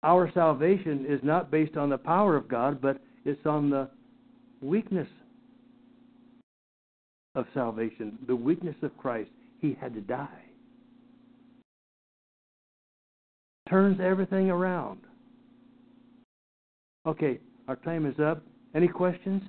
our 0.03 0.31
salvation 0.33 1.05
is 1.07 1.19
not 1.23 1.51
based 1.51 1.77
on 1.77 1.89
the 1.89 1.97
power 1.97 2.35
of 2.35 2.47
God, 2.47 2.81
but 2.81 2.99
it's 3.25 3.45
on 3.45 3.69
the 3.69 3.89
weakness 4.61 5.07
of 7.35 7.45
salvation, 7.53 8.17
the 8.27 8.35
weakness 8.35 8.75
of 8.81 8.95
Christ. 8.97 9.31
He 9.63 9.77
had 9.79 9.93
to 9.93 10.01
die. 10.01 10.27
Turns 13.69 13.97
everything 14.03 14.49
around. 14.49 14.99
Okay, 17.07 17.39
our 17.69 17.77
time 17.77 18.05
is 18.05 18.19
up. 18.19 18.43
Any 18.75 18.89
questions? 18.89 19.41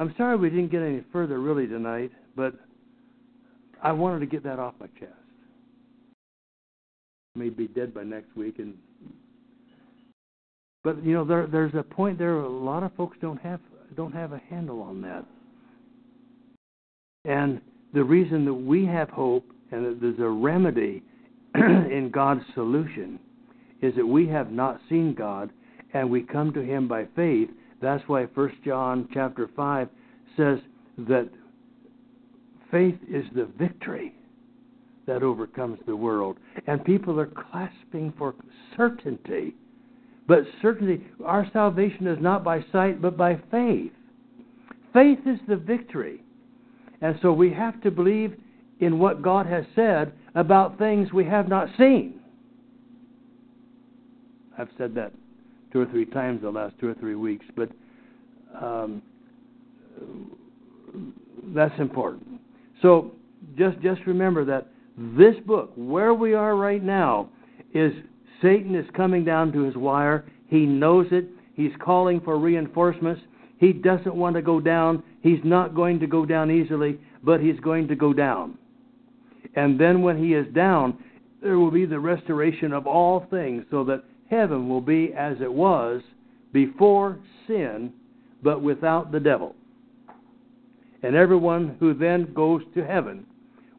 I'm 0.00 0.12
sorry 0.18 0.36
we 0.36 0.50
didn't 0.50 0.72
get 0.72 0.82
any 0.82 1.04
further 1.12 1.38
really 1.38 1.68
tonight, 1.68 2.10
but 2.34 2.54
I 3.80 3.92
wanted 3.92 4.18
to 4.20 4.26
get 4.26 4.42
that 4.42 4.58
off 4.58 4.74
my 4.80 4.88
chest. 4.98 5.12
I 7.36 7.38
may 7.38 7.48
be 7.48 7.68
dead 7.68 7.94
by 7.94 8.02
next 8.02 8.36
week 8.36 8.58
and 8.58 8.74
but 10.82 11.02
you 11.04 11.14
know 11.14 11.24
there 11.24 11.46
there's 11.46 11.74
a 11.74 11.82
point 11.84 12.18
there 12.18 12.40
a 12.40 12.48
lot 12.48 12.82
of 12.82 12.92
folks 12.96 13.16
don't 13.20 13.40
have 13.40 13.60
don't 13.96 14.12
have 14.12 14.32
a 14.32 14.42
handle 14.50 14.82
on 14.82 15.00
that. 15.02 15.24
And 17.24 17.60
the 17.92 18.04
reason 18.04 18.44
that 18.44 18.54
we 18.54 18.86
have 18.86 19.10
hope 19.10 19.44
and 19.70 19.84
that 19.84 20.00
there's 20.00 20.18
a 20.18 20.28
remedy 20.28 21.02
in 21.54 22.10
God's 22.12 22.44
solution 22.54 23.18
is 23.80 23.94
that 23.96 24.06
we 24.06 24.26
have 24.28 24.50
not 24.50 24.80
seen 24.88 25.14
God 25.14 25.50
and 25.92 26.10
we 26.10 26.22
come 26.22 26.52
to 26.52 26.60
him 26.60 26.88
by 26.88 27.06
faith. 27.14 27.50
That's 27.80 28.02
why 28.06 28.24
1 28.24 28.52
John 28.64 29.08
chapter 29.12 29.50
5 29.54 29.88
says 30.36 30.58
that 30.98 31.28
faith 32.70 32.96
is 33.10 33.24
the 33.34 33.48
victory 33.58 34.14
that 35.06 35.22
overcomes 35.22 35.78
the 35.86 35.96
world. 35.96 36.38
And 36.66 36.84
people 36.84 37.18
are 37.20 37.26
clasping 37.26 38.12
for 38.16 38.34
certainty. 38.76 39.54
But 40.28 40.44
certainty, 40.62 41.04
our 41.24 41.46
salvation 41.52 42.06
is 42.06 42.18
not 42.20 42.44
by 42.44 42.64
sight, 42.72 43.02
but 43.02 43.16
by 43.16 43.40
faith. 43.50 43.92
Faith 44.92 45.18
is 45.26 45.38
the 45.48 45.56
victory. 45.56 46.22
And 47.02 47.18
so 47.20 47.32
we 47.32 47.52
have 47.52 47.80
to 47.82 47.90
believe 47.90 48.36
in 48.80 48.98
what 48.98 49.22
God 49.22 49.46
has 49.46 49.64
said 49.74 50.12
about 50.34 50.78
things 50.78 51.12
we 51.12 51.24
have 51.24 51.48
not 51.48 51.68
seen. 51.76 52.20
I've 54.56 54.68
said 54.78 54.94
that 54.94 55.12
two 55.72 55.80
or 55.80 55.86
three 55.86 56.06
times 56.06 56.42
the 56.42 56.50
last 56.50 56.74
two 56.78 56.88
or 56.88 56.94
three 56.94 57.14
weeks, 57.14 57.44
but 57.56 57.70
um, 58.60 59.02
that's 61.54 61.78
important. 61.78 62.40
So 62.82 63.12
just 63.56 63.80
just 63.80 64.00
remember 64.06 64.44
that 64.44 64.68
this 64.96 65.34
book, 65.46 65.72
where 65.74 66.14
we 66.14 66.34
are 66.34 66.54
right 66.54 66.82
now, 66.82 67.30
is 67.74 67.92
Satan 68.42 68.74
is 68.74 68.86
coming 68.94 69.24
down 69.24 69.52
to 69.52 69.62
his 69.62 69.74
wire. 69.74 70.24
He 70.48 70.66
knows 70.66 71.06
it. 71.10 71.26
He's 71.54 71.72
calling 71.82 72.20
for 72.20 72.38
reinforcements. 72.38 73.22
He 73.62 73.72
doesn't 73.72 74.16
want 74.16 74.34
to 74.34 74.42
go 74.42 74.58
down. 74.58 75.04
He's 75.20 75.38
not 75.44 75.72
going 75.72 76.00
to 76.00 76.08
go 76.08 76.26
down 76.26 76.50
easily, 76.50 76.98
but 77.22 77.40
he's 77.40 77.60
going 77.60 77.86
to 77.86 77.94
go 77.94 78.12
down. 78.12 78.58
And 79.54 79.78
then 79.78 80.02
when 80.02 80.18
he 80.18 80.34
is 80.34 80.52
down, 80.52 80.98
there 81.40 81.56
will 81.60 81.70
be 81.70 81.86
the 81.86 82.00
restoration 82.00 82.72
of 82.72 82.88
all 82.88 83.24
things 83.30 83.64
so 83.70 83.84
that 83.84 84.02
heaven 84.28 84.68
will 84.68 84.80
be 84.80 85.12
as 85.16 85.36
it 85.40 85.52
was 85.52 86.02
before 86.52 87.20
sin, 87.46 87.92
but 88.42 88.62
without 88.62 89.12
the 89.12 89.20
devil. 89.20 89.54
And 91.04 91.14
everyone 91.14 91.76
who 91.78 91.94
then 91.94 92.34
goes 92.34 92.62
to 92.74 92.84
heaven 92.84 93.24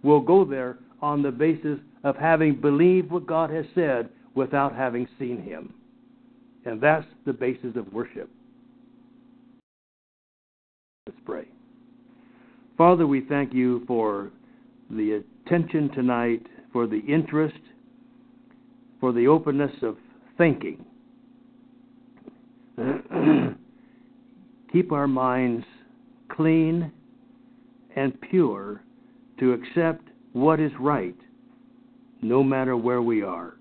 will 0.01 0.21
go 0.21 0.45
there 0.45 0.77
on 1.01 1.21
the 1.21 1.31
basis 1.31 1.77
of 2.05 2.15
having 2.15 2.55
believed 2.55 3.11
what 3.11 3.27
God 3.27 3.49
has 3.49 3.65
said 3.75 4.07
without 4.33 4.73
having 4.73 5.09
seen 5.19 5.41
him. 5.41 5.73
And 6.63 6.79
that's 6.79 7.05
the 7.25 7.33
basis 7.33 7.75
of 7.75 7.91
worship. 7.91 8.29
Let's 11.05 11.19
pray. 11.25 11.45
Father, 12.77 13.05
we 13.05 13.25
thank 13.25 13.53
you 13.53 13.83
for 13.87 14.31
the 14.89 15.21
attention 15.45 15.89
tonight, 15.93 16.45
for 16.71 16.87
the 16.87 16.99
interest, 16.99 17.59
for 19.01 19.11
the 19.11 19.27
openness 19.27 19.73
of 19.81 19.97
thinking. 20.37 20.85
Keep 24.71 24.93
our 24.93 25.09
minds 25.09 25.65
clean 26.31 26.89
and 27.97 28.19
pure 28.21 28.81
to 29.39 29.51
accept 29.51 30.07
what 30.31 30.61
is 30.61 30.71
right, 30.79 31.17
no 32.21 32.41
matter 32.41 32.77
where 32.77 33.01
we 33.01 33.21
are, 33.21 33.55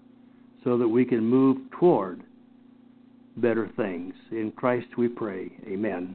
so 0.63 0.79
that 0.79 0.87
we 0.87 1.05
can 1.05 1.25
move 1.25 1.59
toward 1.73 2.23
better 3.37 3.69
things. 3.77 4.15
In 4.31 4.53
Christ 4.53 4.97
we 4.97 5.09
pray. 5.09 5.51
Amen. 5.67 6.15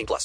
18 0.01 0.05
plus. 0.07 0.19